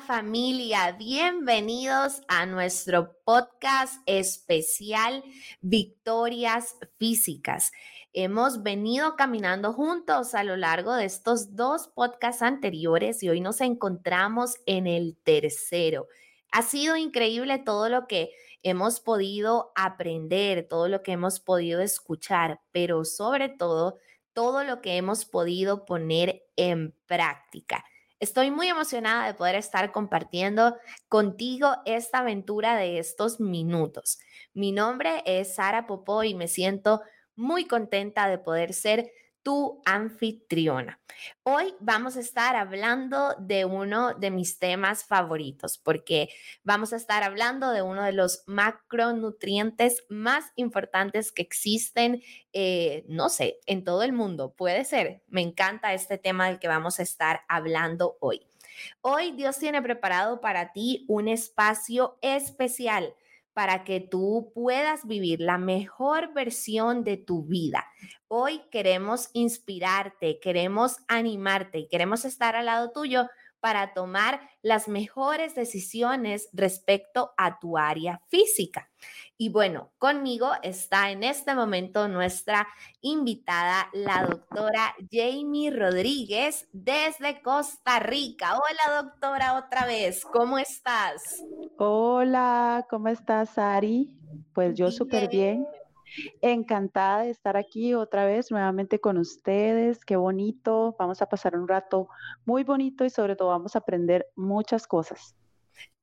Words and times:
familia, 0.00 0.92
bienvenidos 0.92 2.20
a 2.28 2.44
nuestro 2.44 3.16
podcast 3.24 4.02
especial 4.04 5.24
Victorias 5.60 6.76
Físicas. 6.98 7.72
Hemos 8.12 8.62
venido 8.62 9.16
caminando 9.16 9.72
juntos 9.72 10.34
a 10.34 10.44
lo 10.44 10.56
largo 10.56 10.94
de 10.94 11.06
estos 11.06 11.56
dos 11.56 11.88
podcasts 11.88 12.42
anteriores 12.42 13.22
y 13.22 13.30
hoy 13.30 13.40
nos 13.40 13.60
encontramos 13.60 14.56
en 14.66 14.86
el 14.86 15.16
tercero. 15.22 16.08
Ha 16.52 16.62
sido 16.62 16.96
increíble 16.96 17.58
todo 17.58 17.88
lo 17.88 18.06
que 18.06 18.32
hemos 18.62 19.00
podido 19.00 19.72
aprender, 19.76 20.66
todo 20.68 20.88
lo 20.88 21.02
que 21.02 21.12
hemos 21.12 21.40
podido 21.40 21.80
escuchar, 21.80 22.60
pero 22.70 23.04
sobre 23.04 23.48
todo 23.48 23.96
todo 24.34 24.62
lo 24.64 24.82
que 24.82 24.96
hemos 24.98 25.24
podido 25.24 25.86
poner 25.86 26.42
en 26.56 26.94
práctica. 27.06 27.84
Estoy 28.18 28.50
muy 28.50 28.68
emocionada 28.68 29.26
de 29.26 29.34
poder 29.34 29.56
estar 29.56 29.92
compartiendo 29.92 30.76
contigo 31.08 31.76
esta 31.84 32.20
aventura 32.20 32.74
de 32.74 32.98
estos 32.98 33.40
minutos. 33.40 34.18
Mi 34.54 34.72
nombre 34.72 35.22
es 35.26 35.54
Sara 35.56 35.86
Popó 35.86 36.24
y 36.24 36.34
me 36.34 36.48
siento 36.48 37.02
muy 37.34 37.66
contenta 37.66 38.26
de 38.26 38.38
poder 38.38 38.72
ser 38.72 39.12
tu 39.46 39.80
anfitriona. 39.84 40.98
Hoy 41.44 41.72
vamos 41.78 42.16
a 42.16 42.20
estar 42.20 42.56
hablando 42.56 43.36
de 43.38 43.64
uno 43.64 44.12
de 44.14 44.32
mis 44.32 44.58
temas 44.58 45.04
favoritos 45.04 45.78
porque 45.78 46.30
vamos 46.64 46.92
a 46.92 46.96
estar 46.96 47.22
hablando 47.22 47.70
de 47.70 47.80
uno 47.80 48.02
de 48.02 48.12
los 48.12 48.42
macronutrientes 48.48 50.04
más 50.08 50.46
importantes 50.56 51.30
que 51.30 51.42
existen, 51.42 52.24
eh, 52.52 53.04
no 53.06 53.28
sé, 53.28 53.60
en 53.66 53.84
todo 53.84 54.02
el 54.02 54.12
mundo. 54.12 54.52
Puede 54.56 54.84
ser. 54.84 55.22
Me 55.28 55.42
encanta 55.42 55.94
este 55.94 56.18
tema 56.18 56.48
del 56.48 56.58
que 56.58 56.66
vamos 56.66 56.98
a 56.98 57.04
estar 57.04 57.42
hablando 57.46 58.16
hoy. 58.18 58.48
Hoy 59.00 59.30
Dios 59.30 59.58
tiene 59.58 59.80
preparado 59.80 60.40
para 60.40 60.72
ti 60.72 61.04
un 61.06 61.28
espacio 61.28 62.18
especial 62.20 63.14
para 63.56 63.84
que 63.84 64.00
tú 64.00 64.52
puedas 64.54 65.06
vivir 65.06 65.40
la 65.40 65.56
mejor 65.56 66.34
versión 66.34 67.04
de 67.04 67.16
tu 67.16 67.42
vida. 67.42 67.86
Hoy 68.28 68.60
queremos 68.70 69.30
inspirarte, 69.32 70.40
queremos 70.40 70.98
animarte 71.08 71.78
y 71.78 71.88
queremos 71.88 72.26
estar 72.26 72.54
al 72.54 72.66
lado 72.66 72.92
tuyo 72.92 73.30
para 73.60 73.94
tomar 73.94 74.40
las 74.62 74.88
mejores 74.88 75.54
decisiones 75.54 76.48
respecto 76.52 77.32
a 77.36 77.58
tu 77.58 77.78
área 77.78 78.22
física. 78.28 78.90
Y 79.38 79.50
bueno, 79.50 79.92
conmigo 79.98 80.50
está 80.62 81.10
en 81.10 81.22
este 81.22 81.54
momento 81.54 82.08
nuestra 82.08 82.66
invitada, 83.00 83.88
la 83.92 84.24
doctora 84.24 84.94
Jamie 85.10 85.70
Rodríguez 85.70 86.68
desde 86.72 87.42
Costa 87.42 87.98
Rica. 87.98 88.54
Hola 88.54 89.02
doctora, 89.02 89.58
otra 89.58 89.84
vez, 89.86 90.24
¿cómo 90.24 90.58
estás? 90.58 91.44
Hola, 91.76 92.86
¿cómo 92.88 93.08
estás, 93.08 93.58
Ari? 93.58 94.10
Pues 94.54 94.74
yo 94.74 94.90
súper 94.90 95.28
bien. 95.28 95.66
Encantada 96.40 97.22
de 97.22 97.30
estar 97.30 97.56
aquí 97.56 97.94
otra 97.94 98.26
vez 98.26 98.50
nuevamente 98.50 99.00
con 99.00 99.18
ustedes. 99.18 100.04
Qué 100.04 100.16
bonito. 100.16 100.94
Vamos 100.98 101.22
a 101.22 101.28
pasar 101.28 101.56
un 101.56 101.68
rato 101.68 102.08
muy 102.44 102.64
bonito 102.64 103.04
y 103.04 103.10
sobre 103.10 103.36
todo 103.36 103.48
vamos 103.48 103.76
a 103.76 103.80
aprender 103.80 104.26
muchas 104.36 104.86
cosas. 104.86 105.34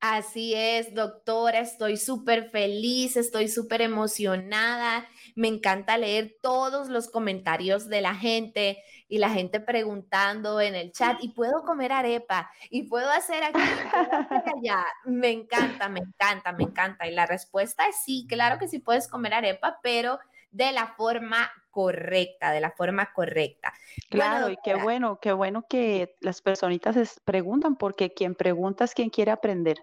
Así 0.06 0.54
es, 0.54 0.94
doctora, 0.94 1.60
estoy 1.60 1.96
súper 1.96 2.50
feliz, 2.50 3.16
estoy 3.16 3.48
súper 3.48 3.82
emocionada. 3.82 5.08
Me 5.34 5.48
encanta 5.48 5.98
leer 5.98 6.36
todos 6.42 6.90
los 6.90 7.10
comentarios 7.10 7.88
de 7.88 8.02
la 8.02 8.14
gente 8.14 8.84
y 9.08 9.20
la 9.20 9.30
gente 9.30 9.62
preguntando 9.62 10.60
en 10.60 10.76
el 10.76 10.92
chat, 10.92 11.20
¿y 11.22 11.30
puedo 11.30 11.64
comer 11.64 11.94
arepa? 11.94 12.52
¿Y 12.70 12.90
puedo 12.90 13.10
hacer 13.10 13.46
aquí? 13.46 13.62
allá? 14.58 14.84
Me 15.06 15.30
encanta, 15.30 15.88
me 15.88 16.02
encanta, 16.02 16.52
me 16.52 16.64
encanta. 16.64 17.08
Y 17.08 17.12
la 17.12 17.26
respuesta 17.26 17.88
es 17.88 17.96
sí, 18.04 18.28
claro 18.28 18.60
que 18.60 18.68
sí 18.68 18.80
puedes 18.80 19.08
comer 19.08 19.34
arepa, 19.34 19.80
pero 19.82 20.20
de 20.52 20.74
la 20.74 20.88
forma 20.98 21.50
correcta, 21.72 22.52
de 22.52 22.60
la 22.60 22.72
forma 22.72 23.14
correcta. 23.14 23.72
Claro, 24.10 24.50
y 24.50 24.58
qué 24.66 24.76
bueno, 24.76 25.20
qué 25.22 25.32
bueno 25.32 25.66
que 25.66 26.18
las 26.20 26.42
personitas 26.42 26.96
se 26.96 27.22
preguntan, 27.24 27.78
porque 27.78 28.14
quien 28.14 28.36
pregunta 28.36 28.84
es 28.84 28.94
quien 28.94 29.10
quiere 29.10 29.32
aprender. 29.32 29.78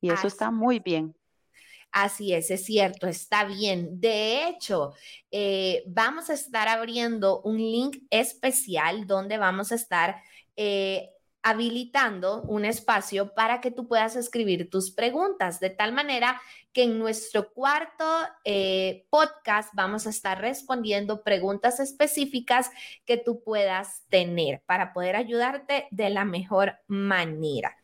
Y 0.00 0.10
eso 0.10 0.26
está 0.26 0.50
muy 0.50 0.78
bien. 0.78 1.14
Así 1.92 2.34
es, 2.34 2.50
es 2.50 2.64
cierto, 2.64 3.06
está 3.06 3.44
bien. 3.44 4.00
De 4.00 4.48
hecho, 4.48 4.92
eh, 5.30 5.82
vamos 5.86 6.28
a 6.28 6.34
estar 6.34 6.68
abriendo 6.68 7.40
un 7.40 7.56
link 7.56 7.98
especial 8.10 9.06
donde 9.06 9.38
vamos 9.38 9.72
a 9.72 9.76
estar 9.76 10.16
eh, 10.56 11.08
habilitando 11.46 12.42
un 12.42 12.64
espacio 12.64 13.32
para 13.32 13.60
que 13.60 13.70
tú 13.70 13.86
puedas 13.86 14.16
escribir 14.16 14.68
tus 14.68 14.90
preguntas, 14.90 15.60
de 15.60 15.70
tal 15.70 15.92
manera 15.92 16.42
que 16.72 16.82
en 16.82 16.98
nuestro 16.98 17.52
cuarto 17.52 18.04
eh, 18.44 19.06
podcast 19.10 19.70
vamos 19.72 20.08
a 20.08 20.10
estar 20.10 20.40
respondiendo 20.40 21.22
preguntas 21.22 21.78
específicas 21.78 22.72
que 23.04 23.16
tú 23.16 23.44
puedas 23.44 24.02
tener 24.08 24.60
para 24.66 24.92
poder 24.92 25.14
ayudarte 25.14 25.86
de 25.92 26.10
la 26.10 26.24
mejor 26.24 26.80
manera. 26.88 27.76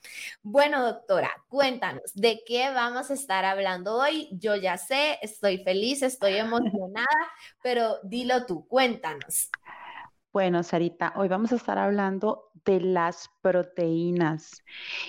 Bueno, 0.42 0.84
doctora, 0.84 1.30
cuéntanos, 1.48 2.12
¿de 2.14 2.42
qué 2.44 2.68
vamos 2.70 3.12
a 3.12 3.14
estar 3.14 3.44
hablando 3.44 3.94
hoy? 3.94 4.28
Yo 4.32 4.56
ya 4.56 4.76
sé, 4.76 5.20
estoy 5.22 5.58
feliz, 5.62 6.02
estoy 6.02 6.34
emocionada, 6.34 7.06
pero 7.62 8.00
dilo 8.02 8.44
tú, 8.44 8.66
cuéntanos. 8.66 9.50
Bueno, 10.32 10.62
Sarita, 10.62 11.12
hoy 11.16 11.28
vamos 11.28 11.52
a 11.52 11.56
estar 11.56 11.76
hablando 11.76 12.50
de 12.64 12.80
las 12.80 13.28
proteínas. 13.42 14.62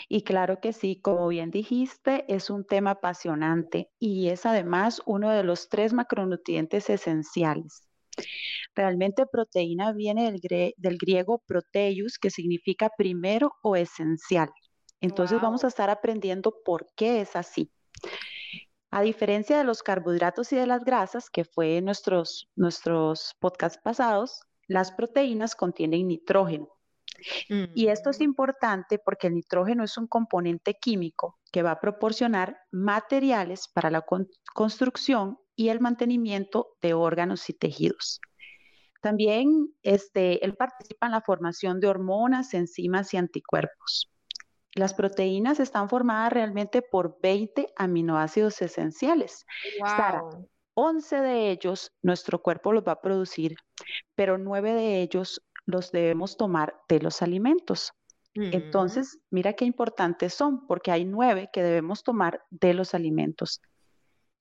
Y 0.09 0.23
claro 0.23 0.59
que 0.59 0.73
sí, 0.73 0.99
como 1.01 1.29
bien 1.29 1.49
dijiste, 1.49 2.25
es 2.27 2.49
un 2.49 2.65
tema 2.65 2.91
apasionante 2.91 3.89
y 3.99 4.27
es 4.27 4.45
además 4.45 5.01
uno 5.05 5.29
de 5.29 5.43
los 5.43 5.69
tres 5.69 5.93
macronutrientes 5.93 6.89
esenciales. 6.89 7.87
Realmente 8.75 9.25
proteína 9.25 9.93
viene 9.93 10.33
del, 10.33 10.97
griego 10.97 11.41
proteus, 11.47 12.19
que 12.19 12.29
significa 12.29 12.89
primero 12.97 13.53
o 13.61 13.77
esencial. 13.77 14.49
Entonces 14.99 15.39
vamos 15.39 15.63
a 15.63 15.67
estar 15.69 15.89
aprendiendo 15.89 16.53
por 16.65 16.87
qué 16.97 17.21
es 17.21 17.37
así. 17.37 17.71
A 18.91 19.01
diferencia 19.01 19.57
de 19.57 19.63
los 19.63 19.83
carbohidratos 19.83 20.51
y 20.51 20.57
de 20.57 20.67
las 20.67 20.83
grasas, 20.83 21.29
que 21.29 21.45
fue 21.45 21.77
en 21.77 21.85
nuestros, 21.85 22.49
nuestros 22.55 23.35
podcasts 23.39 23.79
pasados, 23.81 24.41
las 24.73 24.91
proteínas 24.91 25.55
contienen 25.55 26.07
nitrógeno. 26.07 26.67
Y 27.75 27.87
esto 27.87 28.09
es 28.09 28.19
mm. 28.19 28.23
importante 28.23 28.99
porque 28.99 29.27
el 29.27 29.35
nitrógeno 29.35 29.83
es 29.83 29.97
un 29.97 30.07
componente 30.07 30.73
químico 30.73 31.39
que 31.51 31.61
va 31.61 31.71
a 31.71 31.79
proporcionar 31.79 32.57
materiales 32.71 33.69
para 33.71 33.91
la 33.91 34.03
construcción 34.53 35.37
y 35.55 35.69
el 35.69 35.79
mantenimiento 35.79 36.75
de 36.81 36.95
órganos 36.95 37.49
y 37.49 37.53
tejidos. 37.53 38.19
También 38.99 39.69
este, 39.83 40.43
él 40.43 40.55
participa 40.55 41.05
en 41.05 41.11
la 41.11 41.21
formación 41.21 41.79
de 41.79 41.87
hormonas, 41.87 42.53
enzimas 42.55 43.13
y 43.13 43.17
anticuerpos. 43.17 44.11
Las 44.73 44.95
proteínas 44.95 45.59
están 45.59 45.87
formadas 45.87 46.33
realmente 46.33 46.81
por 46.81 47.19
20 47.21 47.67
aminoácidos 47.75 48.59
esenciales. 48.63 49.45
11 50.75 51.21
de 51.21 51.51
ellos 51.51 51.91
nuestro 52.01 52.41
cuerpo 52.41 52.73
los 52.73 52.83
va 52.83 52.93
a 52.93 53.01
producir, 53.01 53.55
pero 54.15 54.37
9 54.37 54.73
de 54.73 55.01
ellos 55.01 55.41
los 55.65 55.91
debemos 55.91 56.37
tomar 56.37 56.75
de 56.89 56.99
los 56.99 57.21
alimentos. 57.21 57.93
Mm. 58.35 58.53
Entonces, 58.53 59.19
mira 59.29 59.53
qué 59.53 59.65
importantes 59.65 60.33
son, 60.33 60.65
porque 60.65 60.91
hay 60.91 61.05
9 61.05 61.49
que 61.53 61.63
debemos 61.63 62.03
tomar 62.03 62.43
de 62.49 62.73
los 62.73 62.93
alimentos. 62.93 63.61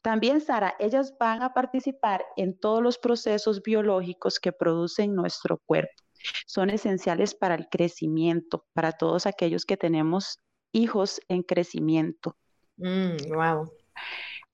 También, 0.01 0.41
Sara, 0.41 0.75
ellas 0.81 1.15
van 1.19 1.43
a 1.43 1.55
participar 1.55 2.25
en 2.37 2.59
todos 2.59 2.83
los 2.83 2.99
procesos 2.99 3.63
biológicos 3.63 4.41
que 4.41 4.53
producen 4.53 5.15
nuestro 5.15 5.59
cuerpo. 5.59 6.03
Son 6.47 6.71
esenciales 6.71 7.35
para 7.35 7.55
el 7.55 7.69
crecimiento, 7.69 8.67
para 8.73 8.93
todos 8.93 9.27
aquellos 9.27 9.65
que 9.65 9.77
tenemos 9.77 10.39
hijos 10.73 11.21
en 11.29 11.43
crecimiento. 11.43 12.37
wow. 12.79 13.71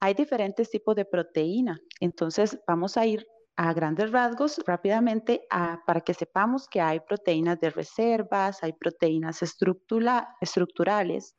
Hay 0.00 0.14
diferentes 0.14 0.70
tipos 0.70 0.94
de 0.94 1.04
proteína, 1.04 1.80
entonces 2.00 2.58
vamos 2.66 2.96
a 2.96 3.06
ir 3.06 3.26
a 3.56 3.72
grandes 3.72 4.12
rasgos 4.12 4.60
rápidamente 4.64 5.42
para 5.84 6.00
que 6.00 6.14
sepamos 6.14 6.68
que 6.68 6.80
hay 6.80 7.00
proteínas 7.00 7.58
de 7.58 7.70
reservas, 7.70 8.62
hay 8.62 8.72
proteínas 8.72 9.42
estructurales, 9.42 11.34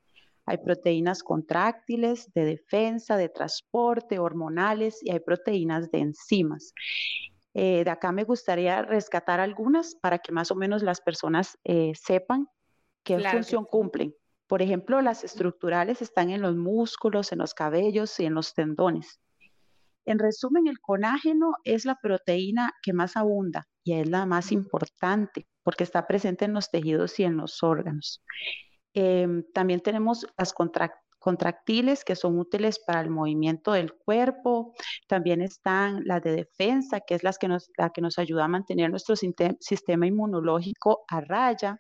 hay 0.45 0.57
proteínas 0.57 1.23
contráctiles, 1.23 2.29
de 2.33 2.43
defensa, 2.43 3.15
de 3.15 3.29
transporte, 3.29 4.19
hormonales 4.19 4.99
y 5.01 5.11
hay 5.11 5.21
proteínas 5.21 5.89
de 5.91 5.99
enzimas. 5.99 6.73
Eh, 7.53 7.83
de 7.85 7.89
acá 7.89 8.11
me 8.11 8.25
gustaría 8.25 8.81
rescatar 8.81 9.39
algunas 9.39 9.95
para 9.95 10.19
que 10.19 10.33
más 10.33 10.51
o 10.51 10.55
menos 10.55 10.83
las 10.83 10.99
personas 10.99 11.57
eh, 11.63 11.93
sepan 11.95 12.47
qué 13.03 13.19
función 13.19 13.63
cumplen. 13.63 14.13
Por 14.49 14.63
ejemplo, 14.63 14.99
las 15.01 15.23
estructurales 15.23 16.01
están 16.01 16.31
en 16.31 16.41
los 16.41 16.55
músculos, 16.55 17.31
en 17.31 17.37
los 17.37 17.53
cabellos 17.53 18.19
y 18.19 18.25
en 18.25 18.33
los 18.33 18.55
tendones. 18.55 19.21
En 20.05 20.17
resumen, 20.17 20.65
el 20.65 20.79
colágeno 20.79 21.53
es 21.63 21.85
la 21.85 21.99
proteína 22.01 22.73
que 22.81 22.91
más 22.91 23.15
abunda 23.15 23.67
y 23.83 23.93
es 23.93 24.09
la 24.09 24.25
más 24.25 24.51
importante 24.51 25.47
porque 25.61 25.83
está 25.83 26.07
presente 26.07 26.45
en 26.45 26.53
los 26.53 26.71
tejidos 26.71 27.19
y 27.19 27.25
en 27.25 27.37
los 27.37 27.61
órganos. 27.61 28.23
Em, 28.95 29.43
también 29.53 29.81
tenemos 29.81 30.25
las 30.35 30.51
contractiles 31.19 32.03
que 32.03 32.15
son 32.15 32.39
útiles 32.39 32.79
para 32.79 33.01
el 33.01 33.09
movimiento 33.09 33.73
del 33.73 33.93
cuerpo. 33.93 34.73
También 35.07 35.41
están 35.41 36.01
las 36.05 36.23
de 36.23 36.31
defensa, 36.31 37.01
que 37.01 37.15
es 37.15 37.23
las 37.23 37.37
que 37.37 37.47
nos, 37.47 37.69
la 37.77 37.91
que 37.91 38.01
nos 38.01 38.17
ayuda 38.17 38.45
a 38.45 38.47
mantener 38.47 38.89
nuestro 38.89 39.15
sistema 39.15 40.07
inmunológico 40.07 41.03
a 41.07 41.21
raya. 41.21 41.79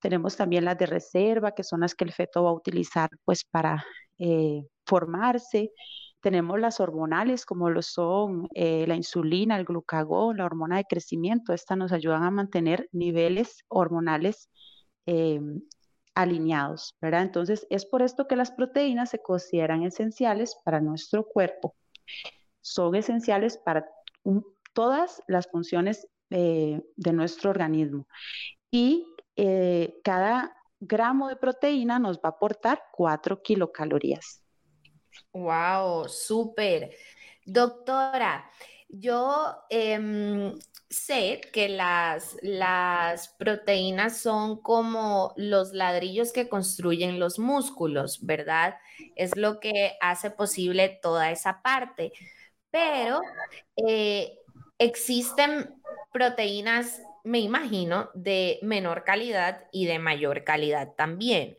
Tenemos 0.00 0.36
también 0.36 0.64
las 0.64 0.78
de 0.78 0.86
reserva, 0.86 1.52
que 1.52 1.64
son 1.64 1.80
las 1.80 1.94
que 1.94 2.04
el 2.04 2.12
feto 2.12 2.44
va 2.44 2.50
a 2.50 2.54
utilizar 2.54 3.10
pues 3.24 3.44
para 3.44 3.84
eh, 4.18 4.62
formarse. 4.84 5.72
Tenemos 6.20 6.58
las 6.60 6.80
hormonales, 6.80 7.46
como 7.46 7.70
lo 7.70 7.82
son 7.82 8.48
eh, 8.54 8.84
la 8.86 8.96
insulina, 8.96 9.56
el 9.56 9.64
glucagón, 9.64 10.38
la 10.38 10.44
hormona 10.44 10.76
de 10.78 10.84
crecimiento. 10.84 11.52
Estas 11.52 11.78
nos 11.78 11.92
ayudan 11.92 12.24
a 12.24 12.30
mantener 12.30 12.88
niveles 12.92 13.64
hormonales 13.68 14.48
em, 15.06 15.60
alineados, 16.16 16.96
¿verdad? 17.00 17.22
Entonces, 17.22 17.66
es 17.70 17.84
por 17.86 18.02
esto 18.02 18.26
que 18.26 18.36
las 18.36 18.50
proteínas 18.50 19.10
se 19.10 19.20
consideran 19.22 19.84
esenciales 19.84 20.56
para 20.64 20.80
nuestro 20.80 21.24
cuerpo. 21.24 21.76
Son 22.62 22.94
esenciales 22.96 23.58
para 23.58 23.86
todas 24.72 25.22
las 25.28 25.46
funciones 25.46 26.08
eh, 26.30 26.80
de 26.96 27.12
nuestro 27.12 27.50
organismo. 27.50 28.08
Y 28.70 29.06
eh, 29.36 30.00
cada 30.02 30.56
gramo 30.80 31.28
de 31.28 31.36
proteína 31.36 31.98
nos 31.98 32.16
va 32.16 32.30
a 32.30 32.30
aportar 32.30 32.82
4 32.92 33.42
kilocalorías. 33.42 34.42
Wow, 35.32 36.08
súper. 36.08 36.90
Doctora, 37.44 38.50
yo 38.88 39.54
em, 39.68 40.58
sé 40.88 41.40
que 41.52 41.68
las, 41.68 42.36
las 42.42 43.28
proteínas 43.28 44.18
son 44.18 44.60
como 44.60 45.34
los 45.36 45.72
ladrillos 45.72 46.32
que 46.32 46.48
construyen 46.48 47.18
los 47.18 47.38
músculos, 47.38 48.24
¿verdad? 48.24 48.76
Es 49.14 49.36
lo 49.36 49.60
que 49.60 49.96
hace 50.00 50.30
posible 50.30 50.98
toda 51.02 51.30
esa 51.30 51.62
parte. 51.62 52.12
Pero 52.70 53.20
eh, 53.76 54.38
existen 54.78 55.74
proteínas, 56.12 57.02
me 57.24 57.40
imagino, 57.40 58.10
de 58.14 58.58
menor 58.62 59.04
calidad 59.04 59.64
y 59.72 59.86
de 59.86 59.98
mayor 59.98 60.44
calidad 60.44 60.94
también. 60.96 61.56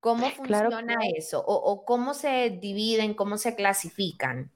¿Cómo 0.00 0.30
funciona 0.30 0.96
eso? 1.16 1.44
¿O 1.46 1.84
cómo 1.84 2.14
se 2.14 2.50
dividen, 2.50 3.14
cómo 3.14 3.36
se 3.38 3.54
clasifican? 3.54 4.50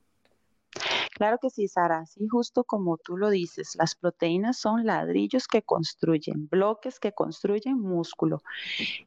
Claro 1.17 1.39
que 1.41 1.49
sí, 1.49 1.67
Sara, 1.67 2.05
sí, 2.05 2.29
justo 2.29 2.63
como 2.65 2.99
tú 2.99 3.17
lo 3.17 3.31
dices, 3.31 3.75
las 3.79 3.95
proteínas 3.95 4.59
son 4.59 4.85
ladrillos 4.85 5.49
que 5.49 5.63
construyen, 5.63 6.47
bloques 6.47 7.01
que 7.01 7.13
construyen 7.13 7.81
músculo. 7.81 8.43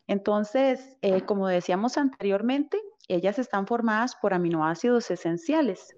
Entonces, 0.08 0.98
eh, 1.04 1.22
como 1.22 1.48
decíamos 1.48 2.00
anteriormente, 2.00 2.82
ellas 3.08 3.38
están 3.38 3.68
formadas 3.68 4.16
por 4.16 4.34
aminoácidos 4.34 5.12
esenciales 5.12 5.96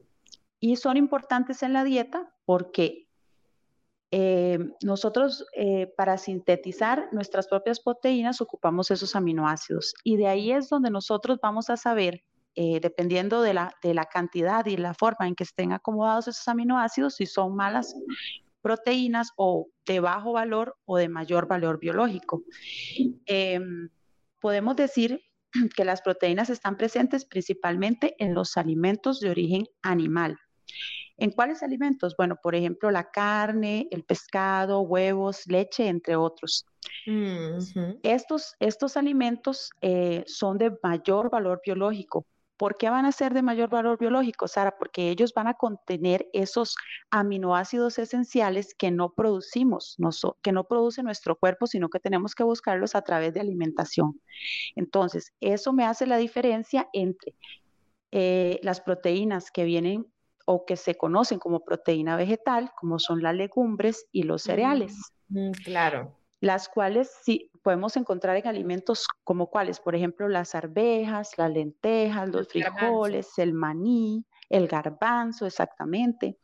y 0.60 0.75
son 0.75 0.98
importantes 0.98 1.63
en 1.63 1.72
la 1.72 1.86
dieta 1.86 2.30
porque 2.44 3.08
eh, 4.12 4.60
nosotros 4.84 5.46
eh, 5.56 5.94
para 5.96 6.18
sintetizar 6.18 7.08
nuestras 7.13 7.48
propias 7.48 7.80
proteínas 7.80 8.42
ocupamos 8.42 8.92
esos 8.92 9.16
aminoácidos 9.16 9.94
y 10.04 10.18
de 10.18 10.28
ahí 10.28 10.52
es 10.52 10.68
donde 10.68 10.90
nosotros 10.90 11.40
vamos 11.42 11.69
a 11.69 11.78
saber 11.78 12.22
eh, 12.56 12.80
dependiendo 12.81 13.42
de 13.42 13.53
la, 13.53 13.74
de 13.81 13.94
la 13.94 14.06
cantidad 14.06 14.65
y 14.65 14.77
la 14.77 14.94
forma 14.94 15.27
en 15.27 15.36
que 15.36 15.44
estén 15.44 15.71
acomodados 15.71 16.27
esos 16.27 16.48
aminoácidos, 16.48 17.15
si 17.15 17.25
son 17.25 17.56
malas 17.56 17.95
proteínas 18.62 19.30
o 19.38 19.69
de 19.86 20.00
bajo 20.00 20.33
valor 20.33 20.77
o 20.86 20.98
de 20.98 21.09
mayor 21.09 21.48
valor 21.48 21.80
biológico. 21.80 22.44
Em, 23.25 23.89
podemos 24.39 24.75
decir 24.75 25.21
que 25.75 25.86
las 25.86 26.01
proteínas 26.01 26.50
están 26.50 26.77
presentes 26.77 27.25
principalmente 27.25 28.15
en 28.19 28.33
los 28.33 28.57
alimentos 28.57 29.19
de 29.19 29.30
origen 29.30 29.65
animal. 29.81 30.38
¿En 31.18 31.31
cuáles 31.31 31.62
alimentos? 31.62 32.15
Bueno, 32.18 32.36
por 32.42 32.56
ejemplo, 32.56 32.89
la 32.89 33.12
carne, 33.12 33.88
el 33.92 34.03
pescado, 34.03 34.81
huevos, 34.81 35.45
leche, 35.45 35.88
entre 35.88 36.15
otros. 36.15 36.65
estos, 38.01 38.56
estos 38.59 38.98
alimentos 38.98 39.69
eh, 39.81 40.24
son 40.25 40.57
de 40.57 40.75
mayor 40.81 41.30
valor 41.30 41.62
biológico 41.63 42.25
¿Por 42.62 42.78
qué 42.78 42.92
van 42.92 43.06
a 43.06 43.12
ser 43.12 43.34
de 43.34 43.42
mayor 43.42 43.72
valor 43.72 43.98
biológico, 43.98 44.48
Sara? 44.48 44.78
Porque 44.78 45.10
ellos 45.10 45.34
van 45.34 45.48
a 45.48 45.56
contener 45.56 46.30
esos 46.31 46.75
aminoácidos 47.10 47.98
esenciales 47.98 48.75
que 48.75 48.92
no 48.92 49.13
producimos, 49.13 49.98
que 50.44 50.52
no 50.52 50.66
produce 50.66 51.02
nuestro 51.02 51.36
cuerpo, 51.36 51.66
sino 51.66 51.90
que 51.90 52.00
tenemos 52.00 52.36
que 52.36 52.44
buscarlos 52.44 52.94
a 52.94 53.02
través 53.02 53.34
de 53.34 53.40
alimentación. 53.40 54.22
Entonces, 54.75 55.34
eso 55.40 55.74
me 55.74 55.86
hace 55.86 56.06
la 56.06 56.18
diferencia 56.18 56.88
entre 56.94 57.34
eh, 58.12 58.60
las 58.62 58.80
proteínas 58.80 59.50
que 59.50 59.63
vienen 59.63 60.06
o 60.46 60.63
que 60.68 60.78
se 60.78 60.94
conocen 60.94 61.40
como 61.40 61.62
proteína 61.62 62.16
vegetal, 62.16 62.69
como 62.80 63.00
son 63.00 63.24
las 63.24 63.34
legumbres 63.34 64.06
y 64.12 64.22
los 64.22 64.44
cereales. 64.44 65.13
Mm, 65.30 65.48
mm, 65.48 65.52
claro 65.63 66.16
las 66.42 66.68
cuales 66.68 67.12
sí 67.24 67.50
podemos 67.62 67.96
encontrar 67.98 68.36
en 68.38 68.48
alimentos 68.48 69.08
como 69.24 69.48
cuáles, 69.48 69.80
por 69.80 69.96
ejemplo, 69.96 70.28
las 70.28 70.56
arvejas, 70.56 71.38
las 71.38 71.52
lentejas, 71.52 72.30
los 72.30 72.48
frijoles, 72.48 73.38
el 73.38 73.54
maní, 73.54 74.25
el 74.50 74.68
garbanzo, 74.68 75.46
exactamente. 75.46 76.38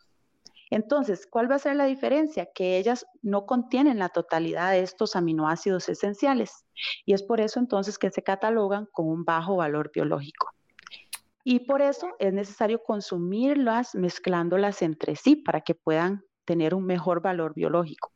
Entonces, 0.70 1.28
¿cuál 1.28 1.50
va 1.50 1.56
a 1.56 1.60
ser 1.60 1.76
la 1.76 1.86
diferencia? 1.86 2.50
Que 2.54 2.78
ellas 2.78 3.06
no 3.22 3.46
contienen 3.46 4.00
la 4.00 4.10
totalidad 4.10 4.72
de 4.72 4.82
estos 4.82 5.16
aminoácidos 5.16 5.88
esenciales 5.88 6.66
y 7.06 7.14
es 7.14 7.24
por 7.24 7.40
eso 7.40 7.60
entonces 7.60 7.98
que 7.98 8.12
se 8.12 8.22
catalogan 8.22 8.88
con 8.92 9.08
un 9.08 9.24
bajo 9.24 9.56
valor 9.58 9.92
biológico. 9.94 10.52
Y 11.44 11.60
por 11.60 11.82
eso 11.82 12.10
es 12.20 12.34
necesario 12.34 12.84
consumirlas 12.84 13.96
mezclándolas 13.96 14.82
entre 14.82 15.16
sí 15.16 15.38
para 15.38 15.62
que 15.62 15.76
puedan 15.76 16.26
tener 16.44 16.76
un 16.76 16.86
mejor 16.86 17.22
valor 17.22 17.54
biológico. 17.54 18.12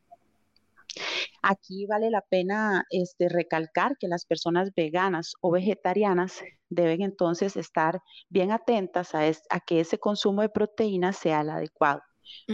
Aquí 1.41 1.85
vale 1.85 2.09
la 2.09 2.21
pena 2.21 2.85
este, 2.89 3.29
recalcar 3.29 3.97
que 3.97 4.07
las 4.07 4.25
personas 4.25 4.71
veganas 4.75 5.33
o 5.41 5.51
vegetarianas 5.51 6.41
deben 6.69 7.01
entonces 7.01 7.57
estar 7.57 8.01
bien 8.29 8.51
atentas 8.51 9.15
a, 9.15 9.59
que 9.65 9.79
ese 9.79 9.99
consumo 9.99 10.41
de 10.41 10.49
proteínas 10.49 11.17
sea 11.17 11.41
el 11.41 11.49
adecuado. 11.49 12.01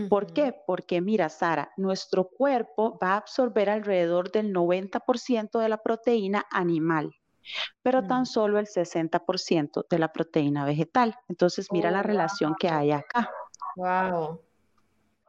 ¿Por 0.10 0.34
qué? 0.34 0.56
Porque 0.66 1.02
mira, 1.02 1.30
Sara, 1.30 1.72
nuestro 1.78 2.30
cuerpo 2.30 2.98
va 3.02 3.14
a 3.14 3.18
absorber 3.18 3.70
alrededor 3.70 4.32
del 4.32 4.54
90% 4.54 5.60
de 5.60 5.70
la 5.70 5.78
proteína 5.78 6.46
animal, 6.50 7.12
pero 7.84 8.08
tan 8.08 8.24
mm. 8.24 8.26
solo 8.26 8.60
el 8.60 8.66
60% 8.66 9.86
de 9.88 10.00
la 10.00 10.12
proteína 10.12 10.66
vegetal. 10.66 11.16
Entonces, 11.28 11.68
mira 11.72 11.92
la 11.92 12.00
oh, 12.00 12.04
relación 12.04 12.56
que 12.60 12.70
hay 12.70 12.92
acá. 12.92 13.30
Wow. 13.76 14.42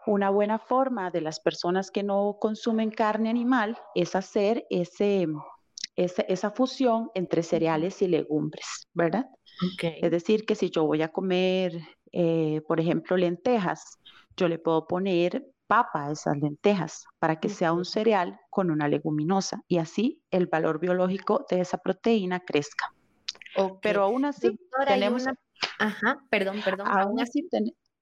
Una 0.09 0.31
buena 0.31 0.59
forma 0.59 1.11
de 1.11 1.21
las 1.21 1.39
personas 1.39 1.91
que 1.91 2.03
no 2.03 2.39
consumen 2.41 2.91
carne 2.91 3.29
animal 3.29 3.77
es 3.95 4.17
hacer 4.17 4.65
ese, 4.71 5.27
esa, 5.97 6.51
fusión 6.51 7.11
entre 7.13 7.43
cereales 7.43 8.01
y 8.01 8.09
legumbres, 8.09 8.87
¿verdad? 8.95 9.27
Es 9.83 10.11
decir, 10.11 10.47
que 10.47 10.55
si 10.55 10.71
yo 10.71 10.87
voy 10.87 11.03
a 11.03 11.09
comer, 11.09 11.79
eh, 12.11 12.63
por 12.67 12.81
ejemplo, 12.81 13.19
lentejas, 13.19 13.99
yo 14.35 14.49
le 14.49 14.59
puedo 14.59 14.87
poner 14.87 15.45
papa 15.67 16.07
a 16.07 16.13
esas 16.13 16.39
lentejas 16.39 17.05
para 17.19 17.39
que 17.39 17.51
sea 17.51 17.75
un 17.75 17.85
cereal 17.85 18.41
con 18.49 18.71
una 18.71 18.89
leguminosa 18.89 19.61
y 19.69 19.77
así 19.77 20.23
el 20.31 20.47
valor 20.47 20.81
biológico 20.81 21.45
de 21.51 21.61
esa 21.61 21.77
proteína 21.77 22.41
crezca. 22.41 22.95
Pero 23.83 24.05
aún 24.05 24.25
así 24.25 24.59
tenemos... 24.87 25.27
Ajá, 25.79 26.25
perdón, 26.31 26.63
perdón. 26.65 26.87
Aún 26.89 27.21
así, 27.21 27.47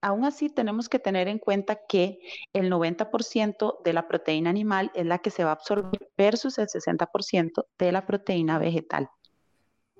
Aún 0.01 0.25
así, 0.25 0.49
tenemos 0.49 0.89
que 0.89 0.99
tener 0.99 1.27
en 1.27 1.39
cuenta 1.39 1.79
que 1.87 2.19
el 2.53 2.69
90% 2.69 3.79
de 3.83 3.93
la 3.93 4.07
proteína 4.07 4.49
animal 4.49 4.91
es 4.93 5.05
la 5.05 5.19
que 5.19 5.31
se 5.31 5.43
va 5.43 5.51
a 5.51 5.53
absorber 5.53 6.09
versus 6.17 6.57
el 6.59 6.67
60% 6.67 7.65
de 7.77 7.91
la 7.91 8.05
proteína 8.05 8.59
vegetal. 8.59 9.09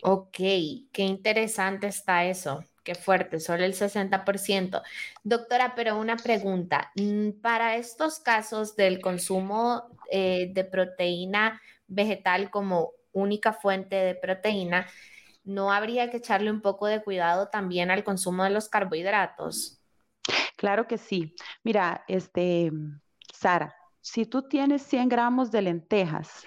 Ok, 0.03 0.37
qué 0.37 1.03
interesante 1.03 1.87
está 1.87 2.25
eso. 2.25 2.63
Qué 2.83 2.95
fuerte, 2.95 3.39
solo 3.39 3.65
el 3.65 3.73
60%. 3.73 4.81
Doctora, 5.23 5.73
pero 5.75 5.97
una 5.99 6.15
pregunta. 6.15 6.91
Mm, 6.95 7.31
para 7.41 7.75
estos 7.75 8.19
casos 8.19 8.75
del 8.77 9.01
consumo 9.01 9.89
eh, 10.09 10.51
de 10.53 10.63
proteína 10.63 11.61
vegetal 11.87 12.49
como 12.49 12.93
única 13.11 13.51
fuente 13.51 13.95
de 13.97 14.15
proteína, 14.15 14.87
¿no 15.43 15.73
habría 15.73 16.09
que 16.09 16.17
echarle 16.17 16.51
un 16.51 16.61
poco 16.61 16.87
de 16.87 17.03
cuidado 17.03 17.49
también 17.49 17.91
al 17.91 18.03
consumo 18.05 18.43
de 18.45 18.51
los 18.51 18.69
carbohidratos? 18.69 19.76
Claro 20.55 20.87
que 20.87 20.97
sí. 20.97 21.35
Mira, 21.63 22.03
este, 22.07 22.71
Sara, 23.33 23.75
si 24.01 24.25
tú 24.25 24.47
tienes 24.47 24.81
100 24.83 25.09
gramos 25.09 25.51
de 25.51 25.61
lentejas, 25.61 26.45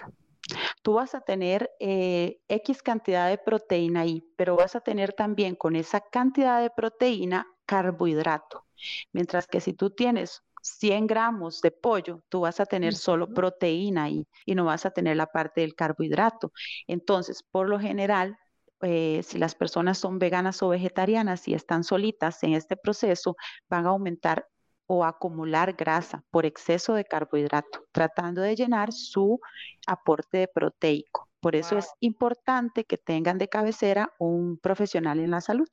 tú 0.81 0.93
vas 0.93 1.15
a 1.15 1.21
tener 1.21 1.71
eh, 1.79 2.41
X 2.47 2.81
cantidad 2.83 3.29
de 3.29 3.37
proteína 3.37 4.01
ahí, 4.01 4.23
pero 4.35 4.55
vas 4.55 4.75
a 4.75 4.81
tener 4.81 5.13
también 5.13 5.55
con 5.55 5.75
esa 5.75 6.01
cantidad 6.01 6.61
de 6.61 6.69
proteína 6.69 7.47
carbohidrato. 7.65 8.65
Mientras 9.13 9.47
que 9.47 9.61
si 9.61 9.73
tú 9.73 9.91
tienes 9.91 10.43
100 10.61 11.07
gramos 11.07 11.61
de 11.61 11.71
pollo, 11.71 12.23
tú 12.29 12.41
vas 12.41 12.59
a 12.59 12.65
tener 12.65 12.95
solo 12.95 13.33
proteína 13.33 14.09
y, 14.09 14.27
y 14.45 14.55
no 14.55 14.65
vas 14.65 14.85
a 14.85 14.91
tener 14.91 15.17
la 15.17 15.27
parte 15.27 15.61
del 15.61 15.75
carbohidrato. 15.75 16.51
Entonces, 16.87 17.43
por 17.43 17.69
lo 17.69 17.79
general, 17.79 18.37
eh, 18.81 19.21
si 19.23 19.37
las 19.37 19.55
personas 19.55 19.97
son 19.97 20.19
veganas 20.19 20.61
o 20.63 20.69
vegetarianas 20.69 21.47
y 21.47 21.53
están 21.53 21.83
solitas 21.83 22.41
en 22.43 22.53
este 22.53 22.75
proceso, 22.75 23.35
van 23.69 23.85
a 23.85 23.89
aumentar 23.89 24.47
o 24.87 25.05
acumular 25.05 25.73
grasa 25.73 26.23
por 26.31 26.45
exceso 26.45 26.93
de 26.93 27.05
carbohidrato, 27.05 27.85
tratando 27.91 28.41
de 28.41 28.55
llenar 28.55 28.91
su 28.91 29.39
aporte 29.87 30.39
de 30.39 30.47
proteico. 30.47 31.29
Por 31.39 31.55
eso 31.55 31.77
es 31.77 31.89
importante 32.01 32.83
que 32.83 32.97
tengan 32.97 33.37
de 33.37 33.47
cabecera 33.47 34.13
un 34.19 34.57
profesional 34.57 35.19
en 35.19 35.31
la 35.31 35.41
salud. 35.41 35.69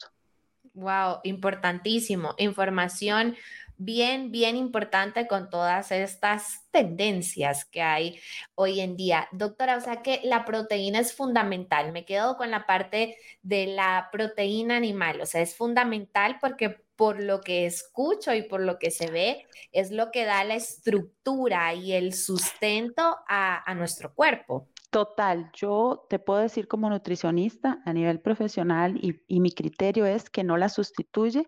Wow, 0.73 1.19
importantísimo. 1.25 2.35
Información 2.39 3.37
bien, 3.79 4.31
bien 4.31 4.57
importante 4.57 5.27
con 5.27 5.49
todas 5.49 5.91
estas 5.93 6.69
tendencias 6.71 7.65
que 7.65 7.81
hay 7.81 8.21
hoy 8.55 8.81
en 8.81 8.97
día. 8.97 9.29
Doctora, 9.33 9.77
o 9.77 9.81
sea 9.81 10.03
que 10.03 10.21
la 10.25 10.45
proteína 10.45 10.99
es 10.99 11.15
fundamental. 11.15 11.93
Me 11.93 12.05
quedo 12.05 12.37
con 12.37 12.51
la 12.51 12.67
parte 12.67 13.17
de 13.43 13.69
la 13.69 14.09
proteína 14.13 14.77
animal, 14.77 15.21
o 15.21 15.27
sea, 15.27 15.41
es 15.41 15.57
fundamental 15.57 16.39
porque 16.41 16.77
por 16.99 17.23
lo 17.23 17.41
que 17.41 17.65
escucho 17.65 18.35
y 18.35 18.43
por 18.43 18.61
lo 18.61 18.81
que 18.81 18.91
se 18.91 19.09
ve, 19.09 19.47
es 19.71 19.93
lo 19.93 20.11
que 20.11 20.25
da 20.25 20.43
la 20.43 20.57
estructura 20.57 21.73
y 21.73 21.93
el 21.93 22.13
sustento 22.13 23.19
a, 23.29 23.73
nuestro 23.77 24.13
cuerpo. 24.13 24.67
Total, 24.91 25.49
yo 25.55 26.07
te 26.11 26.19
puedo 26.19 26.41
decir 26.41 26.67
como 26.67 26.91
nutricionista 26.91 27.81
a 27.85 27.93
nivel 27.93 28.21
profesional 28.21 28.99
y, 29.01 29.39
mi 29.39 29.53
criterio 29.53 30.07
es 30.07 30.29
que 30.29 30.43
no 30.43 30.57
la 30.57 30.69
sustituye 30.69 31.47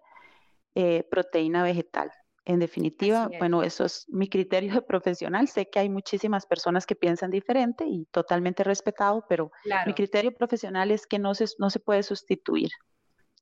eh, 0.75 1.05
proteína 1.11 1.63
vegetal. 1.63 2.11
En 2.45 2.59
definitiva, 2.59 3.31
bueno, 3.39 3.63
eso 3.63 3.85
es 3.85 4.07
mi 4.09 4.29
criterio 4.29 4.75
de 4.75 4.83
profesional. 4.83 5.47
Sé 5.47 5.69
que 5.69 5.79
hay 5.79 5.89
muchísimas 5.89 6.47
personas 6.47 6.87
que 6.87 6.97
piensan 6.97 7.31
diferente 7.31 7.85
y 7.87 8.07
totalmente 8.07 8.65
respetado, 8.65 9.25
pero 9.29 9.53
mi 9.87 9.95
criterio 9.95 10.35
profesional 10.35 10.91
es 10.91 11.07
que 11.07 11.19
no 11.19 11.35
se, 11.35 11.47
no 11.59 11.71
se 11.71 11.81
puede 11.81 12.03
sustituir 12.03 12.71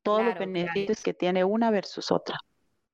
todos 0.03 0.25
los 0.25 0.39
beneficios 0.39 1.03
que 1.03 1.15
tiene 1.15 1.45
una 1.45 1.71
versus 1.71 2.11
otra. 2.11 2.39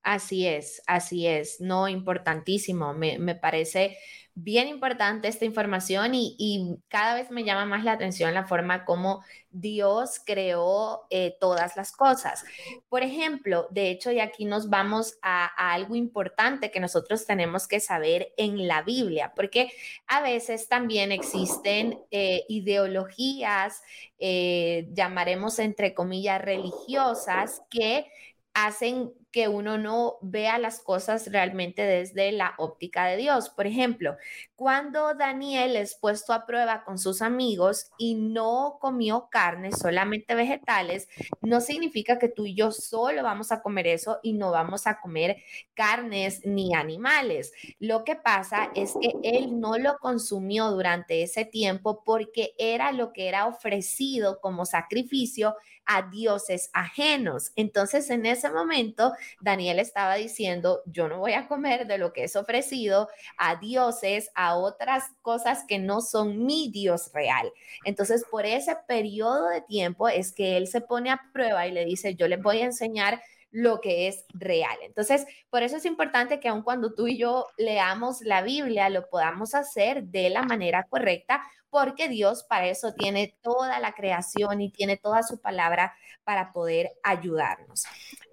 Así 0.02 0.46
es, 0.46 0.82
así 0.86 1.26
es, 1.26 1.60
no 1.60 1.88
importantísimo. 1.88 2.92
Me, 2.92 3.18
me 3.18 3.34
parece 3.34 3.96
bien 4.34 4.66
importante 4.66 5.28
esta 5.28 5.44
información 5.44 6.10
y, 6.14 6.76
cada 6.88 7.14
vez 7.14 7.30
me 7.30 7.44
llama 7.44 7.66
más 7.66 7.84
la 7.84 7.92
atención 7.92 8.34
la 8.34 8.46
forma 8.46 8.84
como 8.84 9.22
Dios 9.50 10.20
creó 10.24 11.06
eh, 11.10 11.36
todas 11.40 11.76
las 11.76 11.92
cosas. 11.92 12.44
Por 12.88 13.02
ejemplo, 13.02 13.68
de 13.70 13.90
hecho, 13.90 14.10
y 14.10 14.20
aquí 14.20 14.44
nos 14.44 14.68
vamos 14.68 15.18
a, 15.22 15.46
algo 15.72 15.94
importante 15.94 16.70
que 16.70 16.80
nosotros 16.80 17.26
tenemos 17.26 17.68
que 17.68 17.80
saber 17.80 18.32
en 18.36 18.66
la 18.66 18.82
Biblia, 18.82 19.32
porque 19.36 19.70
a 20.06 20.20
veces 20.20 20.68
también 20.68 21.12
existen 21.12 22.00
eh, 22.10 22.44
ideologías, 22.48 23.82
eh, 24.18 24.88
llamaremos 24.92 25.58
entre 25.58 25.94
comillas, 25.94 26.42
religiosas, 26.42 27.62
que 27.70 28.06
hacen 28.52 29.12
que 29.34 29.48
uno 29.48 29.78
no 29.78 30.18
vea 30.22 30.58
las 30.58 30.78
cosas 30.78 31.26
realmente 31.32 31.82
desde 31.82 32.30
la 32.30 32.54
óptica 32.56 33.06
de 33.06 33.16
Dios. 33.16 33.50
Por 33.50 33.66
ejemplo, 33.66 34.16
cuando 34.54 35.12
Daniel 35.14 35.74
es 35.74 35.96
puesto 35.96 36.32
a 36.32 36.46
prueba 36.46 36.84
con 36.84 36.98
sus 37.00 37.20
amigos 37.20 37.90
y 37.98 38.14
no 38.14 38.78
comió 38.80 39.26
carne, 39.32 39.72
solamente 39.72 40.36
vegetales, 40.36 41.08
no 41.42 41.60
significa 41.60 42.20
que 42.20 42.28
tú 42.28 42.46
y 42.46 42.54
yo 42.54 42.70
solo 42.70 43.24
vamos 43.24 43.50
a 43.50 43.60
comer 43.60 43.88
eso 43.88 44.20
y 44.22 44.34
no 44.34 44.52
vamos 44.52 44.86
a 44.86 45.00
comer 45.00 45.38
carnes 45.74 46.46
ni 46.46 46.72
animales. 46.72 47.52
Lo 47.80 48.04
que 48.04 48.14
pasa 48.14 48.70
es 48.76 48.94
que 49.00 49.14
él 49.24 49.58
no 49.58 49.78
lo 49.78 49.98
consumió 49.98 50.70
durante 50.70 51.24
ese 51.24 51.44
tiempo 51.44 52.04
porque 52.04 52.54
era 52.56 52.92
lo 52.92 53.12
que 53.12 53.26
era 53.26 53.48
ofrecido 53.48 54.40
como 54.40 54.64
sacrificio 54.64 55.56
a 55.86 56.02
dioses 56.02 56.70
ajenos. 56.72 57.52
Entonces, 57.56 58.10
en 58.10 58.26
ese 58.26 58.50
momento, 58.50 59.12
Daniel 59.40 59.78
estaba 59.78 60.14
diciendo, 60.14 60.83
yo 60.87 61.09
no 61.09 61.19
voy 61.19 61.33
a 61.33 61.47
comer 61.49 61.87
de 61.87 61.99
lo 61.99 62.12
que 62.12 62.25
es 62.25 62.37
ofrecido 62.37 63.09
a 63.38 63.57
dioses, 63.57 64.31
a 64.35 64.57
otras 64.57 65.04
cosas 65.23 65.64
que 65.66 65.78
no 65.78 66.00
son 66.00 66.45
mi 66.45 66.71
Dios 66.71 67.11
real. 67.12 67.52
Entonces, 67.85 68.25
por 68.31 68.47
ese 68.47 68.76
periodo 68.87 69.49
de 69.49 69.61
tiempo 69.62 70.09
es 70.09 70.33
que 70.33 70.57
él 70.57 70.66
se 70.66 70.81
pone 70.81 71.11
a 71.11 71.21
prueba 71.33 71.66
y 71.66 71.73
le 71.73 71.85
dice, 71.85 72.14
yo 72.14 72.28
les 72.28 72.43
voy 72.43 72.61
a 72.61 72.66
enseñar 72.66 73.21
lo 73.54 73.81
que 73.81 74.09
es 74.09 74.25
real. 74.35 74.76
Entonces, 74.83 75.26
por 75.49 75.62
eso 75.62 75.76
es 75.76 75.85
importante 75.85 76.40
que 76.40 76.49
aun 76.49 76.62
cuando 76.62 76.93
tú 76.93 77.07
y 77.07 77.16
yo 77.16 77.47
leamos 77.57 78.21
la 78.23 78.43
Biblia, 78.43 78.88
lo 78.88 79.09
podamos 79.09 79.54
hacer 79.54 80.02
de 80.02 80.28
la 80.28 80.43
manera 80.43 80.88
correcta, 80.90 81.40
porque 81.75 82.09
Dios 82.09 82.45
para 82.45 82.69
eso 82.69 82.95
tiene 82.95 83.37
toda 83.43 83.81
la 83.81 83.95
creación 83.95 84.61
y 84.61 84.71
tiene 84.71 84.97
toda 84.97 85.25
su 85.25 85.40
palabra 85.40 85.93
para 86.23 86.52
poder 86.52 86.93
ayudarnos. 87.02 87.83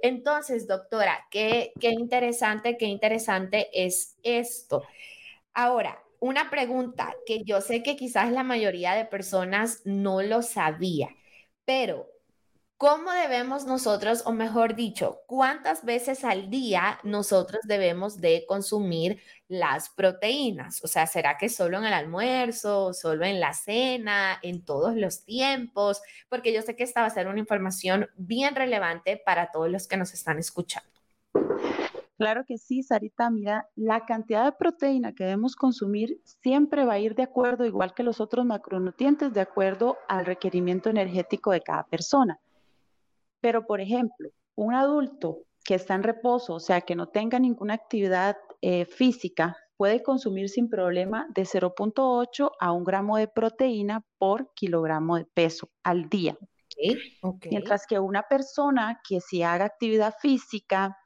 Entonces, 0.03 0.67
doctora, 0.67 1.25
qué, 1.31 1.73
qué 1.79 1.89
interesante, 1.89 2.77
qué 2.77 2.85
interesante 2.85 3.67
es 3.73 4.15
esto. 4.21 4.83
Ahora, 5.55 5.97
una 6.19 6.51
pregunta 6.51 7.15
que 7.25 7.43
yo 7.43 7.61
sé 7.61 7.81
que 7.81 7.95
quizás 7.95 8.31
la 8.31 8.43
mayoría 8.43 8.93
de 8.93 9.05
personas 9.05 9.81
no 9.85 10.21
lo 10.21 10.43
sabía, 10.43 11.09
pero 11.65 12.10
¿Cómo 12.81 13.11
debemos 13.11 13.67
nosotros, 13.67 14.23
o 14.25 14.31
mejor 14.31 14.73
dicho, 14.73 15.21
cuántas 15.27 15.85
veces 15.85 16.23
al 16.23 16.49
día 16.49 16.99
nosotros 17.03 17.61
debemos 17.65 18.19
de 18.19 18.43
consumir 18.47 19.21
las 19.47 19.91
proteínas? 19.91 20.83
O 20.83 20.87
sea, 20.87 21.05
¿será 21.05 21.37
que 21.37 21.47
solo 21.47 21.77
en 21.77 21.85
el 21.85 21.93
almuerzo, 21.93 22.91
solo 22.95 23.23
en 23.23 23.39
la 23.39 23.53
cena, 23.53 24.39
en 24.41 24.65
todos 24.65 24.95
los 24.95 25.23
tiempos? 25.25 26.01
Porque 26.27 26.51
yo 26.51 26.63
sé 26.63 26.75
que 26.75 26.83
esta 26.83 27.01
va 27.01 27.05
a 27.05 27.11
ser 27.11 27.27
una 27.27 27.37
información 27.37 28.09
bien 28.15 28.55
relevante 28.55 29.21
para 29.23 29.51
todos 29.51 29.69
los 29.69 29.87
que 29.87 29.97
nos 29.97 30.15
están 30.15 30.39
escuchando. 30.39 30.89
Claro 32.17 32.45
que 32.47 32.57
sí, 32.57 32.81
Sarita. 32.81 33.29
Mira, 33.29 33.69
la 33.75 34.07
cantidad 34.07 34.43
de 34.43 34.53
proteína 34.53 35.13
que 35.13 35.25
debemos 35.25 35.55
consumir 35.55 36.19
siempre 36.23 36.83
va 36.83 36.93
a 36.93 36.99
ir 36.99 37.13
de 37.13 37.21
acuerdo, 37.21 37.63
igual 37.63 37.93
que 37.93 38.01
los 38.01 38.19
otros 38.19 38.43
macronutrientes, 38.43 39.31
de 39.33 39.41
acuerdo 39.41 39.99
al 40.07 40.25
requerimiento 40.25 40.89
energético 40.89 41.51
de 41.51 41.61
cada 41.61 41.83
persona. 41.83 42.39
Pero, 43.41 43.65
por 43.65 43.81
ejemplo, 43.81 44.29
un 44.55 44.73
adulto 44.73 45.39
que 45.63 45.75
está 45.75 45.95
en 45.95 46.03
reposo, 46.03 46.53
o 46.53 46.59
sea, 46.59 46.81
que 46.81 46.95
no 46.95 47.07
tenga 47.07 47.39
ninguna 47.39 47.73
actividad 47.73 48.37
eh, 48.61 48.85
física, 48.85 49.57
puede 49.77 50.03
consumir 50.03 50.49
sin 50.49 50.69
problema 50.69 51.27
de 51.33 51.43
0.8 51.43 52.51
a 52.59 52.71
1 52.71 52.85
gramo 52.85 53.17
de 53.17 53.27
proteína 53.27 54.05
por 54.17 54.53
kilogramo 54.53 55.17
de 55.17 55.25
peso 55.25 55.69
al 55.83 56.07
día. 56.07 56.37
Mientras 57.49 57.85
que 57.85 57.99
una 57.99 58.23
persona 58.23 59.01
que 59.07 59.19
si 59.21 59.43
haga 59.43 59.65
actividad 59.65 60.15
física 60.19 60.97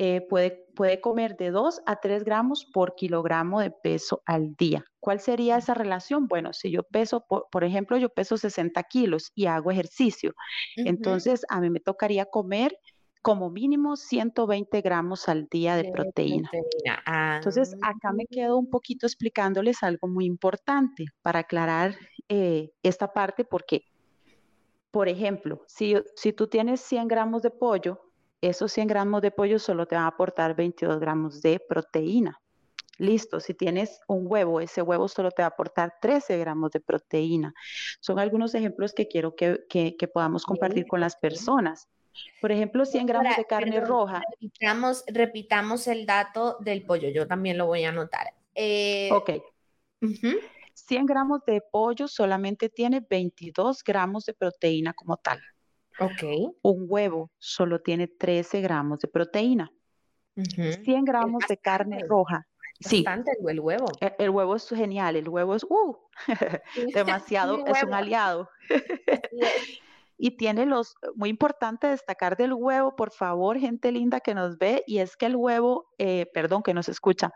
eh, 0.00 0.20
puede, 0.20 0.64
puede 0.76 1.00
comer 1.00 1.36
de 1.36 1.50
2 1.50 1.82
a 1.84 1.96
3 1.96 2.22
gramos 2.22 2.64
por 2.64 2.94
kilogramo 2.94 3.60
de 3.60 3.72
peso 3.72 4.22
al 4.26 4.54
día. 4.54 4.84
¿Cuál 5.00 5.18
sería 5.18 5.56
esa 5.56 5.74
relación? 5.74 6.28
Bueno, 6.28 6.52
si 6.52 6.70
yo 6.70 6.84
peso, 6.84 7.26
por, 7.26 7.64
ejemplo, 7.64 7.96
yo 7.96 8.08
peso 8.08 8.36
60 8.36 8.80
kilos 8.84 9.32
y 9.34 9.46
hago 9.46 9.72
ejercicio, 9.72 10.34
entonces 10.76 11.44
a 11.48 11.60
mí 11.60 11.68
me 11.68 11.80
tocaría 11.80 12.26
comer 12.26 12.78
como 13.22 13.50
mínimo 13.50 13.96
120 13.96 14.80
gramos 14.82 15.28
al 15.28 15.48
día 15.48 15.74
de, 15.74 15.90
proteína. 15.90 16.48
Entonces, 17.36 17.74
acá 17.82 18.12
me 18.12 18.22
ah. 18.22 18.30
quedo 18.30 18.56
un 18.56 18.70
poquito 18.70 19.04
explicándoles 19.04 19.82
algo 19.82 20.06
muy 20.06 20.26
importante 20.26 21.06
para 21.22 21.40
aclarar 21.40 21.96
eh, 22.28 22.70
esta 22.84 23.12
parte, 23.12 23.44
porque, 23.44 23.82
por 24.92 25.08
ejemplo, 25.08 25.64
si, 25.66 25.96
si 26.14 26.32
tú 26.32 26.46
tienes 26.46 26.80
100 26.82 27.08
gramos 27.08 27.42
de 27.42 27.50
pollo, 27.50 28.07
esos 28.40 28.72
100 28.72 28.88
gramos 28.88 29.22
de 29.22 29.30
pollo 29.30 29.58
solo 29.58 29.86
te 29.86 29.94
van 29.94 30.04
a 30.04 30.08
aportar 30.08 30.54
22 30.54 31.00
gramos 31.00 31.42
de 31.42 31.60
proteína. 31.60 32.40
Listo, 32.98 33.38
si 33.38 33.54
tienes 33.54 34.00
un 34.08 34.24
huevo, 34.26 34.60
ese 34.60 34.82
huevo 34.82 35.06
solo 35.06 35.30
te 35.30 35.42
va 35.42 35.46
a 35.46 35.50
aportar 35.50 35.94
13 36.00 36.36
gramos 36.38 36.72
de 36.72 36.80
proteína. 36.80 37.54
Son 38.00 38.18
algunos 38.18 38.54
ejemplos 38.54 38.92
que 38.92 39.06
quiero 39.06 39.36
que, 39.36 40.10
podamos 40.12 40.44
compartir 40.44 40.86
con 40.86 41.00
las 41.00 41.14
personas. 41.14 41.88
Por 42.40 42.50
ejemplo, 42.50 42.84
100 42.84 43.06
gramos 43.06 43.36
de 43.36 43.44
carne 43.44 43.80
roja. 43.80 44.20
Repitamos, 44.40 45.04
repitamos, 45.06 45.86
el 45.86 46.06
dato 46.06 46.56
del 46.58 46.84
pollo, 46.84 47.08
yo 47.08 47.28
también 47.28 47.56
lo 47.56 47.66
voy 47.66 47.84
a 47.84 47.90
anotar. 47.90 48.34
Eh, 48.54 49.08
ok. 49.12 49.30
100 50.74 51.06
gramos 51.06 51.44
de 51.44 51.60
pollo 51.60 52.08
solamente 52.08 52.68
tiene 52.68 53.04
22 53.08 53.84
gramos 53.84 54.26
de 54.26 54.34
proteína 54.34 54.92
como 54.92 55.16
tal. 55.16 55.40
Ok. 56.00 56.54
Un 56.62 56.86
huevo 56.88 57.30
solo 57.38 57.80
tiene 57.80 58.06
13 58.06 58.60
gramos 58.60 59.00
de 59.00 59.08
proteína. 59.08 59.72
100 60.36 61.04
gramos 61.04 61.44
de 61.48 61.56
carne 61.56 62.04
roja. 62.08 62.46
Sí. 62.80 63.02
Bastante 63.02 63.32
el, 63.46 63.58
huevo. 63.58 63.86
E, 64.00 64.14
el, 64.18 64.30
huevo 64.30 64.54
es 64.54 64.68
genial, 64.68 65.16
el 65.16 65.28
huevo 65.28 65.56
es, 65.56 65.64
uh, 65.64 65.96
demasiado, 66.94 67.58
es 67.66 67.82
un 67.82 67.92
aliado. 67.92 68.48
Y 70.18 70.32
tiene 70.36 70.66
los, 70.66 70.96
muy 71.14 71.30
importante 71.30 71.86
destacar 71.86 72.36
del 72.36 72.52
huevo, 72.52 72.96
por 72.96 73.12
favor, 73.12 73.58
gente 73.58 73.92
linda 73.92 74.20
que 74.20 74.34
nos 74.34 74.58
ve, 74.58 74.82
y 74.86 74.98
es 74.98 75.16
que 75.16 75.26
el 75.26 75.36
huevo, 75.36 75.88
eh, 75.98 76.26
perdón, 76.34 76.62
que 76.62 76.74
nos 76.74 76.88
escucha, 76.88 77.32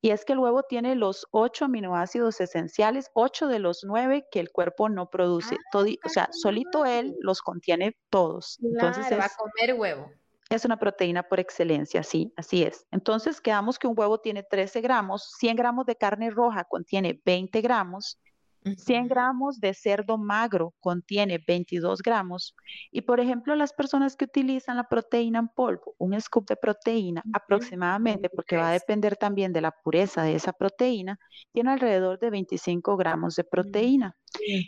y 0.00 0.10
es 0.10 0.24
que 0.24 0.32
el 0.32 0.38
huevo 0.38 0.62
tiene 0.62 0.94
los 0.94 1.26
ocho 1.30 1.66
aminoácidos 1.66 2.40
esenciales, 2.40 3.10
ocho 3.12 3.46
de 3.46 3.58
los 3.58 3.84
nueve 3.84 4.26
que 4.30 4.40
el 4.40 4.50
cuerpo 4.50 4.88
no 4.88 5.10
produce. 5.10 5.56
Ah, 5.74 5.78
o 6.04 6.08
sea, 6.08 6.28
solito 6.32 6.86
él 6.86 7.14
los 7.20 7.42
contiene 7.42 7.96
todos. 8.08 8.58
Entonces 8.62 9.04
va 9.12 9.26
a 9.26 9.30
comer 9.36 9.78
huevo. 9.78 10.10
Es 10.48 10.64
una 10.66 10.78
proteína 10.78 11.22
por 11.22 11.40
excelencia, 11.40 12.02
sí, 12.02 12.32
así 12.36 12.62
es. 12.62 12.86
Entonces 12.90 13.40
quedamos 13.40 13.78
que 13.78 13.86
un 13.86 13.94
huevo 13.96 14.18
tiene 14.18 14.42
13 14.42 14.80
gramos, 14.82 15.34
100 15.38 15.56
gramos 15.56 15.86
de 15.86 15.96
carne 15.96 16.30
roja 16.30 16.64
contiene 16.64 17.20
20 17.24 17.60
gramos, 17.62 18.18
100 18.64 19.08
gramos 19.08 19.60
de 19.60 19.74
cerdo 19.74 20.18
magro 20.18 20.74
contiene 20.80 21.42
22 21.46 22.02
gramos 22.02 22.54
y, 22.90 23.02
por 23.02 23.20
ejemplo, 23.20 23.54
las 23.56 23.72
personas 23.72 24.16
que 24.16 24.24
utilizan 24.24 24.76
la 24.76 24.88
proteína 24.88 25.40
en 25.40 25.48
polvo, 25.48 25.94
un 25.98 26.18
scoop 26.20 26.48
de 26.48 26.56
proteína 26.56 27.22
aproximadamente, 27.32 28.28
porque 28.28 28.56
va 28.56 28.70
a 28.70 28.72
depender 28.72 29.16
también 29.16 29.52
de 29.52 29.60
la 29.60 29.72
pureza 29.72 30.22
de 30.22 30.34
esa 30.34 30.52
proteína, 30.52 31.18
tiene 31.52 31.70
alrededor 31.70 32.18
de 32.18 32.30
25 32.30 32.96
gramos 32.96 33.36
de 33.36 33.44
proteína. 33.44 34.16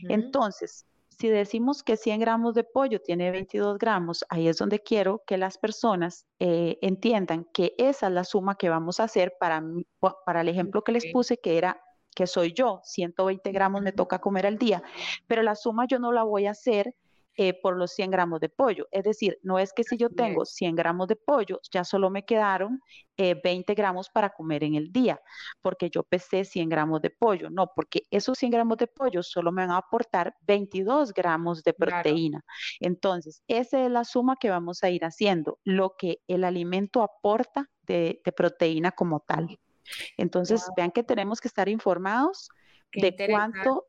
Entonces, 0.08 0.86
si 1.08 1.28
decimos 1.28 1.82
que 1.82 1.96
100 1.96 2.20
gramos 2.20 2.54
de 2.54 2.64
pollo 2.64 3.00
tiene 3.00 3.30
22 3.30 3.78
gramos, 3.78 4.24
ahí 4.28 4.48
es 4.48 4.56
donde 4.56 4.80
quiero 4.80 5.22
que 5.26 5.38
las 5.38 5.58
personas 5.58 6.26
eh, 6.40 6.78
entiendan 6.82 7.46
que 7.52 7.74
esa 7.78 8.08
es 8.08 8.12
la 8.12 8.24
suma 8.24 8.56
que 8.56 8.68
vamos 8.68 8.98
a 8.98 9.04
hacer 9.04 9.34
para, 9.38 9.62
para 10.26 10.40
el 10.40 10.48
ejemplo 10.48 10.82
que 10.82 10.92
les 10.92 11.06
puse, 11.12 11.38
que 11.38 11.56
era 11.56 11.80
que 12.14 12.26
soy 12.26 12.52
yo, 12.52 12.80
120 12.84 13.52
gramos 13.52 13.82
me 13.82 13.92
toca 13.92 14.20
comer 14.20 14.46
al 14.46 14.58
día, 14.58 14.82
pero 15.26 15.42
la 15.42 15.54
suma 15.54 15.86
yo 15.86 15.98
no 15.98 16.12
la 16.12 16.22
voy 16.22 16.46
a 16.46 16.52
hacer 16.52 16.94
eh, 17.36 17.52
por 17.52 17.76
los 17.76 17.90
100 17.92 18.12
gramos 18.12 18.38
de 18.38 18.48
pollo. 18.48 18.86
Es 18.92 19.02
decir, 19.02 19.40
no 19.42 19.58
es 19.58 19.72
que 19.72 19.82
si 19.82 19.96
yo 19.96 20.08
tengo 20.08 20.44
100 20.44 20.76
gramos 20.76 21.08
de 21.08 21.16
pollo, 21.16 21.58
ya 21.72 21.82
solo 21.82 22.08
me 22.08 22.24
quedaron 22.24 22.80
20 23.16 23.72
eh, 23.72 23.74
gramos 23.74 24.08
para 24.08 24.30
comer 24.30 24.62
en 24.62 24.76
el 24.76 24.92
día, 24.92 25.20
porque 25.60 25.90
yo 25.90 26.04
pesé 26.04 26.44
100 26.44 26.68
gramos 26.68 27.02
de 27.02 27.10
pollo. 27.10 27.50
No, 27.50 27.72
porque 27.74 28.02
esos 28.12 28.38
100 28.38 28.52
gramos 28.52 28.78
de 28.78 28.86
pollo 28.86 29.24
solo 29.24 29.50
me 29.50 29.62
van 29.62 29.72
a 29.72 29.78
aportar 29.78 30.36
22 30.42 31.12
gramos 31.12 31.64
de 31.64 31.72
proteína. 31.72 32.44
Entonces, 32.78 33.42
esa 33.48 33.84
es 33.84 33.90
la 33.90 34.04
suma 34.04 34.36
que 34.36 34.50
vamos 34.50 34.84
a 34.84 34.90
ir 34.90 35.04
haciendo, 35.04 35.58
lo 35.64 35.96
que 35.96 36.20
el 36.28 36.44
alimento 36.44 37.02
aporta 37.02 37.68
de, 37.82 38.22
proteína 38.36 38.92
como 38.92 39.18
tal. 39.20 39.58
Entonces, 40.16 40.62
vean 40.76 40.90
que 40.90 41.02
tenemos 41.02 41.40
que 41.40 41.48
estar 41.48 41.68
informados 41.68 42.48
de 42.92 43.14
cuánto 43.28 43.86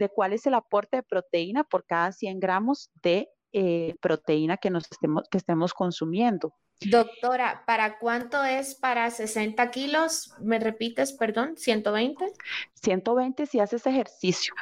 de 0.00 0.08
cuál 0.08 0.32
es 0.32 0.46
el 0.46 0.54
aporte 0.54 0.96
de 0.96 1.02
proteína 1.02 1.62
por 1.62 1.84
cada 1.84 2.10
100 2.10 2.40
gramos 2.40 2.90
de 3.02 3.28
eh, 3.52 3.94
proteína 4.00 4.56
que, 4.56 4.70
nos 4.70 4.90
estemos, 4.90 5.24
que 5.30 5.38
estemos 5.38 5.74
consumiendo. 5.74 6.54
Doctora, 6.80 7.64
¿para 7.66 7.98
cuánto 7.98 8.42
es 8.42 8.74
para 8.74 9.10
60 9.10 9.70
kilos? 9.70 10.32
¿Me 10.40 10.58
repites, 10.58 11.12
perdón? 11.12 11.56
¿120? 11.56 12.32
120 12.74 13.44
si 13.44 13.60
haces 13.60 13.86
ejercicio. 13.86 14.54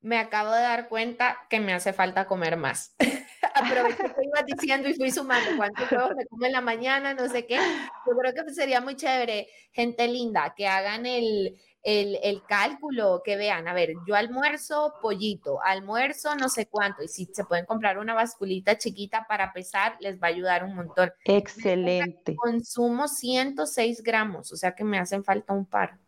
Me 0.00 0.18
acabo 0.18 0.52
de 0.52 0.60
dar 0.60 0.88
cuenta 0.88 1.38
que 1.50 1.58
me 1.58 1.72
hace 1.72 1.92
falta 1.92 2.26
comer 2.26 2.56
más. 2.56 2.94
Aproveché 3.56 4.14
que 4.14 4.24
iba 4.24 4.42
diciendo 4.42 4.88
y 4.88 4.94
fui 4.94 5.10
sumando 5.10 5.56
cuántos 5.56 5.90
huevos 5.90 6.14
me 6.14 6.26
como 6.26 6.44
en 6.44 6.52
la 6.52 6.60
mañana, 6.60 7.14
no 7.14 7.28
sé 7.28 7.46
qué. 7.46 7.56
Yo 7.56 8.16
creo 8.16 8.32
que 8.32 8.52
sería 8.52 8.80
muy 8.80 8.96
chévere, 8.96 9.48
gente 9.72 10.06
linda, 10.08 10.52
que 10.54 10.68
hagan 10.68 11.06
el, 11.06 11.56
el, 11.86 12.42
cálculo, 12.48 13.22
que 13.24 13.36
vean, 13.36 13.68
a 13.68 13.72
ver, 13.72 13.94
yo 14.06 14.16
almuerzo 14.16 14.94
pollito, 15.00 15.60
almuerzo 15.62 16.34
no 16.34 16.48
sé 16.48 16.66
cuánto, 16.66 17.02
y 17.04 17.08
si 17.08 17.26
se 17.26 17.44
pueden 17.44 17.64
comprar 17.64 17.98
una 17.98 18.12
basculita 18.12 18.76
chiquita 18.76 19.24
para 19.28 19.52
pesar, 19.52 19.96
les 20.00 20.20
va 20.20 20.26
a 20.26 20.30
ayudar 20.30 20.64
un 20.64 20.74
montón. 20.74 21.12
Excelente. 21.24 22.34
Consumo 22.34 23.06
106 23.06 24.02
gramos, 24.02 24.52
o 24.52 24.56
sea 24.56 24.74
que 24.74 24.84
me 24.84 24.98
hacen 24.98 25.22
falta 25.22 25.52
un 25.52 25.64
par. 25.64 25.98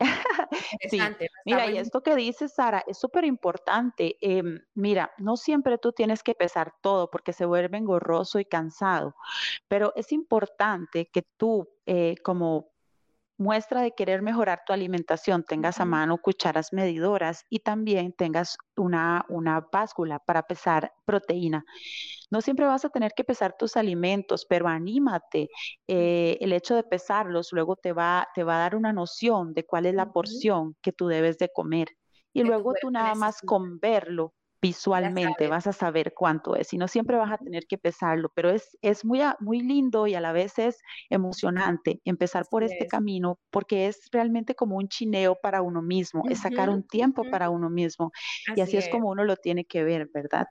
sí. 0.88 1.00
Mira, 1.44 1.70
y 1.70 1.78
esto 1.78 2.02
que 2.02 2.14
dices, 2.16 2.54
Sara, 2.54 2.84
es 2.86 2.98
súper 2.98 3.24
importante. 3.24 4.16
Em, 4.20 4.60
mira, 4.74 5.12
no 5.18 5.36
siempre 5.36 5.78
tú 5.78 5.92
tienes 5.92 6.22
que 6.22 6.34
pesar 6.34 6.72
todo 6.82 7.10
porque 7.10 7.32
se 7.32 7.44
vuelve 7.44 7.78
engorroso 7.78 8.38
y 8.38 8.44
cansado, 8.44 9.14
pero 9.68 9.92
es 9.96 10.12
importante 10.12 11.06
que 11.06 11.22
tú, 11.36 11.68
eh, 11.86 12.16
como 12.22 12.73
muestra 13.36 13.82
de 13.82 13.92
querer 13.92 14.22
mejorar 14.22 14.62
tu 14.66 14.72
alimentación, 14.72 15.44
tengas 15.44 15.80
a 15.80 15.84
mano 15.84 16.18
cucharas 16.18 16.72
medidoras 16.72 17.44
y 17.48 17.60
también 17.60 18.12
tengas 18.12 18.56
una, 18.76 19.24
una 19.28 19.66
báscula 19.72 20.18
para 20.18 20.42
pesar 20.42 20.92
proteína. 21.04 21.64
No 22.30 22.40
siempre 22.40 22.66
vas 22.66 22.84
a 22.84 22.90
tener 22.90 23.12
que 23.16 23.24
pesar 23.24 23.56
tus 23.58 23.76
alimentos, 23.76 24.46
pero 24.48 24.68
anímate. 24.68 25.48
Eh, 25.88 26.38
el 26.40 26.52
hecho 26.52 26.74
de 26.74 26.84
pesarlos 26.84 27.52
luego 27.52 27.76
te 27.76 27.92
va, 27.92 28.28
te 28.34 28.44
va 28.44 28.56
a 28.56 28.60
dar 28.60 28.76
una 28.76 28.92
noción 28.92 29.54
de 29.54 29.64
cuál 29.64 29.86
es 29.86 29.94
la 29.94 30.12
porción 30.12 30.76
que 30.82 30.92
tú 30.92 31.08
debes 31.08 31.38
de 31.38 31.50
comer. 31.52 31.88
Y 32.32 32.42
luego 32.42 32.72
tú 32.80 32.90
nada 32.90 33.14
más 33.14 33.40
con 33.40 33.78
verlo 33.78 34.34
visualmente 34.64 35.48
vas 35.48 35.66
a 35.66 35.72
saber 35.74 36.14
cuánto 36.14 36.56
es 36.56 36.72
y 36.72 36.78
no 36.78 36.88
siempre 36.88 37.16
vas 37.18 37.30
a 37.32 37.38
tener 37.38 37.66
que 37.66 37.76
pesarlo, 37.78 38.30
pero 38.34 38.50
es, 38.50 38.78
es 38.82 39.04
muy, 39.04 39.20
muy 39.40 39.60
lindo 39.60 40.06
y 40.06 40.14
a 40.14 40.20
la 40.20 40.32
vez 40.32 40.58
es 40.58 40.80
emocionante 41.10 42.00
empezar 42.04 42.46
por 42.48 42.64
este 42.64 42.86
camino 42.86 43.38
porque 43.50 43.86
es 43.88 44.08
realmente 44.10 44.54
como 44.54 44.76
un 44.76 44.88
chineo 44.88 45.36
para 45.42 45.62
uno 45.62 45.82
mismo, 45.82 46.24
es 46.28 46.40
sacar 46.40 46.70
un 46.70 46.82
tiempo 46.82 47.28
para 47.28 47.50
uno 47.50 47.68
mismo 47.70 48.12
y 48.54 48.62
así 48.62 48.78
es. 48.78 48.88
como 48.88 49.10
uno 49.10 49.24
lo 49.24 49.36
tiene 49.36 49.66
que 49.66 49.84
ver, 49.84 50.08
¿verdad? 50.14 50.46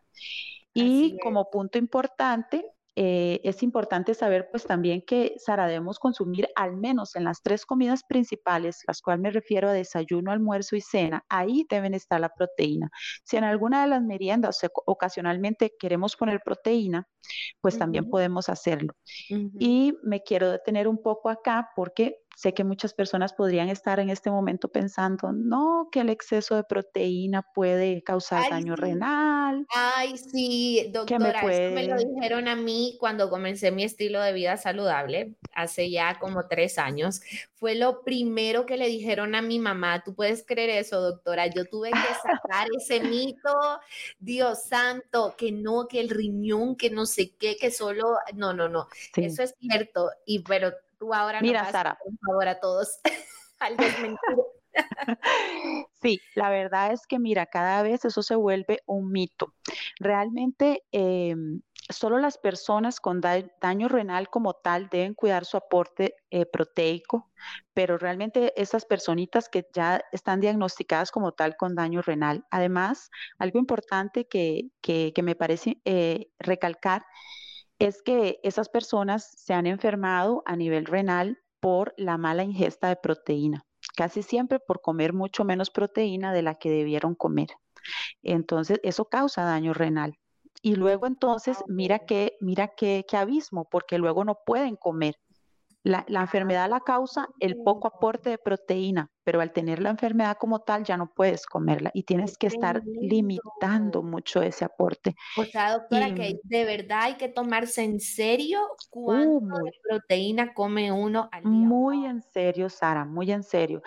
Y 0.74 1.18
como 1.20 1.50
punto 1.52 1.78
importante, 1.78 2.66
eh, 2.96 3.42
es 3.44 3.64
importante 3.64 4.14
saber 4.14 4.50
pues 4.52 4.66
también 4.66 5.02
que, 5.02 5.34
Sara, 5.38 5.68
debemos 5.68 6.00
consumir 6.00 6.48
al 6.56 6.78
menos 6.78 7.16
en 7.16 7.24
las 7.24 7.42
tres 7.42 7.66
comidas 7.66 8.04
principales, 8.04 8.84
las 8.88 9.02
cuales 9.02 9.22
me 9.22 9.32
refiero 9.32 9.70
a 9.70 9.74
desayuno, 9.74 10.32
almuerzo 10.32 10.76
y 10.76 10.82
cena, 10.82 11.26
ahí 11.30 11.66
deben 11.70 11.94
estar 11.94 12.20
la 12.20 12.30
proteína. 12.30 12.90
Si 13.24 13.38
en 13.38 13.44
alguna 13.44 13.82
de 13.82 13.90
las 13.90 14.04
meriendas 14.04 14.62
ocasionalmente 14.86 15.74
queremos 15.80 16.16
poner 16.16 16.42
proteína, 16.44 17.08
pues 17.62 17.78
también 17.78 18.10
podemos 18.10 18.50
hacerlo. 18.50 18.94
Y 19.30 19.94
me 20.04 20.22
quiero 20.22 20.52
detener 20.52 20.88
un 20.88 21.02
poco 21.02 21.30
acá 21.30 21.70
porque 21.76 22.23
Sé 22.36 22.54
que 22.54 22.64
muchas 22.64 22.94
personas 22.94 23.34
podrían 23.34 23.70
estar 23.70 24.00
en 24.00 24.10
este 24.10 24.32
momento 24.32 24.68
pensando, 24.68 25.32
no, 25.32 25.90
que 25.92 26.00
el 26.00 26.10
exceso 26.10 26.56
de 26.56 26.64
proteína 26.64 27.44
puede 27.54 28.02
causar 28.04 28.50
daño 28.50 28.76
renal. 28.76 29.68
Ay, 29.70 30.18
sí, 30.18 30.90
doctora, 30.92 31.44
me, 31.44 31.70
me 31.70 31.88
lo 31.88 31.98
dijeron 31.98 32.48
a 32.48 32.56
mí 32.56 32.98
cuando 33.00 33.30
comencé 33.30 33.72
mi 33.72 33.84
estilo 33.84 34.20
de 34.22 34.34
vida 34.34 34.58
saludable, 34.58 35.36
hace 35.54 35.92
ya 35.92 36.18
como 36.20 36.48
tres 36.48 36.80
años. 36.80 37.22
Fue 37.54 37.76
lo 37.76 38.04
primero 38.04 38.66
que 38.66 38.78
le 38.78 38.88
dijeron 38.88 39.36
a 39.36 39.42
mi 39.42 39.60
mamá. 39.60 40.04
¿Tú 40.04 40.16
puedes 40.16 40.44
creer 40.46 40.72
eso, 40.72 41.02
doctora? 41.02 41.48
Yo 41.48 41.66
tuve 41.66 41.92
que 41.92 41.98
sacar 41.98 42.68
ese 42.76 43.02
mito, 43.02 43.54
Dios 44.20 44.64
santo, 44.64 45.36
que 45.38 45.52
no, 45.52 45.88
que 45.88 46.00
el 46.00 46.10
riñón, 46.10 46.76
que 46.76 46.90
no 46.90 47.06
sé 47.06 47.36
qué, 47.38 47.56
que 47.58 47.72
solo, 47.72 48.18
no, 48.34 48.54
no, 48.54 48.68
no, 48.68 48.88
eso 49.16 49.44
es 49.44 49.56
cierto. 49.60 50.10
Y 50.26 50.40
pero 50.40 50.74
ahora 51.12 51.42
Mira, 51.42 51.70
Sara. 51.72 51.98
por 52.04 52.14
favor, 52.26 52.48
a 52.48 52.60
todos 52.60 53.00
al 53.60 53.78
Sí, 56.02 56.20
la 56.36 56.50
verdad 56.50 56.92
es 56.92 57.08
que 57.08 57.20
mira, 57.20 57.46
cada 57.46 57.82
vez 57.84 58.06
eso 58.06 58.24
se 58.24 58.36
vuelve 58.36 58.82
un 58.86 59.12
mito. 59.12 59.54
Realmente 60.00 60.84
em, 60.92 61.62
solo 61.90 62.18
las 62.20 62.38
personas 62.38 63.00
con 63.00 63.22
daño 63.22 63.88
renal 63.88 64.30
como 64.30 64.54
tal 64.54 64.90
deben 64.90 65.14
cuidar 65.14 65.46
su 65.46 65.58
aporte 65.58 66.16
eh, 66.30 66.46
proteico, 66.46 67.32
pero 67.74 67.98
realmente 67.98 68.54
esas 68.62 68.86
personitas 68.86 69.50
que 69.50 69.68
ya 69.74 70.02
están 70.12 70.40
diagnosticadas 70.40 71.12
como 71.12 71.34
tal 71.34 71.56
con 71.56 71.76
daño 71.76 72.02
renal. 72.02 72.46
Además, 72.52 73.10
algo 73.38 73.60
importante 73.60 74.28
que, 74.28 74.70
que, 74.82 75.14
me 75.24 75.36
parece 75.36 75.82
eh, 75.86 76.30
recalcar 76.40 77.06
es 77.88 78.02
que 78.02 78.40
esas 78.44 78.70
personas 78.70 79.30
se 79.38 79.54
han 79.54 79.68
enfermado 79.68 80.42
a 80.46 80.56
nivel 80.56 80.86
renal 80.86 81.40
por 81.60 81.94
la 81.98 82.18
mala 82.18 82.44
ingesta 82.44 82.88
de 82.88 82.96
proteína, 82.96 83.66
casi 83.96 84.24
siempre 84.24 84.60
por 84.60 84.82
comer 84.82 85.12
mucho 85.12 85.44
menos 85.44 85.70
proteína 85.70 86.32
de 86.32 86.44
la 86.44 86.56
que 86.56 86.70
debieron 86.70 87.14
comer. 87.14 87.50
Entonces, 88.22 88.80
eso 88.84 89.06
causa 89.06 89.44
daño 89.44 89.74
renal. 89.74 90.18
Y 90.62 90.76
luego 90.76 91.08
entonces, 91.08 91.62
mira 91.68 92.00
qué, 92.00 92.38
mira 92.40 92.70
qué, 92.70 93.06
qué 93.06 93.18
abismo, 93.18 93.68
porque 93.70 93.98
luego 93.98 94.24
no 94.24 94.40
pueden 94.46 94.78
comer 94.78 95.16
La, 95.84 96.06
enfermedad 96.08 96.70
la 96.70 96.80
causa 96.80 97.28
el 97.40 97.58
poco 97.58 97.88
aporte 97.88 98.30
de 98.30 98.38
proteína, 98.38 99.12
pero 99.26 99.42
al 99.42 99.52
tener 99.52 99.82
la 99.82 99.90
enfermedad 99.90 100.38
como 100.40 100.60
tal 100.60 100.86
ya 100.86 100.96
no 100.96 101.12
puedes 101.14 101.46
comerla 101.46 101.92
y 101.94 102.04
tienes 102.04 102.38
que 102.38 102.48
estar 102.48 102.82
limitando 102.86 104.02
mucho 104.02 104.42
ese 104.42 104.64
aporte. 104.64 105.16
O 105.38 105.44
sea, 105.44 105.74
doctora, 105.74 106.16
que 106.16 106.40
de 106.44 106.64
verdad 106.64 107.00
hay 107.04 107.16
que 107.16 107.28
tomarse 107.28 107.84
en 107.84 108.00
serio 108.00 108.62
cuánto 108.90 109.56
uh, 109.56 109.72
proteína 109.90 110.54
come 110.54 110.92
uno 110.92 111.28
al 111.34 111.44
día. 111.44 111.52
Muy 111.52 112.06
en 112.06 112.22
serio, 112.22 112.70
Sara, 112.70 113.04
muy 113.04 113.32
en 113.32 113.44
serio. 113.44 113.82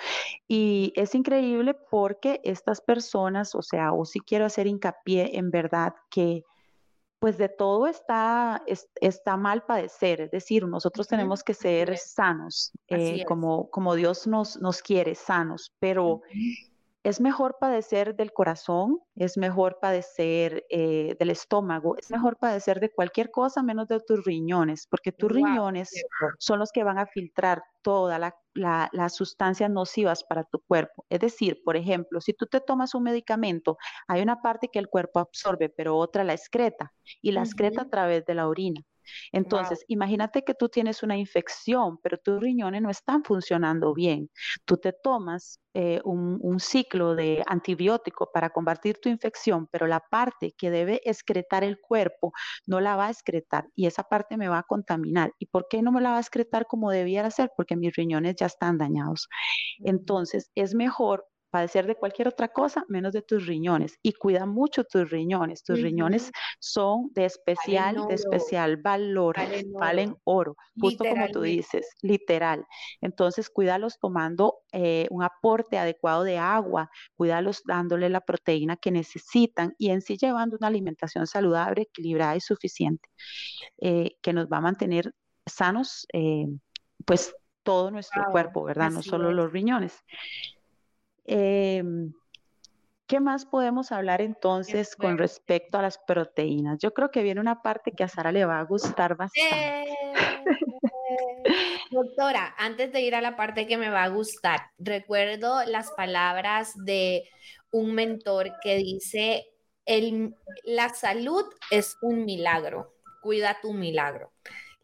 Y 0.47 0.93
es 0.97 1.15
increíble 1.15 1.75
porque 1.91 2.41
estas 2.45 2.83
personas, 2.83 3.55
o 3.55 3.63
sea, 3.63 3.93
o 3.93 4.05
si 4.05 4.21
quiero 4.21 4.45
hacer 4.45 4.67
hincapié 4.67 5.39
en 5.39 5.51
verdad 5.51 5.95
que 6.11 6.45
pues 7.27 7.39
de 7.39 7.49
todo 7.49 7.89
está, 7.89 8.63
está 9.01 9.37
mal 9.37 9.65
padecer, 9.65 10.21
es 10.21 10.31
decir, 10.31 10.65
nosotros 10.65 11.09
tenemos 11.09 11.43
que 11.43 11.55
ser 11.55 11.99
sanos, 11.99 12.71
eh, 12.87 13.25
como, 13.25 13.69
como 13.69 13.97
Dios 13.97 14.29
nos, 14.29 14.61
nos 14.61 14.81
quiere, 14.81 15.17
sanos, 15.17 15.73
pero 15.81 16.23
es 17.07 17.21
mejor 17.21 17.57
padecer 17.61 18.17
del 18.17 18.33
corazón, 18.33 18.99
es 19.15 19.37
mejor 19.37 19.79
padecer 19.81 20.67
eh, 20.71 21.15
del 21.21 21.31
estómago, 21.31 21.97
es 21.97 22.11
mejor 22.11 22.37
padecer 22.37 22.81
de 22.81 22.91
cualquier 22.91 23.31
cosa 23.31 23.63
menos 23.63 23.87
de 23.87 24.01
tus 24.01 24.25
riñones, 24.25 24.89
porque 24.91 25.13
tus 25.13 25.31
riñones 25.31 25.89
son 26.39 26.59
los 26.59 26.73
que 26.73 26.83
van 26.83 26.99
a 26.99 27.07
filtrar 27.07 27.63
todas 27.83 28.33
las 28.55 29.15
sustancias 29.15 29.71
nocivas 29.71 30.25
para 30.25 30.43
tu 30.43 30.59
cuerpo. 30.59 31.07
Es 31.09 31.21
decir, 31.21 31.63
por 31.65 31.77
ejemplo, 31.77 32.21
si 32.21 32.33
tú 32.33 32.47
te 32.47 32.61
tomas 32.61 32.93
un 32.97 33.05
medicamento, 33.05 33.79
hay 34.09 34.21
una 34.21 34.43
parte 34.43 34.67
que 34.67 34.81
el 34.81 34.89
cuerpo 34.89 35.21
absorbe, 35.21 35.69
pero 35.69 35.97
otra 35.97 36.25
la 36.25 36.35
excreta, 36.35 36.93
y 37.23 37.31
la 37.31 37.43
excreta 37.43 37.83
a 37.83 37.89
través 37.89 38.27
de 38.27 38.35
la 38.35 38.49
orina. 38.49 38.81
Entonces, 39.33 39.85
imagínate 39.89 40.43
que 40.43 40.55
tú 40.55 40.69
tienes 40.69 41.03
una 41.03 41.17
infección, 41.17 41.99
pero 42.03 42.19
tus 42.19 42.41
riñones 42.41 42.83
no 42.83 42.91
están 42.91 43.25
funcionando 43.25 43.95
bien. 43.95 44.31
Tú 44.65 44.77
te 44.77 44.93
tomas 44.93 45.61
eh, 45.75 46.01
un, 46.05 46.59
ciclo 46.59 47.15
de 47.15 47.43
antibiótico 47.47 48.31
para 48.33 48.49
combatir 48.49 48.99
tu 48.99 49.11
infección, 49.11 49.69
pero 49.71 49.87
la 49.87 50.01
parte 50.01 50.55
que 50.57 50.71
debe 50.71 51.03
excretar 51.05 51.65
el 51.65 51.79
cuerpo 51.81 52.33
no 52.67 52.81
la 52.81 52.97
va 52.97 53.09
a 53.09 53.11
excretar 53.11 53.67
y 53.75 53.87
esa 53.87 54.03
parte 54.03 54.39
me 54.39 54.49
va 54.49 54.61
a 54.61 54.63
contaminar. 54.63 55.33
¿Y 55.39 55.47
por 55.47 55.67
qué 55.69 55.83
no 55.83 55.93
me 55.93 56.01
la 56.01 56.13
va 56.13 56.17
a 56.17 56.21
excretar 56.21 56.67
como 56.67 56.91
debiera 56.91 57.31
ser? 57.31 57.51
Porque 57.55 57.77
mis 57.77 57.95
riñones 57.95 58.37
ya 58.37 58.47
están 58.47 58.79
dañados. 58.79 59.29
Entonces, 59.81 60.51
es 60.55 60.75
mejor 60.75 61.27
padecer 61.57 61.87
de 61.87 61.95
cualquier 61.95 62.29
otra 62.29 62.49
cosa 62.49 62.85
menos 62.87 63.15
de 63.15 63.23
tus 63.23 63.47
riñones 63.47 63.99
y 64.03 64.13
cuida 64.13 64.45
mucho 64.45 64.85
tus 64.85 65.09
riñones. 65.09 65.63
Tus 65.63 65.81
riñones 65.81 66.31
son 66.61 67.09
de 67.15 67.25
especial, 67.25 68.07
de 68.07 68.15
especial 68.15 68.77
valor, 68.77 69.37
valen 69.73 70.15
oro, 70.25 70.55
justo 70.79 71.05
como 71.09 71.29
tú 71.29 71.41
dices, 71.41 71.89
literal. 72.03 72.67
Entonces, 73.01 73.49
cuídalos 73.49 73.99
tomando 73.99 74.59
eh, 74.71 75.07
un 75.09 75.23
aporte 75.23 75.79
adecuado 75.79 76.25
de 76.25 76.37
agua, 76.37 76.91
cuídalos 77.15 77.63
dándole 77.65 78.11
la 78.11 78.21
proteína 78.21 78.77
que 78.77 78.91
necesitan 78.91 79.75
y 79.79 79.89
en 79.89 80.03
sí 80.03 80.19
llevando 80.19 80.59
una 80.59 80.67
alimentación 80.67 81.27
saludable, 81.27 81.83
equilibrada 81.83 82.37
y 82.37 82.41
suficiente, 82.41 83.09
eh, 83.81 84.11
que 84.21 84.35
nos 84.35 84.47
va 84.49 84.59
a 84.59 84.61
mantener 84.61 85.15
sanos, 85.47 86.07
eh, 86.13 86.49
pues 87.07 87.35
todo 87.63 87.91
nuestro 87.91 88.25
cuerpo, 88.31 88.65
¿verdad? 88.65 88.91
No 88.91 89.03
solo 89.03 89.33
los 89.33 89.51
riñones. 89.51 90.05
Em, 91.27 92.13
¿Qué 93.07 93.21
más 93.21 93.47
podemos 93.47 93.93
hablar 93.93 94.21
entonces 94.21 94.97
con 94.97 95.17
respecto 95.17 95.79
a 95.79 95.83
las 95.83 95.99
proteínas? 95.99 96.79
Yo 96.81 96.93
creo 96.93 97.13
que 97.13 97.23
viene 97.23 97.41
una 97.41 97.63
parte 97.63 97.93
que 97.93 98.03
a 98.03 98.09
Sara 98.09 98.33
le 98.33 98.45
va 98.45 98.59
a 98.59 98.65
gustar 98.65 99.17
bastante. 99.17 99.87
Doctora, 101.93 102.53
antes 102.59 102.93
de 102.93 103.03
ir 103.03 103.15
a 103.15 103.21
la 103.21 103.37
parte 103.37 103.69
que 103.69 103.79
me 103.79 103.91
va 103.91 104.03
a 104.03 104.09
gustar, 104.09 104.71
recuerdo 104.79 105.65
las 105.67 105.93
palabras 105.93 106.73
de 106.85 107.31
un 107.71 107.95
mentor 107.95 108.55
que 108.61 108.75
dice, 108.77 109.47
el, 109.85 110.35
la 110.65 110.89
salud 110.89 111.45
es 111.71 111.97
un 112.03 112.25
milagro, 112.25 112.93
cuida 113.23 113.59
tu 113.63 113.73
milagro. 113.73 114.33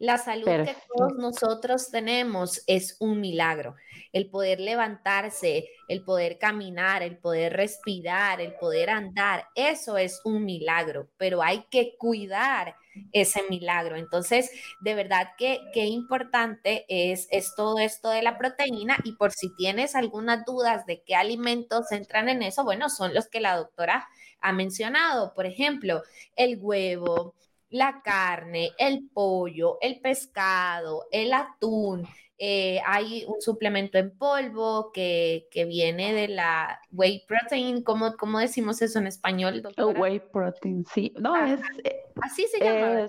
La 0.03 0.17
salud 0.17 0.45
que 0.45 0.75
todos 0.93 1.13
nosotros 1.13 1.89
tenemos 1.89 2.61
es 2.67 2.97
un 2.99 3.21
milagro. 3.21 3.75
El 4.11 4.29
poder 4.29 4.59
levantarse, 4.59 5.69
el 5.87 6.03
poder 6.03 6.37
caminar, 6.37 7.01
el 7.03 7.17
poder 7.17 7.53
respirar, 7.53 8.41
el 8.41 8.53
poder 8.55 8.89
andar, 8.89 9.47
eso 9.55 9.97
es 9.97 10.19
un 10.25 10.43
milagro, 10.43 11.07
pero 11.15 11.41
hay 11.41 11.63
que 11.71 11.95
cuidar 11.97 12.75
ese 13.13 13.43
milagro. 13.49 13.95
Entonces, 13.95 14.51
de 14.81 14.93
verdad 14.93 15.29
que 15.37 15.61
qué 15.73 15.85
importante 15.85 16.83
es, 16.89 17.29
es 17.31 17.55
todo 17.55 17.79
esto 17.79 18.09
de 18.09 18.23
la 18.23 18.37
proteína 18.37 18.97
y 19.05 19.13
por 19.13 19.31
si 19.31 19.55
tienes 19.55 19.95
algunas 19.95 20.43
dudas 20.43 20.85
de 20.85 21.01
qué 21.03 21.15
alimentos 21.15 21.93
entran 21.93 22.27
en 22.27 22.41
eso, 22.41 22.65
bueno, 22.65 22.89
son 22.89 23.13
los 23.13 23.29
que 23.29 23.39
la 23.39 23.55
doctora 23.55 24.05
ha 24.41 24.51
mencionado, 24.51 25.33
por 25.33 25.45
ejemplo, 25.45 26.03
el 26.35 26.57
huevo, 26.59 27.35
la 27.73 28.01
carne, 28.03 28.71
el 28.77 29.09
pollo, 29.11 29.79
el 29.81 29.99
pescado, 29.99 31.07
el 31.11 31.33
atún. 31.33 32.07
Eh, 32.37 32.79
hay 32.85 33.25
un 33.27 33.41
suplemento 33.41 33.97
en 33.97 34.15
polvo 34.15 34.91
que, 34.91 35.47
viene 35.67 36.13
de 36.13 36.27
la 36.27 36.79
whey 36.91 37.25
protein. 37.27 37.83
¿Cómo, 37.83 38.15
¿Cómo, 38.15 38.37
decimos 38.37 38.81
eso 38.83 38.99
en 38.99 39.07
español, 39.07 39.63
doctora? 39.63 39.99
Whey 39.99 40.19
protein, 40.19 40.85
sí. 40.85 41.13
No, 41.19 41.35
es... 41.35 41.61
Eh, 41.83 42.03
así 42.21 42.45
se 42.47 42.59
llama. 42.59 43.07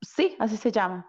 sí, 0.00 0.34
así 0.40 0.56
se 0.56 0.72
llama. 0.72 1.06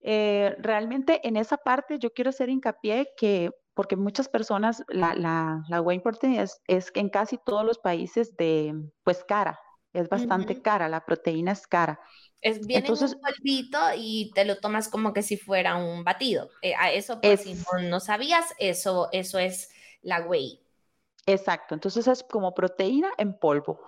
Eh, 0.00 0.54
realmente 0.60 1.26
en 1.26 1.36
esa 1.36 1.56
parte 1.56 1.98
yo 1.98 2.12
quiero 2.12 2.30
hacer 2.30 2.48
hincapié 2.48 3.08
que 3.16 3.50
porque 3.74 3.96
muchas 3.96 4.28
personas, 4.28 4.84
la, 4.88 5.14
la, 5.14 5.62
la 5.68 5.82
whey 5.82 5.98
protein 5.98 6.40
es, 6.40 6.62
es 6.66 6.92
en 6.94 7.10
casi 7.10 7.38
todos 7.44 7.64
los 7.64 7.78
países 7.78 8.36
de, 8.36 8.72
pues 9.04 9.22
cara, 9.24 9.60
es 9.96 10.08
bastante 10.08 10.60
cara, 10.60 10.88
la 10.88 11.04
proteína 11.04 11.52
es 11.52 11.66
cara. 11.66 12.00
Es, 12.42 12.66
viene 12.66 12.88
Entonces, 12.88 13.14
un 13.14 13.20
polvito 13.20 13.78
y 13.96 14.30
te 14.34 14.44
lo 14.44 14.58
tomas 14.58 14.88
como 14.88 15.12
que 15.12 15.22
si 15.22 15.36
fuera 15.36 15.76
un 15.76 16.04
batido. 16.04 16.50
Eh, 16.62 16.74
a 16.78 16.92
eso, 16.92 17.20
pues, 17.20 17.40
si 17.40 17.56
no, 17.90 18.00
sabías, 18.00 18.54
eso, 18.58 19.08
eso 19.12 19.38
es 19.38 19.70
la 20.02 20.20
whey. 20.20 20.60
Exacto, 21.26 21.74
entonces 21.74 22.06
es 22.06 22.22
como 22.22 22.54
proteína 22.54 23.10
en 23.18 23.36
polvo. 23.36 23.80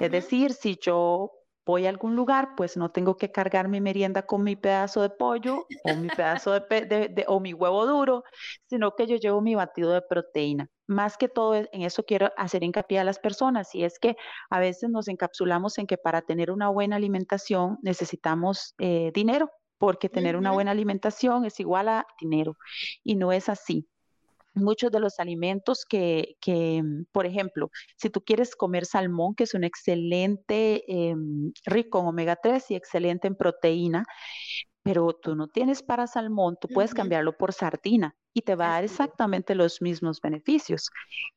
Es 0.00 0.10
decir, 0.10 0.52
si 0.52 0.78
yo 0.80 1.32
voy 1.64 1.86
a 1.86 1.90
algún 1.90 2.16
lugar, 2.16 2.54
pues 2.56 2.76
no 2.76 2.90
tengo 2.90 3.16
que 3.16 3.30
cargar 3.30 3.68
mi 3.68 3.80
merienda 3.80 4.22
con 4.26 4.42
mi 4.42 4.56
pedazo 4.56 5.02
de 5.02 5.10
pollo 5.10 5.66
o 5.84 5.94
mi 5.94 6.08
pedazo 6.08 6.52
de, 6.58 7.24
o 7.28 7.38
mi 7.40 7.52
huevo 7.52 7.86
duro, 7.86 8.24
sino 8.66 8.96
que 8.96 9.06
yo 9.06 9.16
llevo 9.16 9.40
mi 9.40 9.54
batido 9.54 9.92
de 9.92 10.02
proteína. 10.02 10.68
Más 10.86 11.16
que 11.16 11.28
todo, 11.28 11.54
en 11.54 11.82
eso 11.82 12.04
quiero 12.04 12.30
hacer 12.36 12.62
hincapié 12.64 12.98
a 12.98 13.04
las 13.04 13.18
personas, 13.18 13.74
y 13.74 13.84
es 13.84 13.98
que 13.98 14.16
a 14.50 14.58
veces 14.58 14.90
nos 14.90 15.08
encapsulamos 15.08 15.78
en 15.78 15.86
que 15.86 15.96
para 15.96 16.22
tener 16.22 16.50
una 16.50 16.68
buena 16.68 16.96
alimentación 16.96 17.78
necesitamos 17.82 18.74
eh, 18.78 19.10
dinero, 19.14 19.50
porque 19.78 20.08
tener 20.08 20.36
una 20.36 20.52
buena 20.52 20.70
alimentación 20.70 21.44
es 21.44 21.58
igual 21.60 21.88
a 21.88 22.06
dinero, 22.20 22.56
y 23.02 23.16
no 23.16 23.32
es 23.32 23.48
así. 23.48 23.88
Muchos 24.54 24.92
de 24.92 25.00
los 25.00 25.18
alimentos 25.18 25.86
que, 25.88 26.36
mm, 26.46 27.04
por 27.10 27.26
ejemplo, 27.26 27.70
si 27.96 28.10
tú 28.10 28.20
quieres 28.22 28.54
comer 28.54 28.84
salmón, 28.84 29.34
que 29.34 29.44
es 29.44 29.54
un 29.54 29.64
excelente, 29.64 30.84
em, 30.86 31.52
rico 31.64 32.00
en 32.00 32.06
omega 32.06 32.36
3 32.36 32.70
y 32.70 32.74
excelente 32.74 33.28
en 33.28 33.34
proteína, 33.34 34.04
pero 34.82 35.12
tú 35.12 35.34
no 35.34 35.48
tienes 35.48 35.82
para 35.82 36.06
salmón, 36.06 36.56
tú 36.60 36.68
puedes 36.68 36.94
cambiarlo 36.94 37.36
por 37.36 37.52
sardina 37.52 38.16
y 38.34 38.42
te 38.42 38.54
va 38.54 38.66
a 38.66 38.72
dar 38.74 38.84
exactamente 38.84 39.54
los 39.54 39.80
mismos 39.80 40.20
beneficios. 40.20 40.90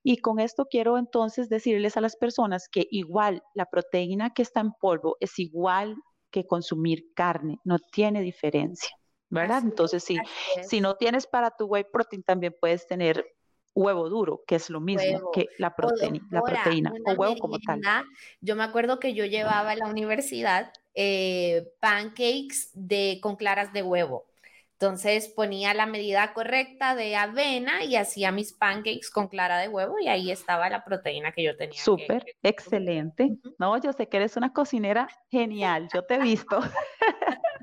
Y 0.03 0.17
con 0.17 0.39
esto 0.39 0.65
quiero 0.65 0.97
entonces 0.97 1.49
decirles 1.49 1.97
a 1.97 2.01
las 2.01 2.15
personas 2.15 2.67
que 2.69 2.87
igual 2.89 3.43
la 3.53 3.65
proteína 3.65 4.33
que 4.33 4.41
está 4.41 4.61
en 4.61 4.71
polvo 4.79 5.17
es 5.19 5.37
igual 5.37 5.95
que 6.31 6.45
consumir 6.45 7.13
carne, 7.13 7.59
no 7.63 7.77
tiene 7.79 8.21
diferencia. 8.21 8.89
¿verdad? 9.29 9.63
Entonces, 9.63 10.03
sí, 10.03 10.17
si 10.63 10.79
no 10.79 10.95
tienes 10.95 11.27
para 11.27 11.51
tu 11.51 11.65
whey 11.65 11.83
protein, 11.91 12.23
también 12.23 12.55
puedes 12.59 12.87
tener 12.87 13.25
huevo 13.75 14.09
duro, 14.09 14.41
que 14.47 14.55
es 14.55 14.69
lo 14.69 14.79
mismo 14.79 15.31
que 15.31 15.47
la 15.59 15.75
proteína, 15.75 16.25
la 16.31 16.41
proteína 16.41 16.93
o 17.05 17.11
huevo 17.13 17.35
como 17.37 17.59
tal. 17.59 17.81
Yo 18.41 18.55
me 18.55 18.63
acuerdo 18.63 18.99
que 18.99 19.13
yo 19.13 19.25
llevaba 19.25 19.71
a 19.71 19.75
la 19.75 19.87
universidad 19.87 20.71
eh, 20.95 21.67
pancakes 21.81 22.71
de, 22.73 23.19
con 23.21 23.35
claras 23.35 23.73
de 23.73 23.83
huevo. 23.83 24.25
Entonces 24.77 25.29
ponía 25.29 25.73
la 25.73 25.85
medida 25.85 26.33
correcta 26.33 26.95
de 26.95 27.15
avena 27.15 27.85
y 27.85 27.95
hacía 27.95 28.33
mis 28.33 28.51
pancakes 28.51 29.09
con 29.09 29.29
clara 29.29 29.57
de 29.59 29.69
huevo 29.69 29.99
y 29.99 30.09
ahí 30.09 30.31
estaba 30.31 30.69
la 30.69 30.83
proteína 30.83 31.31
que 31.31 31.43
yo 31.43 31.55
tenía. 31.55 31.81
Súper, 31.81 32.25
excelente. 32.43 33.37
No, 33.57 33.81
yo 33.81 33.93
sé 33.93 34.09
que 34.09 34.17
eres 34.17 34.35
una 34.35 34.51
cocinera 34.51 35.07
genial, 35.31 35.87
yo 35.93 36.03
te 36.03 36.15
he 36.15 36.19
visto. 36.19 36.59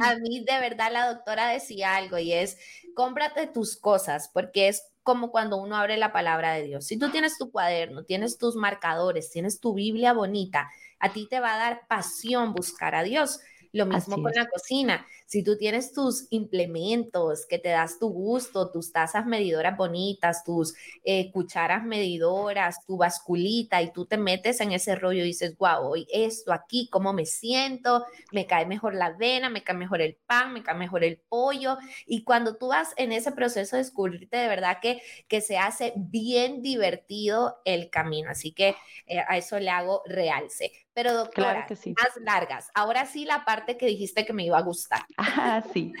A 0.00 0.14
mí 0.16 0.44
de 0.44 0.60
verdad 0.60 0.90
la 0.90 1.12
doctora 1.12 1.48
decía 1.48 1.96
algo 1.96 2.16
y 2.18 2.32
es, 2.32 2.58
cómprate 2.94 3.46
tus 3.46 3.78
cosas 3.78 4.30
porque 4.32 4.68
es 4.68 4.89
como 5.02 5.30
cuando 5.30 5.56
uno 5.56 5.76
abre 5.76 5.96
la 5.96 6.12
palabra 6.12 6.52
de 6.52 6.64
Dios. 6.64 6.86
Si 6.86 6.98
tú 6.98 7.10
tienes 7.10 7.38
tu 7.38 7.50
cuaderno, 7.50 8.04
tienes 8.04 8.38
tus 8.38 8.54
marcadores, 8.56 9.30
tienes 9.30 9.60
tu 9.60 9.74
Biblia 9.74 10.12
bonita, 10.12 10.70
a 10.98 11.12
ti 11.12 11.26
te 11.28 11.40
va 11.40 11.54
a 11.54 11.58
dar 11.58 11.86
pasión 11.88 12.52
buscar 12.52 12.94
a 12.94 13.02
Dios 13.02 13.40
Lo 13.72 13.86
mismo 13.86 14.20
con 14.20 14.32
la 14.34 14.48
cocina. 14.48 15.06
Si 15.26 15.44
tú 15.44 15.56
tienes 15.56 15.92
tus 15.92 16.26
implementos 16.30 17.46
que 17.46 17.58
te 17.58 17.68
das 17.68 18.00
tu 18.00 18.08
gusto, 18.08 18.72
tus 18.72 18.92
tazas 18.92 19.26
medidoras 19.26 19.76
bonitas, 19.76 20.42
tus 20.42 20.74
eh, 21.04 21.30
cucharas 21.30 21.84
medidoras, 21.84 22.84
tu 22.84 22.96
basculita 22.96 23.80
y 23.80 23.92
tú 23.92 24.06
te 24.06 24.16
metes 24.16 24.60
en 24.60 24.72
ese 24.72 24.96
rollo 24.96 25.22
y 25.22 25.28
dices, 25.28 25.56
wow, 25.56 25.86
hoy 25.86 26.06
esto 26.12 26.52
aquí, 26.52 26.88
cómo 26.90 27.12
me 27.12 27.26
siento, 27.26 28.04
me 28.32 28.46
cae 28.46 28.66
mejor 28.66 28.94
la 28.94 29.06
avena, 29.06 29.50
me 29.50 29.62
cae 29.62 29.76
mejor 29.76 30.00
el 30.00 30.16
pan, 30.26 30.52
me 30.52 30.64
cae 30.64 30.74
mejor 30.74 31.04
el 31.04 31.18
pollo. 31.28 31.78
Y 32.06 32.24
cuando 32.24 32.56
tú 32.56 32.68
vas 32.68 32.92
en 32.96 33.12
ese 33.12 33.30
proceso 33.30 33.76
de 33.76 33.82
descubrirte, 33.82 34.36
de 34.36 34.48
verdad 34.48 34.78
que, 34.82 35.00
que 35.28 35.40
se 35.40 35.58
hace 35.58 35.92
bien 35.96 36.60
divertido 36.60 37.60
el 37.64 37.88
camino. 37.90 38.30
Así 38.30 38.52
que 38.52 38.74
eh, 39.06 39.20
a 39.28 39.36
eso 39.36 39.60
le 39.60 39.70
hago 39.70 40.02
realce. 40.06 40.72
Pero 40.92 41.14
doctora, 41.14 41.66
más 41.68 42.16
largas. 42.20 42.68
Ahora 42.74 43.06
sí 43.06 43.24
la 43.24 43.44
parte 43.44 43.76
que 43.76 43.86
dijiste 43.86 44.26
que 44.26 44.32
me 44.32 44.44
iba 44.44 44.58
a 44.58 44.62
gustar. 44.62 45.00
Ah, 45.18 45.62
sí. 45.72 45.92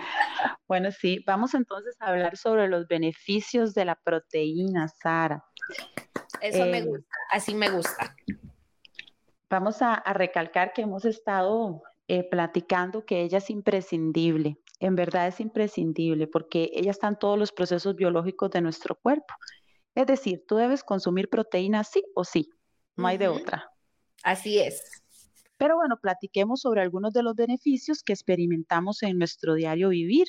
Bueno, 0.66 0.90
sí, 0.90 1.22
vamos 1.26 1.54
entonces 1.54 1.96
a 2.00 2.08
hablar 2.08 2.36
sobre 2.36 2.68
los 2.68 2.86
beneficios 2.88 3.74
de 3.74 3.84
la 3.84 3.94
proteína, 3.94 4.88
Sara. 4.88 5.44
Eso 6.40 6.66
me 6.66 6.78
eh, 6.78 6.84
gusta, 6.84 7.16
así 7.30 7.54
me 7.54 7.70
gusta. 7.70 8.14
Vamos 9.48 9.82
a, 9.82 10.02
recalcar 10.12 10.72
que 10.72 10.82
hemos 10.82 11.04
estado 11.04 11.82
eh, 12.08 12.22
platicando 12.28 13.04
que 13.04 13.22
ella 13.22 13.38
es 13.38 13.50
imprescindible. 13.50 14.58
En 14.78 14.96
verdad 14.96 15.28
es 15.28 15.40
imprescindible 15.40 16.26
porque 16.26 16.70
ella 16.72 16.90
está 16.90 17.08
en 17.08 17.16
todos 17.16 17.38
los 17.38 17.52
procesos 17.52 17.96
biológicos 17.96 18.50
de 18.50 18.62
nuestro 18.62 18.96
cuerpo. 18.96 19.34
Es 19.94 20.06
decir, 20.06 20.44
tú 20.46 20.56
debes 20.56 20.82
consumir 20.82 21.28
proteína 21.28 21.84
sí 21.84 22.02
o 22.14 22.24
sí, 22.24 22.48
no 22.96 23.06
hay 23.06 23.18
de 23.18 23.28
otra. 23.28 23.70
Así 24.22 24.58
es. 24.58 25.02
Pero 25.56 25.76
bueno, 25.76 25.98
platiquemos 26.00 26.60
sobre 26.60 26.80
algunos 26.80 27.12
de 27.12 27.22
los 27.22 27.34
beneficios 27.34 28.02
que 28.02 28.12
experimentamos 28.12 29.02
en 29.02 29.18
nuestro 29.18 29.54
diario 29.54 29.90
vivir 29.90 30.28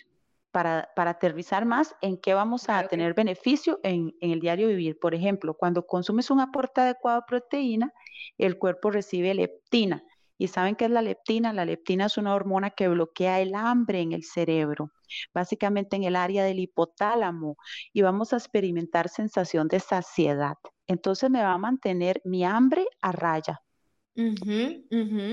para, 0.52 0.90
aterrizar 0.96 1.66
más 1.66 1.96
en 2.02 2.18
qué 2.18 2.34
vamos 2.34 2.68
a 2.68 2.88
tener 2.88 3.14
beneficio 3.14 3.80
en, 3.84 4.14
en, 4.20 4.32
el 4.32 4.40
diario 4.42 4.68
vivir. 4.68 5.00
Por 5.00 5.16
ejemplo, 5.16 5.56
cuando 5.56 5.86
consumes 5.86 6.30
un 6.30 6.42
aporte 6.42 6.82
adecuado 6.82 7.22
de 7.22 7.26
proteína, 7.28 7.94
el 8.38 8.58
cuerpo 8.58 8.92
recibe 8.92 9.34
leptina. 9.34 10.04
¿Y 10.38 10.48
saben 10.48 10.76
qué 10.76 10.86
es 10.86 10.92
la 10.92 11.02
leptina? 11.02 11.54
La 11.54 11.66
leptina 11.66 12.08
es 12.08 12.18
una 12.18 12.34
hormona 12.34 12.72
que 12.72 12.88
bloquea 12.88 13.40
el 13.42 13.54
hambre 13.54 14.02
en 14.02 14.12
el 14.12 14.24
cerebro, 14.24 14.92
básicamente 15.34 15.96
en 15.96 16.04
el 16.04 16.16
área 16.16 16.44
del 16.44 16.60
hipotálamo, 16.60 17.58
y 17.94 18.02
vamos 18.02 18.34
a 18.34 18.38
experimentar 18.38 19.08
sensación 19.08 19.68
de 19.68 19.80
saciedad. 19.80 20.56
Entonces 20.88 21.30
me 21.30 21.44
va 21.44 21.54
a 21.54 21.58
mantener 21.58 22.22
mi 22.26 22.44
hambre 22.44 22.88
a 23.02 23.12
raya. 23.12 23.62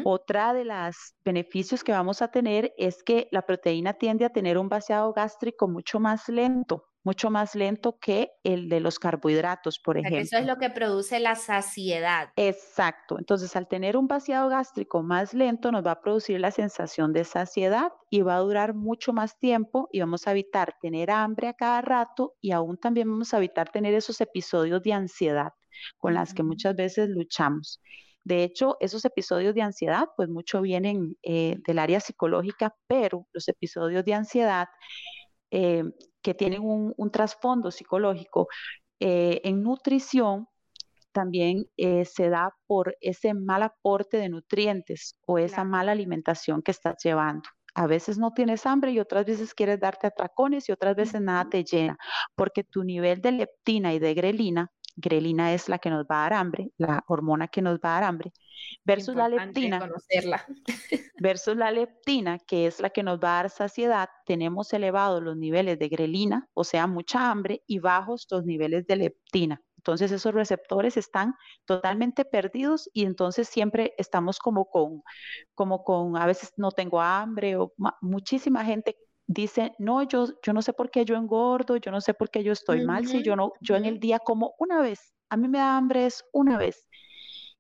Otra 0.05 0.55
de 0.55 0.65
los 0.65 0.97
beneficios 1.25 1.83
que 1.83 1.93
vamos 1.93 2.23
a 2.23 2.29
tener 2.29 2.73
es 2.77 3.03
que 3.03 3.29
la 3.33 3.43
proteína 3.43 3.95
tiende 3.95 4.25
a 4.25 4.31
tener 4.31 4.59
un 4.59 4.69
vaciado 4.69 5.13
gástrico 5.13 5.69
mucho 5.69 6.01
más 6.01 6.29
lento, 6.29 6.85
mucho 7.03 7.31
más 7.31 7.55
lento 7.55 7.99
que 7.99 8.31
el 8.45 8.69
de 8.69 8.81
los 8.81 8.99
carbohidratos, 8.99 9.79
por 9.79 9.99
ejemplo. 9.99 10.21
Eso 10.21 10.37
es 10.37 10.47
lo 10.47 10.59
que 10.59 10.71
produce 10.71 11.19
la 11.21 11.35
saciedad. 11.35 12.31
Exacto. 12.37 13.19
Entonces, 13.19 13.57
al 13.57 13.67
tener 13.67 13.97
un 13.97 14.07
vaciado 14.07 14.49
gástrico 14.49 15.03
más 15.03 15.35
lento, 15.35 15.73
nos 15.73 15.85
va 15.85 15.93
a 15.93 16.01
producir 16.01 16.39
la 16.39 16.51
sensación 16.51 17.13
de 17.13 17.25
saciedad 17.25 17.93
y 18.11 18.23
va 18.23 18.37
a 18.37 18.41
durar 18.41 18.75
mucho 18.75 19.13
más 19.13 19.39
tiempo 19.39 19.89
y 19.93 20.01
vamos 20.01 20.27
a 20.27 20.33
evitar 20.33 20.75
tener 20.81 21.11
hambre 21.11 21.49
a 21.49 21.55
cada 21.55 21.81
rato 21.81 22.35
y 22.41 22.53
aún 22.53 22.77
también 22.77 23.11
vamos 23.11 23.33
a 23.35 23.39
evitar 23.39 23.71
tener 23.71 23.95
esos 23.95 24.21
episodios 24.21 24.83
de 24.83 24.93
ansiedad 24.93 25.53
con 25.97 26.15
las 26.15 26.35
que 26.35 26.43
muchas 26.43 26.75
veces 26.75 27.09
luchamos. 27.09 27.81
De 28.29 28.45
hecho, 28.45 28.77
esos 28.81 29.07
episodios 29.07 29.55
de 29.55 29.63
ansiedad, 29.63 30.07
pues 30.15 30.29
mucho 30.29 30.61
vienen 30.61 31.17
eh, 31.23 31.57
del 31.67 31.79
área 31.79 31.99
psicológica, 31.99 32.77
pero 32.87 33.27
los 33.33 33.49
episodios 33.49 34.05
de 34.05 34.13
ansiedad 34.13 34.69
eh, 35.51 35.83
que 36.21 36.35
tienen 36.35 36.61
un, 36.63 37.11
trasfondo 37.11 37.71
psicológico 37.71 38.47
eh, 39.01 39.41
en 39.45 39.63
nutrición, 39.63 40.47
también 41.11 41.65
se 41.77 42.29
da 42.29 42.55
por 42.67 42.95
ese 43.01 43.33
mal 43.33 43.63
aporte 43.63 44.19
de 44.19 44.29
nutrientes 44.29 45.17
o 45.27 45.39
esa 45.39 45.65
mala 45.65 45.93
alimentación 45.93 46.61
que 46.61 46.71
estás 46.71 46.97
llevando. 47.03 47.49
A 47.75 47.87
veces 47.87 48.19
no 48.19 48.33
tienes 48.33 48.67
hambre 48.67 48.93
y 48.93 49.01
otras 49.01 49.25
veces 49.25 49.55
quieres 49.55 49.81
darte 49.81 50.07
atracones 50.07 50.69
y 50.69 50.73
otras 50.73 50.95
veces 50.95 51.23
nada 51.23 51.49
te 51.49 51.65
llena, 51.65 51.97
porque 52.37 52.63
tu 52.63 52.85
nivel 52.85 53.23
de 53.23 53.33
leptina 53.33 53.95
y 53.95 53.99
de 53.99 54.15
grelina 54.15 54.71
grelina 54.99 55.55
es 55.55 55.69
la 55.69 55.79
que 55.79 55.91
nos 55.91 56.05
va 56.05 56.21
a 56.21 56.23
dar 56.25 56.33
hambre, 56.35 56.71
la 56.77 57.05
hormona 57.07 57.49
que 57.49 57.63
nos 57.63 57.79
va 57.79 57.91
a 57.91 58.01
dar 58.01 58.05
hambre, 58.05 58.33
versus 58.85 59.15
la 59.15 59.29
leptina, 59.29 59.81
versus 61.21 61.57
la 61.57 61.71
leptina, 61.71 62.39
que 62.39 62.67
es 62.67 62.81
la 62.81 62.91
que 62.91 63.03
nos 63.03 63.19
va 63.19 63.39
a 63.39 63.43
dar 63.43 63.51
saciedad, 63.51 64.09
tenemos 64.27 64.73
elevados 64.73 65.23
los 65.23 65.37
niveles 65.37 65.79
de 65.79 65.89
grelina, 65.89 66.49
o 66.53 66.65
sea, 66.65 66.87
mucha 66.87 67.31
hambre, 67.31 67.63
y 67.67 67.79
bajos 67.79 68.27
los 68.31 68.45
niveles 68.45 68.87
de 68.87 68.97
leptina. 68.97 69.63
Entonces 69.77 70.11
esos 70.11 70.35
receptores 70.35 70.97
están 70.97 71.35
totalmente 71.65 72.25
perdidos 72.25 72.91
y 72.93 73.05
entonces 73.05 73.49
siempre 73.49 73.95
estamos 73.97 74.41
como 74.41 74.69
con, 74.69 75.03
como 75.55 75.85
con, 75.85 76.17
a 76.17 76.27
veces 76.27 76.53
no 76.57 76.73
tengo 76.73 77.01
hambre 77.01 77.57
o 77.57 77.73
muchísima 78.01 78.65
gente 78.65 78.97
dice, 79.29 79.75
no, 79.79 80.03
yo, 80.03 80.27
yo 80.43 80.53
no 80.53 80.63
sé 80.63 80.73
por 80.73 80.91
qué 80.91 81.05
yo 81.05 81.15
engordo, 81.15 81.77
yo 81.77 81.93
no 81.93 82.01
sé 82.01 82.15
por 82.15 82.31
qué 82.31 82.43
yo 82.43 82.53
estoy 82.53 82.85
mal, 82.85 83.07
si 83.07 83.23
yo 83.23 83.37
no, 83.37 83.53
yo 83.61 83.77
en 83.77 83.85
el 83.85 84.01
día 84.01 84.19
como 84.19 84.55
una 84.59 84.81
vez, 84.81 85.15
a 85.29 85.37
mí 85.37 85.47
me 85.49 85.59
da 85.59 85.77
hambre 85.77 86.07
es 86.07 86.25
una 86.33 86.59
vez. 86.59 86.89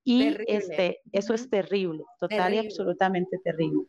Y 0.02 0.34
este, 0.46 1.02
eso 1.12 1.34
es 1.34 1.50
terrible, 1.50 2.02
total 2.18 2.54
y 2.54 2.58
absolutamente 2.58 3.38
terrible. 3.44 3.84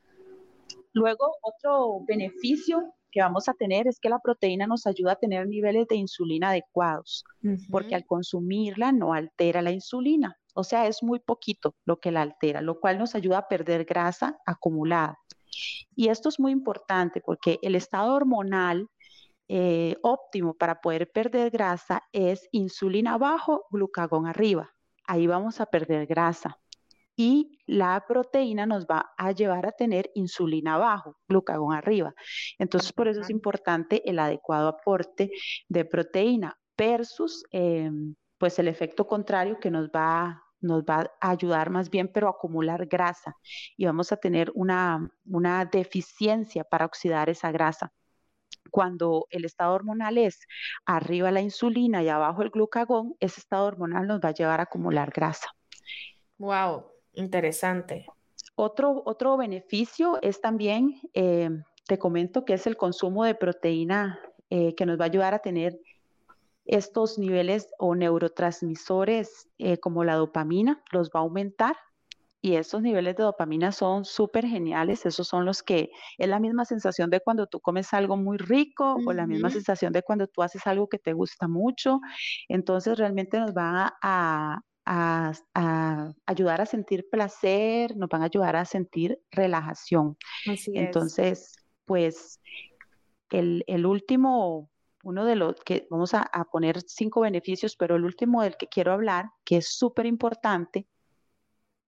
Luego, 0.92 1.38
otro 1.42 2.02
beneficio 2.06 2.94
que 3.12 3.22
vamos 3.22 3.48
a 3.48 3.54
tener 3.54 3.88
es 3.88 4.00
que 4.00 4.10
la 4.10 4.20
proteína 4.20 4.68
nos 4.68 4.86
ayuda 4.86 5.14
a 5.14 5.16
tener 5.16 5.48
niveles 5.48 5.88
de 5.88 5.96
insulina 5.96 6.50
adecuados, 6.50 7.24
porque 7.72 7.96
al 7.96 8.06
consumirla 8.06 8.92
no 8.92 9.14
altera 9.14 9.62
la 9.62 9.72
insulina, 9.72 10.38
o 10.54 10.66
sea, 10.66 10.88
es 10.88 11.02
muy 11.02 11.20
poquito 11.20 11.76
lo 11.86 12.02
que 12.02 12.12
la 12.12 12.22
altera, 12.22 12.60
lo 12.60 12.82
cual 12.82 12.98
nos 12.98 13.16
ayuda 13.16 13.38
a 13.38 13.48
perder 13.48 13.86
grasa 13.86 14.38
acumulada. 14.46 15.18
Y 15.96 16.10
esto 16.10 16.30
es 16.30 16.40
muy 16.40 16.52
importante 16.52 17.22
porque 17.22 17.60
el 17.62 17.76
estado 17.76 18.14
hormonal 18.14 18.88
eh, 19.52 19.96
óptimo 20.04 20.54
para 20.54 20.80
poder 20.80 21.12
perder 21.12 21.50
grasa 21.50 22.04
es 22.12 22.48
insulina 22.52 23.16
abajo, 23.16 23.66
glucagón 23.72 24.28
arriba. 24.28 24.70
Ahí 25.06 25.26
vamos 25.26 25.60
a 25.60 25.66
perder 25.66 26.06
grasa. 26.06 26.60
Y 27.16 27.60
la 27.66 28.06
proteína 28.08 28.66
nos 28.66 28.86
va 28.86 29.12
a 29.18 29.32
llevar 29.32 29.66
a 29.66 29.72
tener 29.72 30.12
insulina 30.14 30.76
abajo, 30.76 31.18
glucagón 31.28 31.74
arriba. 31.74 32.14
Entonces, 32.60 32.94
por 32.94 33.08
eso 33.08 33.22
es 33.22 33.30
importante 33.30 34.08
el 34.10 34.20
adecuado 34.20 34.70
aporte 34.70 35.32
de 35.68 35.84
proteína 35.84 36.58
versus 36.78 37.44
em, 37.52 38.16
pues 38.38 38.58
el 38.60 38.70
efecto 38.70 39.06
contrario 39.06 39.60
que 39.60 39.70
nos 39.70 39.90
va 39.90 40.42
nos 40.62 40.84
va 40.84 41.12
a 41.20 41.30
ayudar 41.30 41.70
más 41.70 41.90
bien, 41.90 42.08
pero 42.08 42.28
a 42.28 42.32
acumular 42.32 42.86
grasa 42.88 43.36
y 43.78 43.86
vamos 43.86 44.12
a 44.12 44.18
tener 44.18 44.52
una, 44.56 45.10
una 45.26 45.66
deficiencia 45.66 46.64
para 46.64 46.86
oxidar 46.86 47.30
esa 47.30 47.52
grasa. 47.52 47.92
Cuando 48.72 49.26
el 49.30 49.46
estado 49.46 49.74
hormonal 49.74 50.18
es 50.18 50.40
arriba 50.86 51.32
la 51.32 51.42
insulina 51.42 52.04
y 52.04 52.10
abajo 52.10 52.44
el 52.44 52.50
glucagón, 52.50 53.16
ese 53.20 53.40
estado 53.40 53.66
hormonal 53.66 54.08
nos 54.08 54.20
va 54.20 54.30
a 54.30 54.34
llevar 54.34 54.60
a 54.60 54.64
acumular 54.64 55.12
grasa. 55.12 55.48
Wow, 56.38 56.86
interesante. 57.14 58.06
Otro, 58.56 59.02
otro 59.06 59.38
beneficio 59.38 60.20
es 60.22 60.42
también, 60.42 61.00
eh, 61.14 61.50
te 61.88 61.98
comento 61.98 62.46
que 62.46 62.54
es 62.54 62.68
el 62.68 62.78
consumo 62.78 63.24
de 63.24 63.34
proteína 63.34 64.20
eh, 64.50 64.76
que 64.76 64.86
nos 64.86 65.00
va 65.00 65.06
a 65.06 65.08
ayudar 65.08 65.34
a 65.34 65.40
tener 65.40 65.80
estos 66.70 67.18
niveles 67.18 67.68
o 67.80 67.96
neurotransmisores 67.96 69.50
eh, 69.58 69.80
como 69.80 70.04
la 70.04 70.16
dopamina 70.16 70.84
los 70.92 71.10
va 71.10 71.20
a 71.20 71.24
aumentar. 71.24 71.76
Y 72.42 72.56
esos 72.56 72.82
niveles 72.82 73.18
de 73.18 73.24
dopamina 73.24 73.74
son 73.74 74.06
súper 74.06 74.46
geniales, 74.46 75.06
esos 75.06 75.28
son 75.28 75.44
los 75.46 75.62
que 75.62 75.90
es 76.18 76.30
la 76.30 76.40
misma 76.40 76.64
sensación 76.64 77.10
de 77.10 77.20
cuando 77.20 77.48
tú 77.48 77.60
comes 77.60 77.94
algo 77.94 78.16
muy 78.16 78.38
rico 78.38 78.96
o 79.06 79.12
la 79.12 79.28
misma 79.28 79.50
sensación 79.50 79.92
de 79.92 80.04
cuando 80.04 80.26
tú 80.28 80.42
haces 80.42 80.66
algo 80.66 80.88
que 80.88 81.00
te 81.00 81.12
gusta 81.12 81.50
mucho, 81.50 82.00
entonces 82.48 82.98
realmente 82.98 83.40
nos 83.40 83.52
va 83.52 83.98
a, 84.02 84.62
ayudar 86.26 86.62
a 86.62 86.66
sentir 86.66 87.10
placer, 87.12 87.98
nos 87.98 88.08
van 88.08 88.22
a 88.22 88.26
ayudar 88.26 88.56
a 88.56 88.64
sentir 88.64 89.20
relajación. 89.32 90.16
entonces, 90.68 91.58
pues 91.84 92.40
el, 93.32 93.66
el 93.68 93.86
último 93.86 94.70
uno 95.04 95.26
de 95.26 95.36
los 95.36 95.56
que 95.66 95.88
vamos 95.90 96.14
a, 96.14 96.30
poner 96.52 96.82
cinco 96.82 97.22
beneficios, 97.22 97.76
pero 97.76 97.96
el 97.96 98.04
último 98.04 98.42
del 98.42 98.58
que 98.58 98.68
quiero 98.68 98.92
hablar, 98.92 99.30
que 99.46 99.58
es 99.58 99.78
súper 99.78 100.06
importante, 100.06 100.88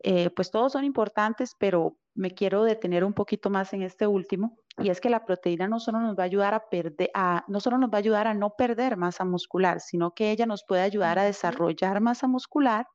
eh, 0.04 0.30
pues 0.32 0.50
todos 0.52 0.74
son 0.74 0.84
importantes, 0.84 1.56
pero 1.60 1.98
me 2.14 2.32
quiero 2.32 2.64
detener 2.64 3.04
un 3.04 3.14
poquito 3.14 3.50
más 3.50 3.74
en 3.74 3.84
este 3.84 4.08
último, 4.08 4.58
y 4.78 4.90
es 4.90 5.02
que 5.02 5.10
la 5.10 5.26
proteína 5.26 5.68
no 5.68 5.80
solo 5.80 6.00
nos 6.00 6.18
va 6.18 6.24
a 6.24 6.26
ayudar 6.26 6.54
a 6.54 6.70
perder, 6.70 7.12
a, 7.14 7.44
no 7.48 7.60
solo 7.60 7.78
nos 7.78 7.90
va 7.90 7.96
a 7.96 8.00
ayudar 8.00 8.28
a 8.28 8.34
no 8.34 8.56
perder 8.56 8.98
masa 8.98 9.26
muscular, 9.26 9.80
sino 9.82 10.14
que 10.14 10.32
ella 10.32 10.46
nos 10.46 10.64
puede 10.64 10.82
ayudar 10.82 11.20
a 11.20 11.24
desarrollar 11.24 12.02
masa 12.02 12.28
muscular 12.28 12.88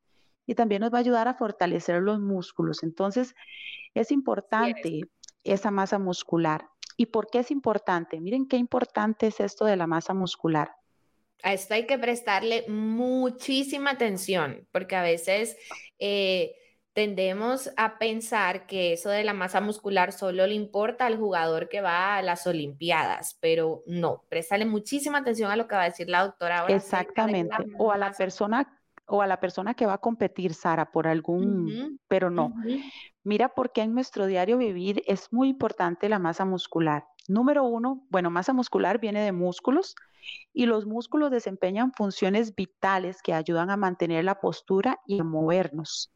y 0.46 0.55
también 0.55 0.81
nos 0.81 0.92
va 0.92 0.98
a 0.98 1.00
ayudar 1.00 1.29
a 1.29 1.35
fortalecer 1.35 2.00
los 2.02 2.20
músculos. 2.20 2.83
Entonces, 2.83 3.35
es 3.94 4.11
importante 4.11 5.02
esa 5.52 5.70
masa 5.70 5.98
muscular. 5.98 6.68
¿Y 6.96 7.06
por 7.06 7.28
qué 7.28 7.40
es 7.40 7.50
importante? 7.50 8.20
Miren 8.20 8.46
qué 8.46 8.56
importante 8.56 9.26
es 9.26 9.40
esto 9.40 9.64
de 9.64 9.76
la 9.76 9.87
masa 9.87 10.14
muscular. 10.14 10.72
A 11.42 11.52
esto 11.52 11.74
hay 11.74 11.87
que 11.87 11.98
prestarle 11.98 12.64
muchísima 12.68 13.90
atención, 13.90 14.66
porque 14.72 14.96
a 14.96 15.02
veces 15.02 15.56
eh, 15.98 16.54
tendemos 16.94 17.70
a 17.76 17.98
pensar 17.98 18.66
que 18.66 18.94
eso 18.94 19.11
de 19.11 19.22
la 19.22 19.35
masa 19.35 19.61
muscular 19.61 20.12
solo 20.12 20.46
le 20.46 20.54
importa 20.54 21.04
al 21.04 21.18
jugador 21.18 21.68
que 21.68 21.82
va 21.82 22.16
a 22.16 22.22
las 22.22 22.46
Olimpiadas, 22.46 23.37
pero 23.38 23.82
no, 23.87 24.24
préstale 24.30 24.64
muchísima 24.64 25.18
atención 25.18 25.50
a 25.50 25.56
lo 25.56 25.68
que 25.68 25.76
va 25.76 25.82
a 25.82 25.90
decir 25.90 26.09
la 26.09 26.24
doctora 26.24 26.61
ahora. 26.61 26.74
Exactamente, 26.74 27.54
o 27.76 27.92
a 27.92 27.98
la 27.98 28.12
persona 28.12 28.76
o 29.07 29.23
a 29.23 29.27
la 29.27 29.40
persona 29.40 29.75
que 29.75 29.87
va 29.87 29.95
a 29.95 29.99
competir, 29.99 30.55
Sara, 30.55 30.90
por 30.90 31.07
algún, 31.07 32.01
pero 32.09 32.31
no. 32.31 32.55
Mira 33.25 33.49
por 33.51 33.73
qué 33.73 33.83
en 33.83 33.95
nuestro 33.95 34.27
diario 34.27 34.59
vivir 34.59 35.03
es 35.07 35.33
muy 35.33 35.49
importante 35.49 36.09
la 36.09 36.19
masa 36.19 36.45
muscular. 36.45 37.05
Número 37.29 37.64
uno, 37.64 38.05
bueno, 38.11 38.31
masa 38.31 38.53
muscular 38.53 39.01
viene 39.01 39.23
de 39.23 39.33
músculos 39.33 39.95
y 40.53 40.66
los 40.66 40.87
músculos 40.87 41.31
desempeñan 41.31 41.92
funciones 41.92 42.55
vitales 42.55 43.23
que 43.23 43.33
ayudan 43.33 43.71
a 43.71 43.77
mantener 43.77 44.25
la 44.25 44.40
postura 44.40 45.01
y 45.07 45.21
a 45.21 45.25
movernos. 45.25 46.12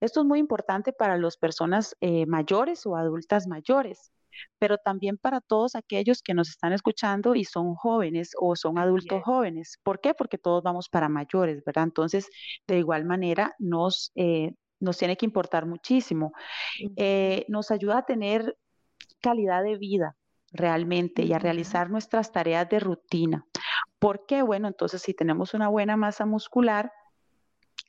Esto 0.00 0.20
es 0.20 0.26
muy 0.26 0.38
importante 0.38 0.92
para 0.92 1.16
las 1.18 1.36
personas 1.36 1.96
eh, 2.00 2.26
mayores 2.26 2.86
o 2.86 2.96
adultas 2.96 3.46
mayores, 3.46 4.12
pero 4.58 4.78
también 4.78 5.18
para 5.18 5.40
todos 5.40 5.74
aquellos 5.74 6.22
que 6.22 6.34
nos 6.34 6.48
están 6.48 6.72
escuchando 6.72 7.34
y 7.34 7.44
son 7.44 7.74
jóvenes 7.74 8.32
o 8.38 8.56
son 8.56 8.78
adultos 8.78 9.22
jóvenes. 9.22 9.78
¿Por 9.82 10.00
qué? 10.00 10.14
Porque 10.14 10.38
todos 10.38 10.62
vamos 10.62 10.88
para 10.88 11.08
mayores, 11.08 11.62
¿verdad? 11.64 11.84
Entonces, 11.84 12.28
de 12.66 12.78
igual 12.78 13.04
manera, 13.04 13.54
nos, 13.58 14.12
eh, 14.14 14.52
nos 14.78 14.98
tiene 14.98 15.16
que 15.16 15.26
importar 15.26 15.66
muchísimo. 15.66 16.32
Eh, 16.96 17.44
nos 17.48 17.70
ayuda 17.70 17.98
a 17.98 18.06
tener 18.06 18.56
calidad 19.20 19.62
de 19.62 19.76
vida 19.76 20.16
realmente 20.52 21.22
y 21.22 21.32
a 21.32 21.38
realizar 21.38 21.90
nuestras 21.90 22.32
tareas 22.32 22.68
de 22.68 22.80
rutina. 22.80 23.46
¿Por 23.98 24.26
qué? 24.26 24.42
Bueno, 24.42 24.68
entonces 24.68 25.02
si 25.02 25.14
tenemos 25.14 25.54
una 25.54 25.68
buena 25.68 25.96
masa 25.96 26.26
muscular, 26.26 26.92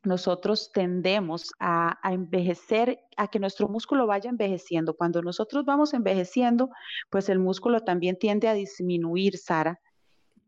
nosotros 0.03 0.71
tendemos 0.73 1.51
a, 1.59 1.99
envejecer, 2.03 2.99
a 3.17 3.27
que 3.27 3.39
nuestro 3.39 3.67
músculo 3.67 4.07
vaya 4.07 4.29
envejeciendo. 4.29 4.95
Cuando 4.95 5.21
nosotros 5.21 5.63
vamos 5.65 5.93
envejeciendo, 5.93 6.69
pues 7.09 7.29
el 7.29 7.39
músculo 7.39 7.81
también 7.81 8.17
tiende 8.17 8.47
a 8.47 8.53
disminuir, 8.53 9.37
Sara. 9.37 9.79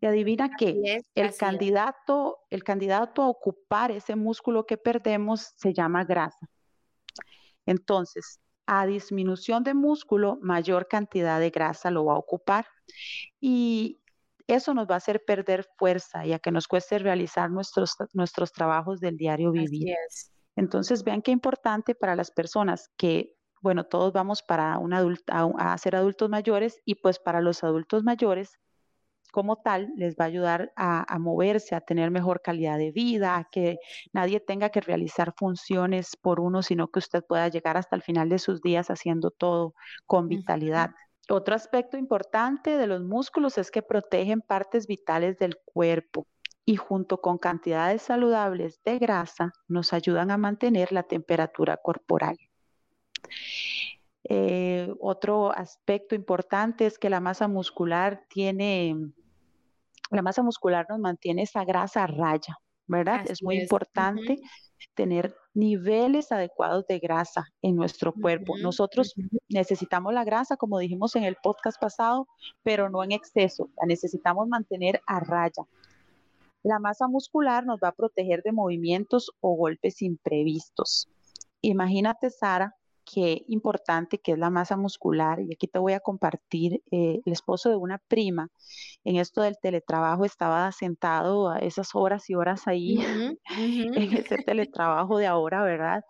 Y 0.01 0.05
adivina 0.05 0.49
que 0.57 1.01
el 1.15 1.35
candidato, 1.35 2.39
el 2.49 2.63
candidato 2.63 3.21
a 3.21 3.29
ocupar 3.29 3.91
ese 3.91 4.15
músculo 4.15 4.65
que 4.65 4.77
perdemos 4.77 5.53
se 5.55 5.73
llama 5.73 6.03
grasa. 6.03 6.49
Entonces, 7.65 8.41
a 8.65 8.85
disminución 8.85 9.63
de 9.63 9.73
músculo, 9.73 10.39
mayor 10.41 10.87
cantidad 10.87 11.39
de 11.39 11.51
grasa 11.51 11.91
lo 11.91 12.05
va 12.05 12.15
a 12.15 12.17
ocupar. 12.17 12.65
Y, 13.39 14.01
eso 14.47 14.73
nos 14.73 14.87
va 14.87 14.95
a 14.95 14.97
hacer 14.97 15.23
perder 15.25 15.65
fuerza 15.77 16.25
y 16.25 16.33
a 16.33 16.39
que 16.39 16.51
nos 16.51 16.67
cueste 16.67 16.99
realizar 16.99 17.49
nuestros, 17.49 17.95
nuestros 18.13 18.51
trabajos 18.51 18.99
del 18.99 19.17
diario 19.17 19.51
vivir. 19.51 19.95
Entonces, 20.55 21.03
vean 21.03 21.21
qué 21.21 21.31
importante 21.31 21.95
para 21.95 22.15
las 22.15 22.31
personas 22.31 22.89
que, 22.97 23.35
bueno, 23.61 23.85
todos 23.85 24.13
vamos 24.13 24.43
para 24.43 24.77
un 24.77 24.93
a, 24.93 25.77
ser 25.77 25.95
adultos 25.95 26.29
mayores 26.29 26.79
y 26.85 26.95
pues 26.95 27.19
para 27.19 27.41
los 27.41 27.63
adultos 27.63 28.03
mayores, 28.03 28.59
como 29.31 29.55
tal, 29.63 29.91
les 29.95 30.13
va 30.15 30.25
a 30.25 30.27
ayudar 30.27 30.71
a, 30.75 31.11
a, 31.11 31.17
moverse, 31.17 31.73
a 31.73 31.81
tener 31.81 32.11
mejor 32.11 32.41
calidad 32.43 32.77
de 32.77 32.91
vida, 32.91 33.37
a 33.37 33.45
que 33.49 33.77
nadie 34.11 34.39
tenga 34.39 34.69
que 34.69 34.79
realizar 34.79 35.33
funciones 35.35 36.15
por 36.21 36.39
uno, 36.39 36.61
sino 36.61 36.89
que 36.89 36.99
usted 36.99 37.23
pueda 37.27 37.47
llegar 37.47 37.75
hasta 37.75 37.95
el 37.95 38.03
final 38.03 38.29
de 38.29 38.37
sus 38.37 38.61
días 38.61 38.91
haciendo 38.91 39.31
todo 39.31 39.73
con 40.05 40.27
vitalidad. 40.27 40.91
Otro 41.29 41.55
aspecto 41.55 41.97
importante 41.97 42.77
de 42.77 42.87
los 42.87 43.01
músculos 43.01 43.57
es 43.57 43.71
que 43.71 43.81
protegen 43.81 44.41
partes 44.41 44.87
vitales 44.87 45.37
del 45.39 45.57
cuerpo 45.63 46.27
y 46.65 46.75
junto 46.75 47.21
con 47.21 47.37
cantidades 47.37 48.01
saludables 48.01 48.81
de 48.83 48.99
grasa 48.99 49.53
nos 49.67 49.93
ayudan 49.93 50.31
a 50.31 50.37
mantener 50.37 50.91
la 50.91 51.03
temperatura 51.03 51.77
corporal. 51.77 52.37
Eh, 54.25 54.93
otro 54.99 55.51
aspecto 55.51 56.15
importante 56.15 56.85
es 56.85 56.97
que 56.97 57.09
la 57.09 57.19
masa 57.19 57.47
muscular 57.47 58.23
tiene, 58.29 58.95
la 60.11 60.21
masa 60.21 60.43
muscular 60.43 60.85
nos 60.89 60.99
mantiene 60.99 61.43
esa 61.43 61.65
grasa 61.65 62.03
a 62.03 62.07
raya, 62.07 62.57
¿verdad? 62.87 63.25
es 63.29 63.43
muy 63.43 63.59
importante 63.59 64.39
tener 64.93 65.35
niveles 65.53 66.31
adecuados 66.31 66.85
de 66.87 66.99
grasa 66.99 67.47
en 67.61 67.75
nuestro 67.75 68.13
cuerpo. 68.13 68.57
Nosotros 68.57 69.13
necesitamos 69.49 70.13
la 70.13 70.23
grasa, 70.23 70.57
como 70.57 70.79
dijimos 70.79 71.15
en 71.15 71.23
el 71.23 71.35
podcast 71.41 71.79
pasado, 71.79 72.27
pero 72.63 72.89
no 72.89 73.03
en 73.03 73.11
exceso. 73.11 73.69
La 73.79 73.85
necesitamos 73.87 74.47
mantener 74.47 75.01
a 75.05 75.19
raya. 75.19 75.63
La 76.63 76.79
masa 76.79 77.07
muscular 77.07 77.65
nos 77.65 77.79
va 77.83 77.89
a 77.89 77.95
proteger 77.95 78.41
de 78.41 78.53
movimientos 78.53 79.31
o 79.41 79.55
golpes 79.55 80.01
imprevistos. 80.01 81.09
Imagínate, 81.61 82.29
Sara, 82.29 82.75
qué 83.13 83.43
importante 83.47 84.17
que 84.19 84.33
es 84.33 84.37
la 84.37 84.49
masa 84.49 84.77
muscular. 84.77 85.39
Y 85.39 85.53
aquí 85.53 85.67
te 85.67 85.79
voy 85.79 85.93
a 85.93 85.99
compartir, 85.99 86.81
eh, 86.91 87.19
el 87.23 87.33
esposo 87.33 87.69
de 87.69 87.75
una 87.75 87.99
prima 88.07 88.49
en 89.03 89.17
esto 89.17 89.41
del 89.41 89.57
teletrabajo 89.61 90.25
estaba 90.25 90.71
sentado 90.71 91.49
a 91.49 91.59
esas 91.59 91.93
horas 91.93 92.29
y 92.29 92.35
horas 92.35 92.67
ahí 92.67 92.97
en 93.57 94.13
ese 94.13 94.37
teletrabajo 94.37 95.17
de 95.17 95.27
ahora, 95.27 95.63
¿verdad? 95.63 96.03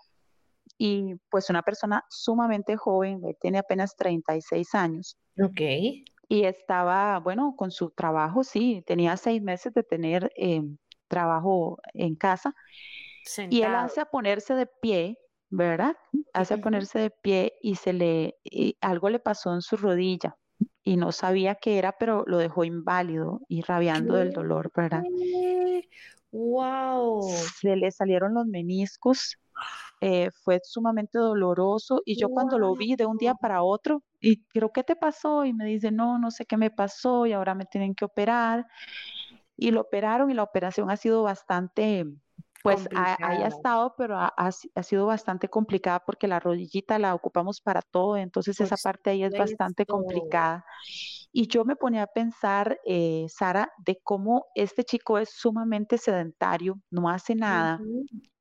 Y 0.78 1.16
pues 1.30 1.50
una 1.50 1.62
persona 1.62 2.04
sumamente 2.10 2.78
joven, 2.78 3.22
tiene 3.40 3.60
apenas 3.60 3.96
36 3.96 4.74
años. 4.76 5.18
Ok. 5.42 5.62
Y 6.30 6.46
estaba, 6.46 7.20
bueno, 7.20 7.56
con 7.58 7.70
su 7.70 7.92
trabajo, 7.92 8.44
sí, 8.44 8.84
tenía 8.88 9.18
seis 9.18 9.42
meses 9.42 9.74
de 9.74 9.84
tener 9.84 10.32
eh, 10.36 10.62
trabajo 11.08 11.78
en 11.94 12.16
casa. 12.16 12.56
Y 13.50 13.62
él 13.62 13.76
hace 13.76 14.02
a 14.02 14.06
ponerse 14.06 14.56
de 14.56 14.68
pie 14.82 15.18
¿verdad? 15.56 15.96
Hace 16.34 16.58
ponerse 16.58 16.98
de 16.98 17.10
pie 17.12 17.54
y 17.62 17.76
se 17.76 17.94
le, 17.94 18.38
algo 18.82 19.10
le 19.10 19.20
pasó 19.20 19.54
en 19.54 19.62
su 19.62 19.78
rodilla 19.78 20.36
y 20.84 20.98
no 20.98 21.12
sabía 21.12 21.56
qué 21.56 21.78
era, 21.78 21.92
pero 21.92 22.24
lo 22.26 22.40
dejó 22.40 22.64
inválido 22.64 23.42
y 23.48 23.62
rabiando 23.62 24.16
del 24.16 24.34
dolor, 24.34 24.72
¿verdad? 24.76 25.04
¡Wow! 26.32 27.22
Se 27.62 27.76
le 27.76 27.92
salieron 27.92 28.34
los 28.34 28.48
meniscos, 28.48 29.38
eh, 30.02 30.32
fue 30.44 30.60
sumamente 30.64 31.20
doloroso 31.20 32.02
y 32.04 32.20
yo 32.20 32.30
cuando 32.30 32.58
lo 32.58 32.76
vi 32.76 32.96
de 32.96 33.06
un 33.06 33.18
día 33.18 33.36
para 33.36 33.62
otro, 33.62 34.02
y 34.20 34.44
creo, 34.46 34.72
¿qué 34.72 34.84
te 34.84 34.96
pasó? 34.96 35.46
Y 35.46 35.54
me 35.54 35.66
dice, 35.66 35.92
no, 35.92 36.18
no 36.18 36.32
sé 36.32 36.46
qué 36.46 36.58
me 36.58 36.72
pasó 36.72 37.28
y 37.28 37.34
ahora 37.34 37.54
me 37.54 37.66
tienen 37.66 37.94
que 37.94 38.06
operar. 38.06 38.66
Y 39.56 39.70
lo 39.70 39.82
operaron 39.82 40.32
y 40.32 40.34
la 40.34 40.42
operación 40.42 40.90
ha 40.90 40.98
sido 40.98 41.22
bastante 41.22 42.06
pues 42.64 42.88
haya 42.96 43.48
estado, 43.48 43.94
pero 43.98 44.18
ha, 44.18 44.52
sido 44.84 45.06
bastante 45.06 45.50
complicada 45.50 46.00
porque 46.00 46.30
la 46.30 46.40
rodillita 46.40 46.98
la 46.98 47.14
ocupamos 47.14 47.60
para 47.60 47.82
todo, 47.82 48.16
entonces 48.16 48.60
esa 48.62 48.78
parte 48.82 49.10
ahí 49.10 49.24
es 49.24 49.38
bastante 49.38 49.86
complicada. 49.86 50.66
Y 51.34 51.48
yo 51.48 51.66
me 51.66 51.76
ponía 51.76 52.04
a 52.04 52.08
pensar, 52.08 52.80
eh, 52.86 53.26
Sara, 53.28 53.70
de 53.86 54.00
cómo 54.02 54.46
este 54.56 54.86
chico 54.86 55.18
es 55.18 55.30
sumamente 55.32 55.98
sedentario, 55.98 56.80
no 56.90 57.10
hace 57.10 57.36
nada, 57.36 57.82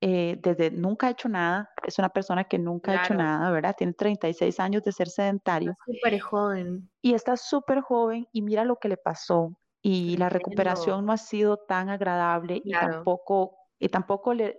eh, 0.00 0.38
desde 0.40 0.70
nunca 0.70 1.08
ha 1.08 1.10
hecho 1.10 1.28
nada, 1.28 1.68
es 1.84 1.98
una 1.98 2.10
persona 2.10 2.44
que 2.44 2.60
nunca 2.60 2.92
ha 2.92 3.04
hecho 3.04 3.14
nada, 3.14 3.50
¿verdad? 3.50 3.74
Tiene 3.76 3.92
36 3.94 4.60
años 4.60 4.84
de 4.84 4.92
ser 4.92 5.08
sedentario. 5.08 5.76
Súper 5.84 6.20
joven. 6.20 6.88
Y 7.00 7.14
está 7.14 7.36
súper 7.36 7.80
joven 7.80 8.28
y 8.30 8.42
mira 8.42 8.64
lo 8.64 8.76
que 8.76 8.88
le 8.88 8.96
pasó. 8.96 9.58
Y 9.84 10.16
la 10.16 10.28
recuperación 10.28 11.04
no 11.04 11.12
ha 11.12 11.16
sido 11.16 11.56
tan 11.56 11.88
agradable 11.88 12.62
y 12.64 12.70
tampoco 12.70 13.61
y 13.82 13.88
tampoco 13.88 14.32
le, 14.32 14.54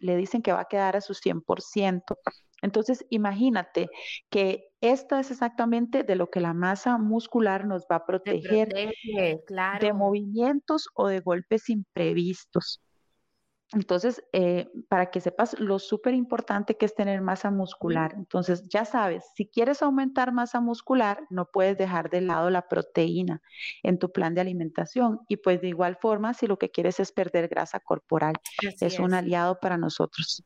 dicen 0.00 0.40
que 0.40 0.52
va 0.52 0.60
a 0.60 0.68
quedar 0.68 0.94
a 0.94 1.00
su 1.00 1.14
100%. 1.14 2.16
Entonces, 2.62 3.04
imagínate 3.10 3.88
que 4.30 4.68
esto 4.80 5.16
es 5.18 5.32
exactamente 5.32 6.04
de 6.04 6.14
lo 6.14 6.30
que 6.30 6.38
la 6.38 6.54
masa 6.54 6.96
muscular 6.96 7.66
nos 7.66 7.86
va 7.90 7.96
a 7.96 8.06
proteger 8.06 8.68
de 8.68 9.92
movimientos 9.92 10.88
o 10.94 11.08
de 11.08 11.18
golpes 11.18 11.68
imprevistos. 11.70 12.80
Entonces, 13.72 14.24
eh, 14.32 14.68
para 14.88 15.10
que 15.10 15.20
sepas 15.20 15.58
lo 15.60 15.78
súper 15.78 16.14
importante 16.14 16.76
que 16.76 16.86
es 16.86 16.94
tener 16.94 17.20
masa 17.20 17.52
muscular. 17.52 18.14
Entonces, 18.16 18.66
ya 18.68 18.84
sabes, 18.84 19.24
si 19.36 19.46
quieres 19.46 19.80
aumentar 19.80 20.32
masa 20.32 20.60
muscular, 20.60 21.20
no 21.30 21.46
puedes 21.46 21.78
dejar 21.78 22.10
de 22.10 22.20
lado 22.20 22.50
la 22.50 22.66
proteína 22.66 23.42
en 23.84 23.98
tu 23.98 24.10
plan 24.10 24.34
de 24.34 24.40
alimentación. 24.40 25.20
Y 25.28 25.36
pues 25.36 25.60
de 25.60 25.68
igual 25.68 25.96
forma, 26.00 26.34
si 26.34 26.48
lo 26.48 26.58
que 26.58 26.70
quieres 26.70 26.98
es 26.98 27.12
perder 27.12 27.46
grasa 27.46 27.78
corporal, 27.78 28.34
es 28.80 28.98
un 28.98 29.14
aliado 29.14 29.60
para 29.60 29.76
nosotros. 29.76 30.42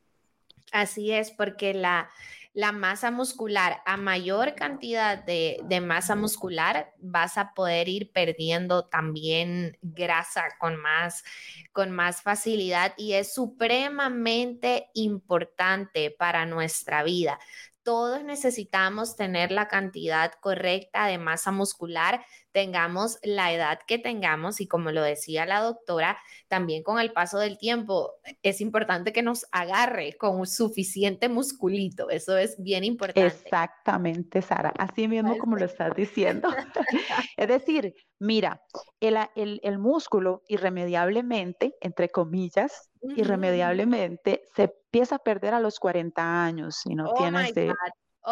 Así 0.70 1.12
es, 1.12 1.30
porque 1.30 1.72
la, 1.72 2.10
la 2.54 2.70
masa 2.70 3.10
muscular, 3.10 3.82
a 3.84 3.96
mayor 3.96 4.54
cantidad 4.54 5.22
de, 5.22 5.60
masa 5.82 6.14
muscular, 6.14 6.94
vas 6.98 7.36
a 7.36 7.52
poder 7.52 7.88
ir 7.88 8.12
perdiendo 8.12 8.86
también 8.86 9.76
grasa 9.82 10.44
con 10.60 10.76
más, 10.76 11.24
con 11.72 11.90
más 11.90 12.22
facilidad 12.22 12.94
y 12.96 13.14
es 13.14 13.34
supremamente 13.34 14.88
importante 14.94 16.14
para 16.16 16.46
nuestra 16.46 17.02
vida. 17.02 17.40
Todos 17.84 18.24
necesitamos 18.24 19.14
tener 19.14 19.52
la 19.52 19.68
cantidad 19.68 20.32
correcta 20.40 21.06
de 21.06 21.18
masa 21.18 21.52
muscular, 21.52 22.24
tengamos 22.50 23.18
la 23.22 23.52
edad 23.52 23.78
que 23.86 23.98
tengamos 23.98 24.60
y 24.60 24.66
como 24.66 24.90
lo 24.90 25.02
decía 25.02 25.44
la 25.44 25.60
doctora, 25.60 26.18
también 26.48 26.82
con 26.82 26.98
el 26.98 27.12
paso 27.12 27.38
del 27.38 27.58
tiempo 27.58 28.14
es 28.42 28.60
importante 28.60 29.12
que 29.12 29.22
nos 29.22 29.46
agarre 29.52 30.16
con 30.16 30.38
un 30.40 30.46
suficiente 30.46 31.28
musculito, 31.28 32.10
eso 32.10 32.36
es 32.36 32.60
bien 32.62 32.84
importante. 32.84 33.26
Exactamente, 33.26 34.40
Sara, 34.40 34.72
así 34.78 35.06
mismo 35.06 35.36
como 35.38 35.56
lo 35.56 35.66
estás 35.66 35.94
diciendo. 35.94 36.48
es 37.36 37.48
decir, 37.48 37.94
mira, 38.24 38.62
el, 39.00 39.60
el, 39.62 39.78
músculo 39.78 40.42
irremediablemente, 40.48 41.76
entre 41.80 42.08
comillas, 42.08 42.90
irremediablemente 43.16 44.48
se 44.56 44.62
empieza 44.64 45.16
a 45.16 45.18
perder 45.18 45.54
a 45.54 45.60
los 45.60 45.78
40 45.78 46.44
años 46.44 46.80
y 46.86 46.94
no, 46.94 47.10
oh 47.10 47.14
tienes, 47.14 47.54
de, 47.54 47.74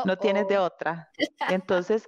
no 0.05 0.16
tienes 0.16 0.49
de 0.49 0.59
otra. 0.59 1.11
Entonces, 1.49 2.07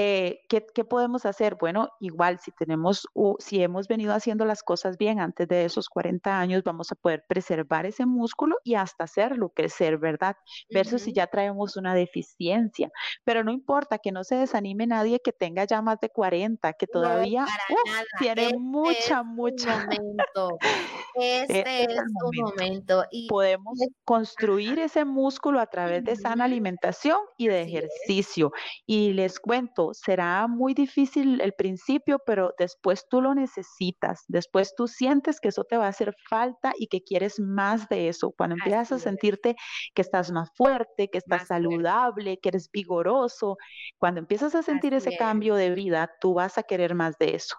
eh, 0.00 0.42
¿qué, 0.48 0.84
podemos 0.84 1.26
hacer? 1.26 1.56
Bueno, 1.56 1.88
igual 1.98 2.38
si 2.38 2.52
tenemos, 2.52 3.08
si 3.40 3.60
hemos 3.60 3.88
venido 3.88 4.14
haciendo 4.14 4.44
las 4.44 4.62
cosas 4.62 4.96
bien 4.96 5.18
antes 5.18 5.48
de 5.48 5.64
esos 5.64 5.88
40 5.88 6.38
años, 6.38 6.62
vamos 6.62 6.92
a 6.92 6.94
poder 6.94 7.24
preservar 7.28 7.84
ese 7.84 8.06
músculo 8.06 8.58
y 8.62 8.76
hasta 8.76 9.02
hacerlo 9.02 9.48
crecer, 9.48 9.98
¿verdad? 9.98 10.36
Versus 10.70 11.02
si 11.02 11.12
ya 11.12 11.26
traemos 11.26 11.76
una 11.76 11.96
deficiencia. 11.96 12.92
Pero 13.24 13.42
no 13.42 13.50
importa 13.50 13.98
que 13.98 14.12
no 14.12 14.22
se 14.22 14.36
desanime 14.36 14.86
nadie 14.86 15.18
que 15.18 15.32
tenga 15.32 15.64
ya 15.64 15.82
más 15.82 15.98
de 15.98 16.10
40, 16.10 16.74
que 16.74 16.86
todavía 16.86 17.44
tiene 18.20 18.44
este 18.44 18.56
mucha, 18.56 19.24
mucha. 19.24 19.80
Momento. 19.80 20.58
Este, 21.20 21.58
este 21.58 21.82
es, 21.84 21.98
un 21.98 22.36
momento. 22.42 23.04
Y 23.10 23.28
podemos 23.28 23.78
construir 24.04 24.78
ese 24.78 25.04
músculo 25.04 25.60
a 25.60 25.66
través 25.66 26.04
de 26.04 26.16
sana 26.16 26.44
alimentación 26.44 27.18
y 27.36 27.48
de 27.48 27.62
ejercicio. 27.62 28.52
Y 28.86 29.12
les 29.12 29.40
cuento, 29.40 29.94
será 29.94 30.46
muy 30.46 30.74
difícil 30.74 31.40
el 31.40 31.52
principio, 31.52 32.20
pero 32.24 32.54
después 32.58 33.06
tú 33.08 33.20
lo 33.20 33.34
necesitas, 33.34 34.24
después 34.28 34.74
tú 34.76 34.86
sientes 34.86 35.40
que 35.40 35.48
eso 35.48 35.64
te 35.64 35.76
va 35.76 35.86
a 35.86 35.88
hacer 35.88 36.14
falta 36.28 36.72
y 36.78 36.86
que 36.86 37.02
quieres 37.02 37.40
más 37.40 37.88
de 37.88 38.08
eso. 38.08 38.32
Cuando 38.36 38.54
empiezas 38.56 38.92
a 38.92 38.98
sentirte 38.98 39.56
que 39.94 40.02
estás 40.02 40.30
más 40.30 40.50
fuerte, 40.54 41.08
que 41.08 41.18
estás 41.18 41.48
saludable, 41.48 42.38
que 42.38 42.50
eres 42.50 42.70
vigoroso, 42.70 43.56
cuando 43.98 44.20
empiezas 44.20 44.54
a 44.54 44.62
sentir 44.62 44.94
ese 44.94 45.16
cambio 45.16 45.54
de 45.56 45.70
vida, 45.70 46.10
tú 46.20 46.34
vas 46.34 46.58
a 46.58 46.62
querer 46.62 46.94
más 46.94 47.18
de 47.18 47.34
eso. 47.34 47.56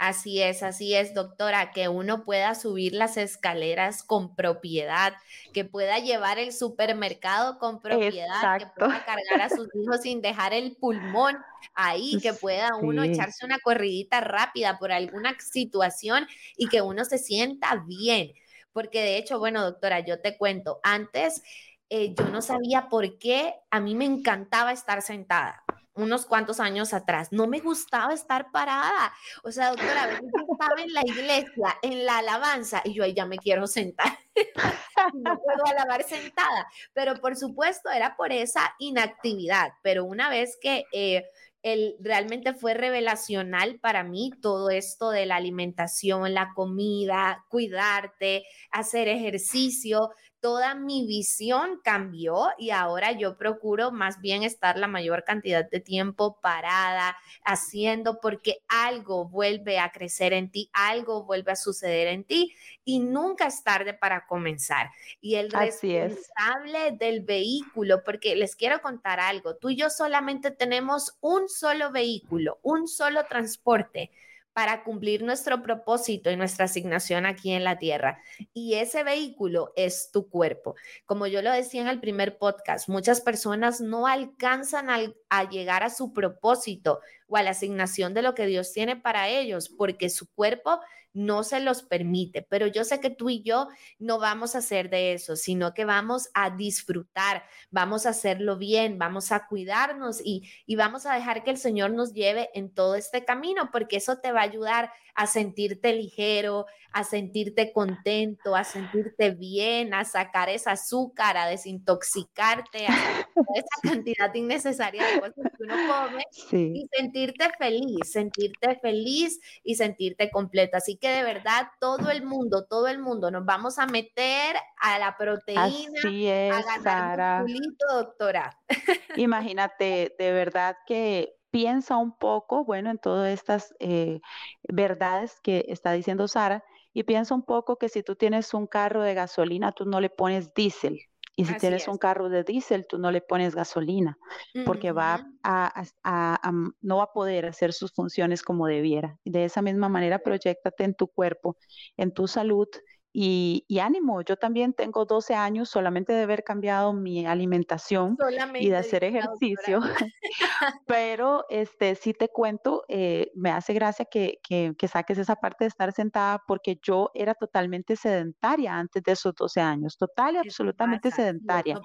Así 0.00 0.40
es, 0.40 0.62
así 0.62 0.94
es, 0.94 1.12
doctora, 1.12 1.72
que 1.72 1.90
uno 1.90 2.24
pueda 2.24 2.54
subir 2.54 2.94
las 2.94 3.18
escaleras 3.18 4.02
con 4.02 4.34
propiedad, 4.34 5.12
que 5.52 5.66
pueda 5.66 5.98
llevar 5.98 6.38
el 6.38 6.54
supermercado 6.54 7.58
con 7.58 7.82
propiedad, 7.82 8.58
que 8.58 8.66
pueda 8.78 9.04
cargar 9.04 9.42
a 9.42 9.50
sus 9.50 9.68
hijos 9.74 10.00
sin 10.00 10.22
dejar 10.22 10.54
el 10.54 10.74
pulmón 10.76 11.36
ahí, 11.74 12.16
que 12.22 12.32
pueda 12.32 12.76
uno 12.76 13.02
echarse 13.02 13.44
una 13.44 13.58
corridita 13.58 14.22
rápida 14.22 14.78
por 14.78 14.90
alguna 14.90 15.36
situación 15.38 16.26
y 16.56 16.68
que 16.68 16.80
uno 16.80 17.04
se 17.04 17.18
sienta 17.18 17.84
bien. 17.86 18.32
Porque 18.72 19.02
de 19.02 19.18
hecho, 19.18 19.38
bueno, 19.38 19.62
doctora, 19.62 20.00
yo 20.00 20.22
te 20.22 20.38
cuento, 20.38 20.80
antes 20.82 21.42
eh, 21.90 22.14
yo 22.14 22.24
no 22.28 22.40
sabía 22.40 22.88
por 22.88 23.18
qué 23.18 23.54
a 23.70 23.80
mí 23.80 23.94
me 23.94 24.04
encantaba 24.04 24.72
estar 24.72 25.02
sentada 25.02 25.64
unos 25.94 26.26
cuantos 26.26 26.60
años 26.60 26.92
atrás. 26.94 27.28
No 27.30 27.46
me 27.46 27.60
gustaba 27.60 28.14
estar 28.14 28.50
parada. 28.50 29.12
O 29.42 29.52
sea, 29.52 29.70
doctora, 29.70 30.04
a 30.04 30.06
veces 30.06 30.30
estaba 30.50 30.82
en 30.82 30.92
la 30.92 31.02
iglesia, 31.04 31.76
en 31.82 32.06
la 32.06 32.18
alabanza, 32.18 32.80
y 32.84 32.94
yo 32.94 33.04
ahí 33.04 33.14
ya 33.14 33.26
me 33.26 33.38
quiero 33.38 33.66
sentar. 33.66 34.18
no 35.14 35.38
puedo 35.38 35.66
alabar 35.66 36.02
sentada. 36.04 36.68
Pero 36.92 37.16
por 37.16 37.36
supuesto 37.36 37.90
era 37.90 38.16
por 38.16 38.32
esa 38.32 38.74
inactividad. 38.78 39.72
Pero 39.82 40.04
una 40.04 40.30
vez 40.30 40.56
que 40.60 40.84
eh, 40.92 41.24
el, 41.62 41.96
realmente 42.00 42.54
fue 42.54 42.74
revelacional 42.74 43.78
para 43.80 44.02
mí 44.02 44.32
todo 44.40 44.70
esto 44.70 45.10
de 45.10 45.26
la 45.26 45.36
alimentación, 45.36 46.32
la 46.32 46.52
comida, 46.54 47.44
cuidarte, 47.48 48.44
hacer 48.70 49.08
ejercicio, 49.08 50.10
toda 50.40 50.74
mi 50.74 51.06
visión 51.06 51.80
cambió 51.84 52.48
y 52.58 52.70
ahora 52.70 53.12
yo 53.12 53.36
procuro 53.36 53.92
más 53.92 54.20
bien 54.20 54.42
estar 54.42 54.78
la 54.78 54.88
mayor 54.88 55.24
cantidad 55.24 55.68
de 55.68 55.80
tiempo 55.80 56.40
parada, 56.40 57.16
haciendo 57.44 58.20
porque 58.20 58.62
algo 58.68 59.28
vuelve 59.28 59.78
a 59.78 59.92
crecer 59.92 60.32
en 60.32 60.50
ti, 60.50 60.70
algo 60.72 61.24
vuelve 61.24 61.52
a 61.52 61.56
suceder 61.56 62.08
en 62.08 62.24
ti 62.24 62.54
y 62.84 63.00
nunca 63.00 63.46
es 63.46 63.62
tarde 63.62 63.94
para 63.94 64.26
comenzar. 64.26 64.90
Y 65.20 65.36
el 65.36 65.50
responsable 65.50 66.92
del 66.98 67.22
vehículo, 67.22 68.02
porque 68.04 68.34
les 68.34 68.56
quiero 68.56 68.80
contar 68.80 69.20
algo, 69.20 69.56
tú 69.56 69.70
y 69.70 69.76
yo 69.76 69.90
solamente 69.90 70.50
tenemos 70.50 71.16
un 71.20 71.48
solo 71.48 71.92
vehículo, 71.92 72.58
un 72.62 72.88
solo 72.88 73.24
transporte 73.24 74.10
para 74.52 74.82
cumplir 74.82 75.22
nuestro 75.22 75.62
propósito 75.62 76.30
y 76.30 76.36
nuestra 76.36 76.64
asignación 76.64 77.26
aquí 77.26 77.52
en 77.52 77.64
la 77.64 77.78
tierra. 77.78 78.20
Y 78.52 78.74
ese 78.74 79.04
vehículo 79.04 79.72
es 79.76 80.10
tu 80.12 80.28
cuerpo. 80.28 80.74
Como 81.06 81.26
yo 81.26 81.42
lo 81.42 81.52
decía 81.52 81.82
en 81.82 81.88
el 81.88 82.00
primer 82.00 82.38
podcast, 82.38 82.88
muchas 82.88 83.20
personas 83.20 83.80
no 83.80 84.06
alcanzan 84.06 84.88
a, 84.90 85.44
llegar 85.50 85.82
a 85.82 85.90
su 85.90 86.12
propósito 86.12 87.00
o 87.28 87.36
a 87.36 87.42
la 87.42 87.50
asignación 87.50 88.12
de 88.12 88.22
lo 88.22 88.34
que 88.34 88.46
Dios 88.46 88.72
tiene 88.72 88.96
para 88.96 89.28
ellos 89.28 89.68
porque 89.68 90.10
su 90.10 90.28
cuerpo 90.32 90.80
no 91.12 91.42
se 91.42 91.60
los 91.60 91.82
permite. 91.82 92.42
Pero 92.42 92.66
yo 92.66 92.84
sé 92.84 93.00
que 93.00 93.10
tú 93.10 93.30
y 93.30 93.42
yo 93.42 93.68
no 93.98 94.18
vamos 94.18 94.54
a 94.54 94.58
hacer 94.58 94.90
de 94.90 95.12
eso, 95.12 95.36
sino 95.36 95.74
que 95.74 95.84
vamos 95.84 96.30
a 96.34 96.50
disfrutar, 96.50 97.44
vamos 97.70 98.06
a 98.06 98.10
hacerlo 98.10 98.56
bien, 98.56 98.98
vamos 98.98 99.32
a 99.32 99.46
cuidarnos 99.46 100.20
y, 100.24 100.48
y 100.66 100.76
vamos 100.76 101.06
a 101.06 101.14
dejar 101.14 101.44
que 101.44 101.50
el 101.50 101.58
Señor 101.58 101.92
nos 101.92 102.12
lleve 102.12 102.50
en 102.54 102.72
todo 102.72 102.94
este 102.94 103.24
camino, 103.24 103.70
porque 103.72 103.96
eso 103.96 104.18
te 104.18 104.32
va 104.32 104.40
a 104.40 104.44
ayudar 104.44 104.92
a 105.14 105.26
sentirte 105.26 105.92
ligero, 105.92 106.66
a 106.92 107.04
sentirte 107.04 107.72
contento, 107.72 108.56
a 108.56 108.64
sentirte 108.64 109.30
bien, 109.30 109.94
a 109.94 110.04
sacar 110.04 110.48
esa 110.48 110.72
azúcar, 110.72 111.36
a 111.36 111.46
desintoxicarte, 111.46 112.86
a 112.86 113.28
esa 113.54 113.76
cantidad 113.82 114.34
innecesaria 114.34 115.04
de 115.06 115.20
cosas 115.20 115.34
que 115.56 115.64
uno 115.64 115.74
come 115.86 116.24
y 116.52 116.88
sentirte 116.92 117.50
feliz, 117.58 118.10
sentirte 118.10 118.78
feliz 118.80 119.40
y 119.62 119.74
sentirte 119.76 120.30
completa. 120.30 120.78
Así 120.78 120.96
que 121.00 121.08
de 121.08 121.22
verdad, 121.22 121.68
todo 121.80 122.10
el 122.10 122.22
mundo, 122.22 122.66
todo 122.66 122.88
el 122.88 122.98
mundo, 122.98 123.30
nos 123.30 123.44
vamos 123.44 123.78
a 123.78 123.86
meter 123.86 124.56
a 124.80 124.98
la 124.98 125.16
proteína, 125.16 125.98
Así 125.98 126.28
es, 126.28 126.52
a 126.52 126.78
ganar 126.78 127.44
doctora. 127.88 128.56
Imagínate, 129.16 130.14
de 130.18 130.32
verdad 130.32 130.76
que 130.86 131.34
piensa 131.50 131.96
un 131.96 132.16
poco, 132.16 132.64
bueno, 132.64 132.90
en 132.90 132.98
todas 132.98 133.32
estas 133.32 133.74
eh, 133.80 134.20
verdades 134.68 135.40
que 135.42 135.64
está 135.68 135.92
diciendo 135.92 136.28
Sara, 136.28 136.64
y 136.92 137.04
piensa 137.04 137.34
un 137.34 137.42
poco 137.42 137.76
que 137.76 137.88
si 137.88 138.02
tú 138.02 138.16
tienes 138.16 138.52
un 138.54 138.66
carro 138.66 139.02
de 139.02 139.14
gasolina, 139.14 139.72
tú 139.72 139.84
no 139.84 140.00
le 140.00 140.10
pones 140.10 140.54
diésel. 140.54 141.00
Y 141.40 141.44
si 141.46 141.54
tienes 141.54 141.88
un 141.88 141.96
carro 141.96 142.28
de 142.28 142.44
diésel, 142.44 142.86
tú 142.86 142.98
no 142.98 143.10
le 143.10 143.22
pones 143.22 143.54
gasolina, 143.54 144.18
porque 144.66 144.92
va 144.92 145.26
a, 145.42 146.52
no 146.82 146.96
va 146.98 147.04
a 147.04 147.12
poder 147.12 147.46
hacer 147.46 147.72
sus 147.72 147.92
funciones 147.92 148.42
como 148.42 148.66
debiera. 148.66 149.16
De 149.24 149.46
esa 149.46 149.62
misma 149.62 149.88
manera, 149.88 150.18
proyectate 150.18 150.84
en 150.84 150.94
tu 150.94 151.08
cuerpo, 151.08 151.56
en 151.96 152.12
tu 152.12 152.28
salud 152.28 152.68
y, 153.12 153.78
ánimo, 153.80 154.22
yo 154.22 154.36
también 154.36 154.72
tengo 154.72 155.04
12 155.04 155.34
años 155.34 155.68
solamente 155.68 156.12
de 156.12 156.22
haber 156.22 156.44
cambiado 156.44 156.92
mi 156.92 157.26
alimentación 157.26 158.16
y 158.54 158.70
de 158.70 158.76
hacer 158.76 159.02
ejercicio, 159.02 159.80
pero 160.86 161.44
este, 161.48 161.96
sí 161.96 162.12
te 162.12 162.28
cuento, 162.28 162.84
eh, 162.88 163.32
me 163.34 163.50
hace 163.50 163.72
gracia 163.72 164.04
que, 164.04 164.38
que, 164.42 164.88
saques 164.88 165.18
esa 165.18 165.36
parte 165.36 165.64
de 165.64 165.68
estar 165.68 165.92
sentada 165.92 166.40
porque 166.46 166.78
yo 166.82 167.10
era 167.14 167.34
totalmente 167.34 167.96
sedentaria 167.96 168.76
antes 168.76 169.02
de 169.02 169.12
esos 169.12 169.34
12 169.34 169.60
años, 169.60 169.98
total 169.98 170.36
y 170.36 170.38
absolutamente 170.38 171.10
sedentaria. 171.10 171.80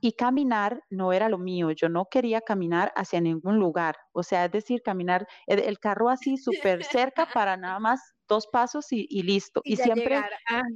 Y 0.00 0.12
caminar 0.12 0.82
no 0.90 1.12
era 1.12 1.28
lo 1.28 1.38
mío, 1.38 1.70
yo 1.70 1.88
no 1.88 2.06
quería 2.06 2.40
caminar 2.40 2.92
hacia 2.96 3.20
ningún 3.20 3.58
lugar, 3.58 3.96
o 4.12 4.24
sea, 4.24 4.46
es 4.46 4.52
decir, 4.52 4.82
caminar 4.82 5.26
el 5.46 5.78
carro 5.78 6.08
así 6.08 6.36
súper 6.72 6.82
cerca 6.82 7.26
para 7.32 7.56
nada 7.56 7.78
más 7.78 8.14
dos 8.34 8.46
pasos 8.48 8.86
y, 8.90 9.22
listo. 9.22 9.60
Y, 9.64 9.76
siempre, 9.76 10.20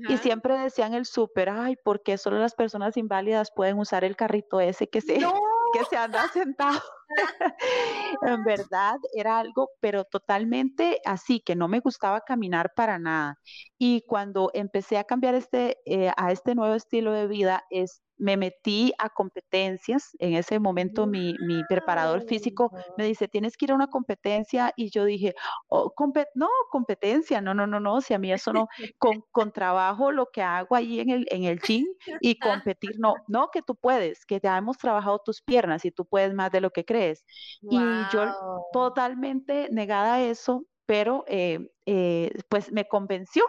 y 0.08 0.16
siempre 0.18 0.56
decían 0.58 0.94
el 0.94 1.06
súper, 1.06 1.48
ay, 1.50 1.76
¿por 1.76 2.02
qué 2.02 2.16
solo 2.16 2.38
las 2.38 2.54
personas 2.54 2.96
inválidas 2.96 3.50
pueden 3.54 3.78
usar 3.78 4.04
el 4.04 4.16
carrito 4.16 4.60
ese 4.60 4.88
que 4.88 5.00
se, 5.00 5.18
que 5.72 5.84
se 5.90 5.96
anda 5.96 6.28
sentado? 6.28 6.80
en 8.22 8.44
verdad 8.44 8.96
era 9.12 9.38
algo, 9.38 9.70
pero 9.80 10.04
totalmente 10.04 11.00
así, 11.04 11.40
que 11.40 11.56
no 11.56 11.66
me 11.66 11.80
gustaba 11.80 12.20
caminar 12.20 12.72
para 12.76 12.98
nada. 12.98 13.38
Y 13.76 14.02
cuando 14.06 14.50
empecé 14.54 14.98
a 14.98 15.04
cambiar 15.04 15.34
este, 15.34 15.78
eh, 15.84 16.12
a 16.16 16.30
este 16.30 16.54
nuevo 16.54 16.74
estilo 16.74 17.12
de 17.12 17.26
vida, 17.26 17.64
es 17.70 18.02
me 18.18 18.36
metí 18.36 18.92
a 18.98 19.08
competencias. 19.08 20.10
En 20.18 20.34
ese 20.34 20.58
momento 20.58 21.06
mi, 21.06 21.34
mi 21.46 21.62
preparador 21.64 22.22
físico 22.24 22.70
me 22.96 23.04
dice, 23.04 23.28
tienes 23.28 23.56
que 23.56 23.66
ir 23.66 23.72
a 23.72 23.74
una 23.74 23.88
competencia 23.88 24.72
y 24.76 24.90
yo 24.90 25.04
dije, 25.04 25.34
oh, 25.68 25.92
no, 26.34 26.48
competencia, 26.70 27.40
no, 27.40 27.54
no, 27.54 27.66
no, 27.66 27.80
no, 27.80 28.00
si 28.00 28.14
a 28.14 28.18
mí 28.18 28.32
eso 28.32 28.52
no, 28.52 28.68
con, 28.98 29.24
con 29.30 29.52
trabajo 29.52 30.12
lo 30.12 30.26
que 30.26 30.42
hago 30.42 30.74
ahí 30.74 31.00
en 31.00 31.10
el, 31.10 31.26
en 31.30 31.44
el 31.44 31.60
gym 31.60 31.86
y 32.20 32.38
competir, 32.38 32.98
no, 32.98 33.14
no, 33.26 33.48
que 33.52 33.62
tú 33.62 33.76
puedes, 33.76 34.24
que 34.26 34.40
ya 34.40 34.56
hemos 34.56 34.78
trabajado 34.78 35.20
tus 35.24 35.42
piernas 35.42 35.84
y 35.84 35.90
tú 35.90 36.04
puedes 36.04 36.34
más 36.34 36.50
de 36.50 36.60
lo 36.60 36.70
que 36.70 36.84
crees. 36.84 37.24
Y 37.62 37.78
yo 38.12 38.26
totalmente 38.72 39.68
negada 39.70 40.14
a 40.14 40.22
eso, 40.22 40.64
pero 40.86 41.24
eh, 41.28 41.70
eh, 41.86 42.32
pues 42.48 42.72
me 42.72 42.86
convenció 42.86 43.44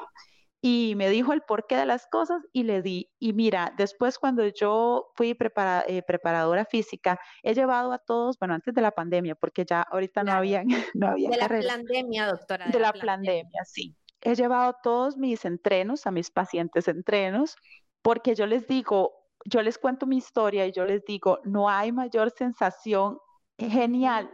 y 0.61 0.93
me 0.97 1.09
dijo 1.09 1.31
el 1.31 1.41
porqué 1.41 1.77
de 1.77 1.85
las 1.85 2.05
cosas 2.07 2.41
y 2.51 2.63
le 2.63 2.81
di. 2.81 3.09
Y 3.17 3.33
mira, 3.33 3.73
después 3.77 4.19
cuando 4.19 4.45
yo 4.47 5.11
fui 5.15 5.29
eh, 5.31 6.03
preparadora 6.03 6.65
física, 6.65 7.19
he 7.43 7.53
llevado 7.53 7.93
a 7.93 7.99
todos, 7.99 8.37
bueno, 8.39 8.55
antes 8.55 8.73
de 8.73 8.81
la 8.81 8.91
pandemia, 8.91 9.35
porque 9.35 9.65
ya 9.65 9.81
ahorita 9.81 10.23
no 10.23 10.33
había, 10.33 10.63
no 10.95 11.07
había 11.07 11.29
De 11.29 11.37
la 11.37 11.47
pandemia, 11.47 12.27
doctora. 12.27 12.67
De, 12.67 12.79
la, 12.79 12.91
pandemia. 12.91 13.63
sí. 13.65 13.95
He 14.21 14.35
llevado 14.35 14.75
todos 14.83 15.15
mis 15.17 15.45
entrenos, 15.45 16.05
a 16.05 16.11
mis 16.11 16.29
pacientes 16.29 16.89
entrenos, 16.89 17.55
porque 18.01 18.35
yo 18.35 18.45
les 18.45 18.67
digo, 18.67 19.13
yo 19.45 19.61
les 19.61 19.77
cuento 19.77 20.05
mi 20.05 20.17
historia 20.17 20.67
y 20.67 20.73
yo 20.73 20.85
les 20.85 21.05
digo, 21.05 21.39
no 21.45 21.69
hay 21.69 21.93
mayor 21.93 22.31
sensación 22.31 23.17
genial 23.57 24.29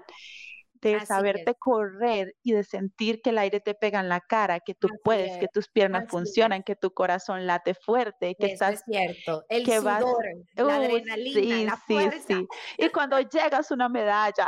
de 0.93 1.05
saberte 1.05 1.55
correr 1.55 2.35
y 2.43 2.53
de 2.53 2.63
sentir 2.63 3.21
que 3.21 3.31
el 3.31 3.37
aire 3.37 3.59
te 3.59 3.73
pega 3.73 3.99
en 3.99 4.09
la 4.09 4.21
cara, 4.21 4.59
que 4.59 4.73
tú 4.75 4.87
puedes, 5.03 5.37
que 5.37 5.47
tus 5.47 5.67
piernas 5.67 6.05
funcionan, 6.09 6.63
que 6.63 6.75
tu 6.75 6.93
corazón 6.93 7.45
late 7.47 7.73
fuerte, 7.73 8.35
que 8.35 8.47
estás... 8.47 8.75
Es 8.75 8.83
cierto, 8.85 9.43
el 9.49 9.65
que 9.65 9.77
sudor, 9.77 10.25
la 10.55 10.75
adrenalina, 10.75 11.77
sí, 11.87 11.97
la 11.99 12.11
sí, 12.11 12.19
sí. 12.27 12.47
Y 12.77 12.89
cuando 12.89 13.19
llegas 13.19 13.71
una 13.71 13.89
medalla, 13.89 14.47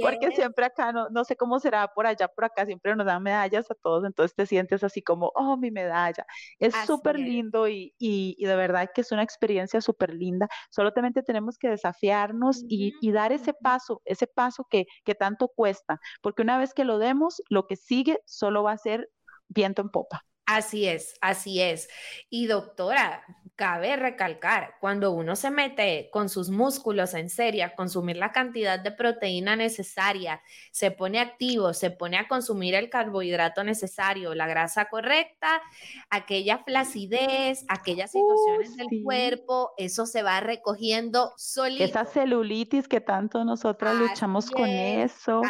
Porque 0.00 0.30
siempre 0.32 0.66
acá, 0.66 0.92
no, 0.92 1.08
no 1.10 1.24
sé 1.24 1.36
cómo 1.36 1.58
será 1.58 1.88
por 1.88 2.06
allá, 2.06 2.28
por 2.28 2.44
acá 2.44 2.66
siempre 2.66 2.94
nos 2.96 3.06
dan 3.06 3.22
medallas 3.22 3.70
a 3.70 3.74
todos, 3.74 4.04
entonces 4.04 4.34
te 4.34 4.46
sientes 4.46 4.82
así 4.84 5.02
como, 5.02 5.32
oh, 5.34 5.56
mi 5.56 5.70
medalla. 5.70 6.26
Es 6.58 6.74
súper 6.86 7.18
lindo 7.18 7.68
y, 7.68 7.94
y, 7.98 8.44
de 8.44 8.56
verdad 8.56 8.90
que 8.94 9.00
es 9.00 9.12
una 9.12 9.22
experiencia 9.22 9.80
súper 9.80 10.14
linda. 10.14 10.48
Solamente 10.70 11.22
tenemos 11.22 11.58
que 11.58 11.68
desafiarnos 11.68 12.64
y, 12.68 12.92
y, 13.00 13.12
dar 13.12 13.32
ese 13.32 13.52
paso, 13.54 14.02
ese 14.04 14.26
paso 14.26 14.66
que, 14.70 14.86
que 15.04 15.14
tanto 15.14 15.48
cuesta, 15.48 16.00
porque 16.22 16.42
una 16.42 16.58
vez 16.58 16.74
que 16.74 16.84
lo 16.84 16.98
demos, 16.98 17.42
lo 17.48 17.66
que 17.66 17.76
sigue 17.76 18.20
solo 18.26 18.62
va 18.62 18.72
a 18.72 18.78
ser 18.78 19.10
viento 19.48 19.82
en 19.82 19.90
popa. 19.90 20.24
Así 20.46 20.86
es, 20.86 21.16
así 21.20 21.60
es. 21.60 21.88
Y 22.30 22.46
doctora, 22.46 23.24
cabe 23.56 23.96
recalcar, 23.96 24.74
cuando 24.80 25.12
uno 25.12 25.34
se 25.34 25.50
mete 25.50 26.10
con 26.12 26.28
sus 26.28 26.50
músculos 26.50 27.14
en 27.14 27.30
serio 27.30 27.64
a 27.64 27.70
consumir 27.70 28.18
la 28.18 28.30
cantidad 28.30 28.78
de 28.78 28.92
proteína 28.92 29.56
necesaria, 29.56 30.42
se 30.70 30.90
pone 30.90 31.18
activo, 31.18 31.72
se 31.72 31.90
pone 31.90 32.18
a 32.18 32.28
consumir 32.28 32.74
el 32.74 32.90
carbohidrato 32.90 33.64
necesario, 33.64 34.34
la 34.34 34.46
grasa 34.46 34.84
correcta, 34.90 35.62
aquella 36.10 36.58
flacidez, 36.58 37.64
aquellas 37.68 38.12
situaciones 38.12 38.76
del 38.76 39.02
cuerpo, 39.02 39.72
eso 39.78 40.04
se 40.04 40.22
va 40.22 40.40
recogiendo 40.40 41.32
solito. 41.38 41.82
Esa 41.82 42.04
celulitis 42.04 42.88
que 42.88 43.00
tanto 43.00 43.42
nosotros 43.42 43.96
luchamos 43.96 44.50
con 44.50 44.68
eso, 44.68 45.40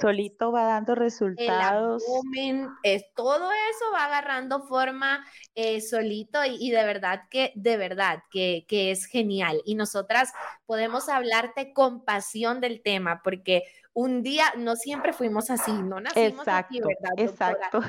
solito 0.00 0.52
va 0.52 0.64
dando 0.66 0.94
resultados. 0.94 2.04
es, 2.84 3.04
todo 3.16 3.50
eso 3.50 3.84
va 3.92 4.04
a 4.04 4.06
agarrar 4.06 4.29
forma 4.62 5.24
eh, 5.54 5.80
solito 5.80 6.44
y, 6.44 6.70
de 6.70 6.84
verdad 6.84 7.22
que, 7.30 7.52
de 7.54 7.76
verdad 7.76 8.22
que, 8.30 8.64
que 8.68 8.90
es 8.90 9.06
genial. 9.06 9.62
Y 9.64 9.74
nosotras 9.74 10.32
podemos 10.66 11.08
hablarte 11.08 11.72
con 11.72 12.04
pasión 12.04 12.60
del 12.60 12.82
tema 12.82 13.22
porque 13.22 13.64
un 13.92 14.22
día, 14.22 14.44
no 14.56 14.76
siempre 14.76 15.12
fuimos 15.12 15.50
así, 15.50 15.72
no 15.72 16.00
nacimos 16.00 16.40
exacto, 16.40 16.74
así, 16.74 16.80
¿verdad? 16.80 17.12
Exacto. 17.16 17.80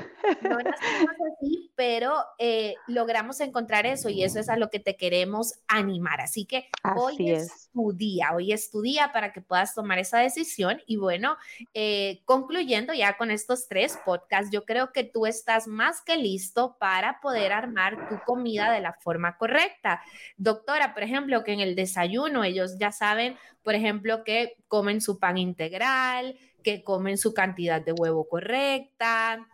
No 0.42 0.58
nacimos 0.58 1.14
así, 1.32 1.70
pero 1.76 2.14
eh, 2.38 2.74
logramos 2.88 3.40
encontrar 3.40 3.86
eso 3.86 4.08
y 4.08 4.24
eso 4.24 4.40
es 4.40 4.48
a 4.48 4.56
lo 4.56 4.68
que 4.68 4.80
te 4.80 4.96
queremos 4.96 5.54
animar. 5.68 6.20
Así 6.20 6.44
que 6.44 6.68
hoy 6.96 7.30
es. 7.30 7.70
tu 7.72 7.92
día, 7.92 8.30
hoy 8.34 8.52
es 8.52 8.70
tu 8.70 8.82
día 8.82 9.12
para 9.12 9.32
que 9.32 9.40
puedas 9.40 9.74
tomar 9.74 10.00
esa 10.00 10.18
decisión. 10.18 10.82
Y 10.86 10.96
bueno, 10.96 11.36
eh, 11.72 12.22
concluyendo 12.24 12.92
ya 12.92 13.16
con 13.16 13.30
estos 13.30 13.68
tres 13.68 13.96
podcasts, 14.04 14.50
yo 14.52 14.64
creo 14.64 14.92
que 14.92 15.04
tú 15.04 15.26
estás 15.26 15.68
más 15.68 16.02
que 16.02 16.16
listo 16.16 16.76
para 16.80 17.20
poder 17.20 17.52
armar 17.52 18.08
tu 18.08 18.18
comida 18.26 18.72
de 18.72 18.80
la 18.80 18.94
forma 18.94 19.38
correcta. 19.38 20.02
Doctora, 20.36 20.94
por 20.94 21.04
ejemplo, 21.04 21.44
que 21.44 21.52
en 21.52 21.60
el 21.60 21.76
desayuno 21.76 22.42
ellos 22.42 22.76
ya 22.78 22.90
saben 22.90 23.36
por 23.62 23.74
ejemplo, 23.74 24.24
que 24.24 24.56
comen 24.68 25.00
su 25.00 25.18
pan 25.18 25.38
integral, 25.38 26.36
que 26.62 26.82
comen 26.82 27.18
su 27.18 27.34
cantidad 27.34 27.80
de 27.80 27.92
huevo 27.92 28.28
correcta, 28.28 29.46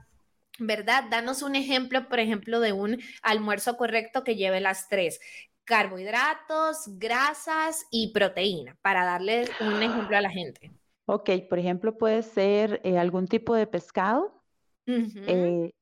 ¿verdad? 0.59 1.05
Danos 1.11 1.43
un 1.43 1.55
ejemplo, 1.55 2.09
por 2.09 2.21
ejemplo, 2.21 2.61
de 2.61 2.73
un 2.73 2.99
almuerzo 3.23 3.77
correcto 3.77 4.25
que 4.25 4.37
lleve 4.37 4.61
las 4.61 4.89
tres 4.89 5.21
carbohidratos, 5.65 6.99
grasas 6.99 7.87
y 7.91 8.13
proteína, 8.13 8.77
para 8.81 9.05
darle 9.05 9.45
un 9.61 9.83
ejemplo 9.83 10.17
a 10.17 10.23
la 10.23 10.31
gente. 10.31 10.73
Ok, 11.05 11.31
por 11.49 11.59
ejemplo, 11.59 11.97
puede 11.97 12.23
ser 12.23 12.81
eh, 12.85 12.99
algún 12.99 13.29
tipo 13.29 13.55
de 13.55 13.67
pescado, 13.67 14.43
eh, 14.87 15.73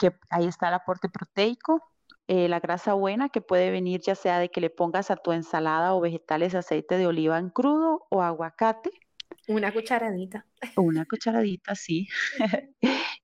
que 0.00 0.12
ahí 0.30 0.46
está 0.46 0.68
el 0.68 0.74
aporte 0.74 1.08
proteico, 1.08 1.80
eh, 2.28 2.48
la 2.48 2.60
grasa 2.60 2.94
buena 2.94 3.28
que 3.28 3.40
puede 3.40 3.70
venir 3.70 4.00
ya 4.00 4.14
sea 4.14 4.38
de 4.38 4.50
que 4.50 4.60
le 4.60 4.70
pongas 4.70 5.10
a 5.10 5.16
tu 5.16 5.32
ensalada 5.32 5.94
o 5.94 6.00
vegetales 6.00 6.54
aceite 6.54 6.98
de 6.98 7.06
oliva 7.06 7.38
en 7.38 7.50
crudo 7.50 8.06
o 8.10 8.22
aguacate. 8.22 8.90
Una 9.48 9.72
cucharadita. 9.72 10.44
Una 10.76 11.04
cucharadita, 11.04 11.74
sí. 11.74 12.08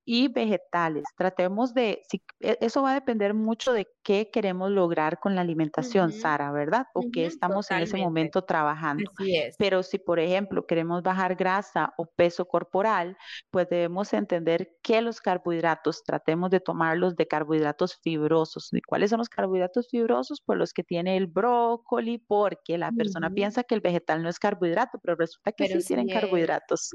y 0.05 0.27
vegetales. 0.27 1.03
Tratemos 1.17 1.73
de, 1.73 2.01
e, 2.39 2.57
eso 2.61 2.81
va 2.81 2.91
a 2.91 2.95
depender 2.95 3.33
mucho 3.33 3.73
de 3.73 3.87
qué 4.03 4.29
queremos 4.31 4.69
lograr 4.71 5.19
con 5.19 5.35
la 5.35 5.41
alimentación, 5.41 6.11
Sara, 6.11 6.51
¿verdad? 6.51 6.87
O 6.93 7.03
qué 7.11 7.25
estamos 7.25 7.71
en 7.71 7.79
ese 7.79 7.97
momento 7.97 8.43
trabajando. 8.43 9.11
Pero 9.57 9.83
si, 9.83 9.97
por 9.97 10.19
ejemplo, 10.19 10.65
queremos 10.65 11.03
bajar 11.03 11.35
grasa 11.35 11.93
o 11.97 12.05
peso 12.05 12.45
corporal, 12.45 13.17
pues 13.49 13.69
debemos 13.69 14.13
entender 14.13 14.77
que 14.81 15.01
los 15.01 15.21
carbohidratos, 15.21 16.03
tratemos 16.03 16.49
de 16.49 16.59
tomarlos 16.59 17.15
de 17.15 17.27
carbohidratos 17.27 17.97
fibrosos. 18.01 18.69
¿Y 18.73 18.81
cuáles 18.81 19.09
son 19.09 19.19
los 19.19 19.29
carbohidratos 19.29 19.89
fibrosos? 19.89 20.41
Pues 20.45 20.59
los 20.59 20.73
que 20.73 20.83
tiene 20.83 21.17
el 21.17 21.27
brócoli, 21.27 22.17
porque 22.17 22.77
la 22.77 22.91
persona 22.91 23.29
piensa 23.29 23.63
que 23.63 23.75
el 23.75 23.81
vegetal 23.81 24.21
no 24.21 24.29
es 24.29 24.39
carbohidrato, 24.39 24.99
pero 25.01 25.15
resulta 25.15 25.51
que 25.53 25.67
sí, 25.67 25.87
tienen 25.87 26.07
carbohidratos. 26.13 26.91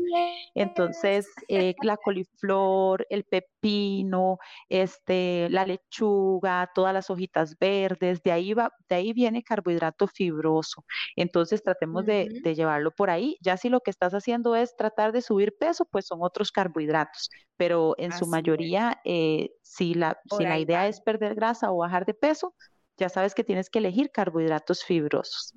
Entonces, 0.54 1.26
eh, 1.48 1.74
la 1.82 1.96
coliflor, 1.96 3.06
el 3.10 3.24
pepino, 3.24 4.38
este, 4.68 5.48
la 5.50 5.66
lechuga, 5.66 6.70
todas 6.74 6.94
las 6.94 7.10
hojitas 7.10 7.56
verdes, 7.58 8.22
de 8.22 8.32
ahí 8.32 8.54
va, 8.54 8.72
de 8.88 8.96
ahí 8.96 9.12
viene 9.12 9.42
carbohidrato 9.42 10.06
fibroso. 10.06 10.84
Entonces 11.16 11.62
tratemos 11.62 12.06
de, 12.06 12.28
llevarlo 12.54 12.90
por 12.90 13.10
ahí. 13.10 13.36
Ya 13.40 13.56
si 13.56 13.68
lo 13.68 13.80
que 13.80 13.90
estás 13.90 14.12
haciendo 14.14 14.56
es 14.56 14.76
tratar 14.76 15.12
de 15.12 15.22
subir 15.22 15.54
peso, 15.58 15.84
pues 15.84 16.06
son 16.06 16.20
otros 16.22 16.50
carbohidratos. 16.50 17.28
Pero 17.56 17.94
en 17.98 18.12
su 18.12 18.26
mayoría, 18.26 19.00
eh, 19.04 19.50
si 19.62 19.94
la, 19.94 20.18
si 20.36 20.44
la 20.44 20.58
idea 20.58 20.88
es 20.88 21.00
perder 21.00 21.34
grasa 21.34 21.70
o 21.70 21.78
bajar 21.78 22.06
de 22.06 22.14
peso, 22.14 22.54
ya 22.96 23.08
sabes 23.08 23.34
que 23.34 23.44
tienes 23.44 23.70
que 23.70 23.78
elegir 23.78 24.10
carbohidratos 24.10 24.84
fibrosos. 24.84 25.54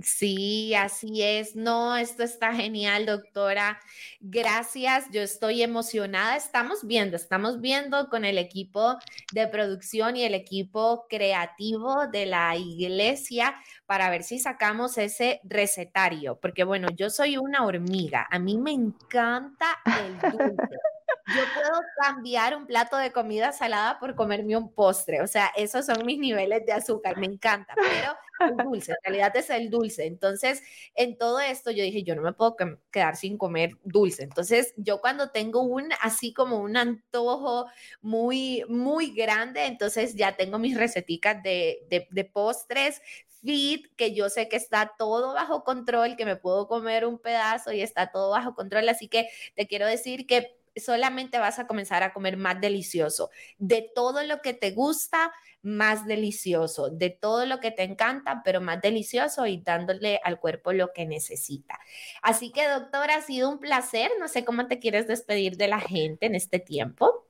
Sí, 0.00 0.74
así 0.74 1.22
es. 1.22 1.56
No, 1.56 1.96
esto 1.96 2.22
está 2.22 2.54
genial, 2.54 3.04
doctora. 3.04 3.80
Gracias. 4.20 5.06
Yo 5.10 5.22
estoy 5.22 5.62
emocionada. 5.62 6.36
Estamos 6.36 6.86
viendo, 6.86 7.16
estamos 7.16 7.60
viendo 7.60 8.08
con 8.08 8.24
el 8.24 8.38
equipo 8.38 8.96
de 9.32 9.48
producción 9.48 10.16
y 10.16 10.22
el 10.22 10.34
equipo 10.34 11.06
creativo 11.08 12.06
de 12.06 12.26
la 12.26 12.54
iglesia 12.56 13.56
para 13.86 14.08
ver 14.08 14.22
si 14.22 14.38
sacamos 14.38 14.98
ese 14.98 15.40
recetario, 15.42 16.38
porque 16.40 16.62
bueno, 16.62 16.88
yo 16.94 17.10
soy 17.10 17.36
una 17.36 17.66
hormiga. 17.66 18.28
A 18.30 18.38
mí 18.38 18.56
me 18.56 18.72
encanta 18.72 19.78
el 19.84 20.30
dulce. 20.30 20.78
Yo 21.34 21.42
puedo 21.54 21.82
cambiar 22.00 22.56
un 22.56 22.66
plato 22.66 22.96
de 22.96 23.12
comida 23.12 23.52
salada 23.52 23.98
por 23.98 24.14
comerme 24.14 24.56
un 24.56 24.72
postre. 24.72 25.20
O 25.20 25.26
sea, 25.26 25.52
esos 25.56 25.86
son 25.86 26.04
mis 26.06 26.18
niveles 26.18 26.64
de 26.64 26.72
azúcar. 26.72 27.18
Me 27.18 27.26
encanta, 27.26 27.74
pero 27.76 28.16
el 28.50 28.56
dulce, 28.56 28.92
en 28.92 28.98
realidad 29.04 29.36
es 29.36 29.50
el 29.50 29.68
dulce. 29.68 30.06
Entonces, 30.06 30.62
en 30.94 31.18
todo 31.18 31.40
esto 31.40 31.70
yo 31.70 31.82
dije, 31.82 32.02
yo 32.02 32.14
no 32.14 32.22
me 32.22 32.32
puedo 32.32 32.56
quedar 32.90 33.16
sin 33.16 33.36
comer 33.36 33.72
dulce. 33.84 34.22
Entonces, 34.22 34.72
yo 34.76 35.00
cuando 35.00 35.30
tengo 35.30 35.62
un, 35.62 35.90
así 36.00 36.32
como 36.32 36.58
un 36.58 36.76
antojo 36.76 37.66
muy, 38.00 38.64
muy 38.68 39.10
grande, 39.10 39.66
entonces 39.66 40.14
ya 40.14 40.36
tengo 40.36 40.58
mis 40.58 40.76
receticas 40.76 41.42
de, 41.42 41.86
de, 41.90 42.08
de 42.10 42.24
postres 42.24 43.02
fit, 43.40 43.86
que 43.96 44.14
yo 44.14 44.28
sé 44.28 44.48
que 44.48 44.56
está 44.56 44.94
todo 44.98 45.34
bajo 45.34 45.64
control, 45.64 46.16
que 46.16 46.24
me 46.24 46.36
puedo 46.36 46.66
comer 46.66 47.06
un 47.06 47.18
pedazo 47.18 47.72
y 47.72 47.80
está 47.82 48.10
todo 48.10 48.30
bajo 48.30 48.54
control. 48.54 48.88
Así 48.88 49.08
que 49.08 49.28
te 49.54 49.66
quiero 49.66 49.86
decir 49.86 50.26
que 50.26 50.57
solamente 50.80 51.38
vas 51.38 51.58
a 51.58 51.66
comenzar 51.66 52.02
a 52.02 52.12
comer 52.12 52.36
más 52.36 52.60
delicioso. 52.60 53.30
De 53.58 53.90
todo 53.94 54.22
lo 54.22 54.40
que 54.40 54.54
te 54.54 54.72
gusta, 54.72 55.32
más 55.62 56.06
delicioso. 56.06 56.90
De 56.90 57.10
todo 57.10 57.46
lo 57.46 57.60
que 57.60 57.70
te 57.70 57.82
encanta, 57.82 58.42
pero 58.44 58.60
más 58.60 58.80
delicioso 58.80 59.46
y 59.46 59.58
dándole 59.58 60.20
al 60.24 60.40
cuerpo 60.40 60.72
lo 60.72 60.92
que 60.92 61.06
necesita. 61.06 61.78
Así 62.22 62.50
que, 62.52 62.66
doctora, 62.68 63.16
ha 63.16 63.22
sido 63.22 63.50
un 63.50 63.58
placer. 63.58 64.10
No 64.18 64.28
sé 64.28 64.44
cómo 64.44 64.66
te 64.66 64.78
quieres 64.78 65.06
despedir 65.06 65.56
de 65.56 65.68
la 65.68 65.80
gente 65.80 66.26
en 66.26 66.34
este 66.34 66.58
tiempo. 66.58 67.27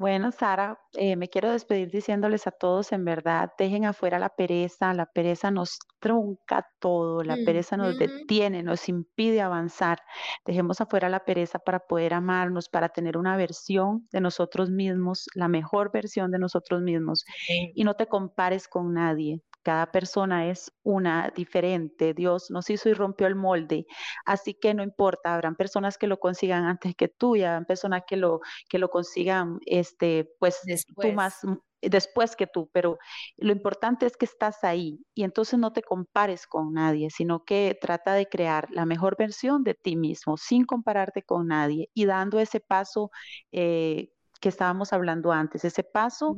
Bueno, 0.00 0.32
Sara, 0.32 0.80
eh, 0.94 1.14
me 1.14 1.28
quiero 1.28 1.50
despedir 1.52 1.90
diciéndoles 1.90 2.46
a 2.46 2.52
todos, 2.52 2.90
en 2.92 3.04
verdad, 3.04 3.52
dejen 3.58 3.84
afuera 3.84 4.18
la 4.18 4.30
pereza, 4.30 4.94
la 4.94 5.04
pereza 5.04 5.50
nos 5.50 5.78
trunca 5.98 6.66
todo, 6.78 7.22
la 7.22 7.36
pereza 7.36 7.76
nos 7.76 7.98
detiene, 7.98 8.62
nos 8.62 8.88
impide 8.88 9.42
avanzar. 9.42 9.98
Dejemos 10.46 10.80
afuera 10.80 11.10
la 11.10 11.26
pereza 11.26 11.58
para 11.58 11.80
poder 11.80 12.14
amarnos, 12.14 12.70
para 12.70 12.88
tener 12.88 13.18
una 13.18 13.36
versión 13.36 14.08
de 14.10 14.22
nosotros 14.22 14.70
mismos, 14.70 15.26
la 15.34 15.48
mejor 15.48 15.92
versión 15.92 16.30
de 16.30 16.38
nosotros 16.38 16.80
mismos. 16.80 17.26
Y 17.74 17.84
no 17.84 17.92
te 17.94 18.06
compares 18.06 18.68
con 18.68 18.94
nadie. 18.94 19.42
Cada 19.62 19.90
persona 19.90 20.48
es 20.48 20.72
una 20.82 21.32
diferente. 21.34 22.14
Dios 22.14 22.50
nos 22.50 22.70
hizo 22.70 22.88
y 22.88 22.94
rompió 22.94 23.26
el 23.26 23.34
molde. 23.34 23.86
Así 24.24 24.54
que 24.54 24.74
no 24.74 24.82
importa, 24.82 25.34
habrán 25.34 25.56
personas 25.56 25.98
que 25.98 26.06
lo 26.06 26.18
consigan 26.18 26.64
antes 26.64 26.94
que 26.94 27.08
tú 27.08 27.36
y 27.36 27.44
habrán 27.44 27.66
personas 27.66 28.02
que 28.06 28.16
lo, 28.16 28.40
que 28.68 28.78
lo 28.78 28.90
consigan, 28.90 29.58
este, 29.66 30.30
pues 30.38 30.60
tú 31.00 31.12
más 31.12 31.40
después 31.82 32.36
que 32.36 32.46
tú, 32.46 32.68
pero 32.72 32.98
lo 33.36 33.52
importante 33.52 34.06
es 34.06 34.16
que 34.16 34.24
estás 34.26 34.64
ahí 34.64 35.00
y 35.14 35.24
entonces 35.24 35.58
no 35.58 35.72
te 35.72 35.82
compares 35.82 36.46
con 36.46 36.72
nadie, 36.74 37.10
sino 37.10 37.44
que 37.44 37.78
trata 37.80 38.14
de 38.14 38.26
crear 38.26 38.68
la 38.70 38.86
mejor 38.86 39.16
versión 39.18 39.64
de 39.64 39.74
ti 39.74 39.96
mismo 39.96 40.36
sin 40.36 40.64
compararte 40.64 41.22
con 41.22 41.48
nadie 41.48 41.90
y 41.94 42.04
dando 42.04 42.38
ese 42.38 42.60
paso 42.60 43.10
eh, 43.52 44.10
que 44.40 44.48
estábamos 44.48 44.92
hablando 44.92 45.32
antes, 45.32 45.64
ese 45.64 45.84
paso 45.84 46.36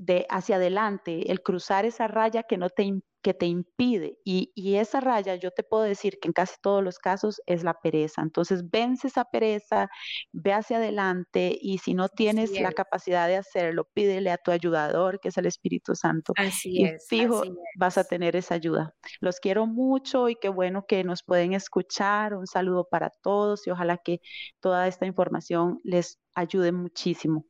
de 0.00 0.26
hacia 0.30 0.56
adelante, 0.56 1.30
el 1.30 1.42
cruzar 1.42 1.84
esa 1.84 2.08
raya 2.08 2.44
que 2.44 2.56
no 2.56 2.70
te 2.70 2.84
que 3.22 3.34
te 3.34 3.46
impide. 3.46 4.18
Y, 4.24 4.50
esa 4.76 5.00
raya, 5.00 5.34
yo 5.34 5.50
te 5.50 5.62
puedo 5.62 5.82
decir 5.82 6.18
que 6.20 6.28
en 6.28 6.32
casi 6.32 6.54
todos 6.62 6.82
los 6.82 6.98
casos 6.98 7.40
es 7.46 7.64
la 7.64 7.74
pereza. 7.74 8.22
Entonces, 8.22 8.70
vence 8.70 9.08
esa 9.08 9.24
pereza, 9.24 9.88
ve 10.32 10.52
hacia 10.52 10.78
adelante 10.78 11.56
y 11.60 11.78
si 11.78 11.94
no 11.94 12.08
tienes 12.08 12.58
la 12.58 12.72
capacidad 12.72 13.28
de 13.28 13.36
hacerlo, 13.36 13.88
pídele 13.92 14.30
a 14.30 14.38
tu 14.38 14.50
ayudador, 14.50 15.20
que 15.20 15.28
es 15.28 15.38
el 15.38 15.46
Espíritu 15.46 15.94
Santo. 15.94 16.32
Así 16.36 16.82
y 16.82 16.90
fijo, 17.08 17.42
vas 17.76 17.98
a 17.98 18.04
tener 18.04 18.36
esa 18.36 18.54
ayuda. 18.54 18.94
Los 19.20 19.40
quiero 19.40 19.66
mucho 19.66 20.28
y 20.28 20.36
qué 20.36 20.48
bueno 20.48 20.84
que 20.86 21.04
nos 21.04 21.22
pueden 21.22 21.52
escuchar. 21.52 22.34
Un 22.34 22.46
saludo 22.46 22.86
para 22.90 23.10
todos 23.10 23.66
y 23.66 23.70
ojalá 23.70 23.98
que 23.98 24.20
toda 24.60 24.88
esta 24.88 25.06
información 25.06 25.78
les 25.84 26.18
ayude 26.34 26.72
muchísimo. 26.72 27.44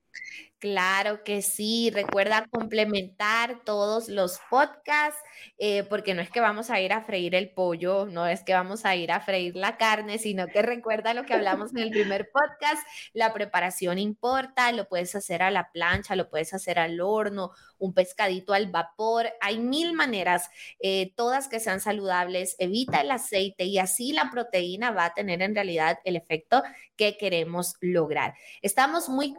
Claro 0.61 1.25
que 1.25 1.41
sí. 1.41 1.91
Recuerda 1.91 2.47
complementar 2.51 3.63
todos 3.65 4.09
los 4.11 4.39
podcasts, 4.51 5.19
eh, 5.57 5.85
porque 5.85 6.13
no 6.13 6.21
es 6.21 6.29
que 6.31 6.41
vamos 6.41 6.69
a 6.69 6.79
ir 6.81 6.93
a 6.93 7.01
freír 7.03 7.35
el 7.35 7.49
pollo, 7.51 8.05
no 8.05 8.27
es 8.27 8.45
que 8.45 8.53
vamos 8.53 8.85
a 8.85 8.95
ir 8.95 9.11
a 9.11 9.21
freír 9.21 9.57
la 9.57 9.79
carne, 9.79 10.19
sino 10.19 10.47
que 10.49 10.61
recuerda 10.61 11.15
lo 11.15 11.25
que 11.25 11.33
hablamos 11.33 11.71
en 11.73 11.79
el 11.79 11.91
primer 11.91 12.29
podcast. 12.31 12.87
La 13.15 13.33
preparación 13.33 13.99
importa, 13.99 14.71
lo 14.73 14.87
puedes 14.87 15.15
hacer 15.15 15.43
a 15.43 15.51
la 15.51 15.71
plancha, 15.73 16.15
lo 16.15 16.29
puedes 16.29 16.53
hacer 16.53 16.79
al 16.79 17.01
horno, 17.01 17.53
un 17.79 17.95
pescadito 17.95 18.53
al 18.53 18.71
vapor. 18.71 19.31
Hay 19.41 19.59
mil 19.59 19.95
maneras, 19.95 20.51
eh, 20.81 21.13
todas 21.17 21.49
que 21.49 21.61
sean 21.61 21.81
saludables. 21.81 22.55
Evita 22.59 23.01
el 23.01 23.11
aceite 23.13 23.65
y 23.65 23.79
así 23.79 24.13
la 24.13 24.31
proteína 24.31 24.91
va 24.91 25.07
a 25.07 25.15
tener 25.15 25.41
en 25.41 25.55
realidad 25.55 25.99
el 26.05 26.17
efecto 26.17 26.63
que 26.97 27.17
queremos 27.17 27.77
lograr. 27.81 28.35
Estamos 28.61 29.09
muy 29.09 29.33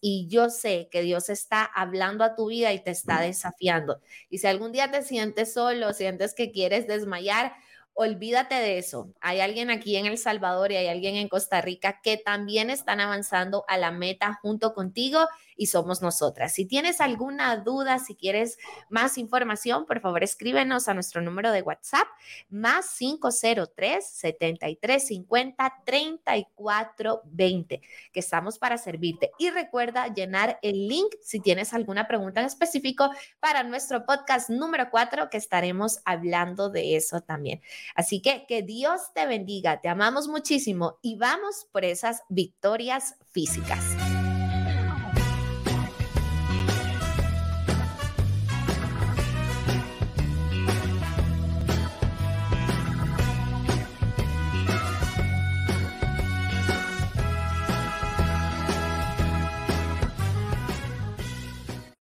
y 0.00 0.26
yo 0.28 0.50
sé 0.50 0.88
que 0.90 1.02
Dios 1.02 1.28
está 1.28 1.64
hablando 1.64 2.24
a 2.24 2.34
tu 2.34 2.48
vida 2.48 2.72
y 2.72 2.82
te 2.82 2.90
está 2.90 3.20
desafiando. 3.20 4.00
Y 4.30 4.38
si 4.38 4.46
algún 4.46 4.72
día 4.72 4.90
te 4.90 5.02
sientes 5.02 5.52
solo, 5.52 5.92
sientes 5.92 6.34
que 6.34 6.50
quieres 6.50 6.86
desmayar, 6.86 7.54
olvídate 7.94 8.54
de 8.54 8.78
eso. 8.78 9.12
Hay 9.20 9.40
alguien 9.40 9.70
aquí 9.70 9.96
en 9.96 10.06
El 10.06 10.18
Salvador 10.18 10.70
y 10.70 10.76
hay 10.76 10.86
alguien 10.86 11.16
en 11.16 11.28
Costa 11.28 11.60
Rica 11.60 12.00
que 12.02 12.16
también 12.16 12.70
están 12.70 13.00
avanzando 13.00 13.64
a 13.66 13.76
la 13.76 13.90
meta 13.90 14.38
junto 14.40 14.72
contigo 14.72 15.26
y 15.58 15.66
somos 15.66 16.00
nosotras. 16.00 16.54
Si 16.54 16.64
tienes 16.64 17.02
alguna 17.02 17.56
duda, 17.58 17.98
si 17.98 18.14
quieres 18.14 18.56
más 18.88 19.18
información, 19.18 19.84
por 19.84 20.00
favor 20.00 20.22
escríbenos 20.22 20.88
a 20.88 20.94
nuestro 20.94 21.20
número 21.20 21.52
de 21.52 21.60
WhatsApp 21.60 22.06
más 22.48 22.96
503 22.96 24.06
7350 24.06 25.82
3420, 25.84 27.82
que 28.12 28.20
estamos 28.20 28.58
para 28.58 28.78
servirte. 28.78 29.32
Y 29.38 29.50
recuerda 29.50 30.06
llenar 30.06 30.58
el 30.62 30.88
link 30.88 31.14
si 31.20 31.40
tienes 31.40 31.74
alguna 31.74 32.06
pregunta 32.06 32.40
en 32.40 32.46
específico 32.46 33.10
para 33.40 33.64
nuestro 33.64 34.06
podcast 34.06 34.48
número 34.48 34.88
4, 34.90 35.28
que 35.28 35.36
estaremos 35.36 35.98
hablando 36.04 36.70
de 36.70 36.96
eso 36.96 37.20
también. 37.20 37.60
Así 37.94 38.22
que 38.22 38.46
que 38.46 38.62
Dios 38.62 39.12
te 39.14 39.26
bendiga, 39.26 39.80
te 39.80 39.88
amamos 39.88 40.28
muchísimo 40.28 40.98
y 41.02 41.16
vamos 41.16 41.66
por 41.72 41.84
esas 41.84 42.22
victorias 42.28 43.16
físicas. 43.32 43.84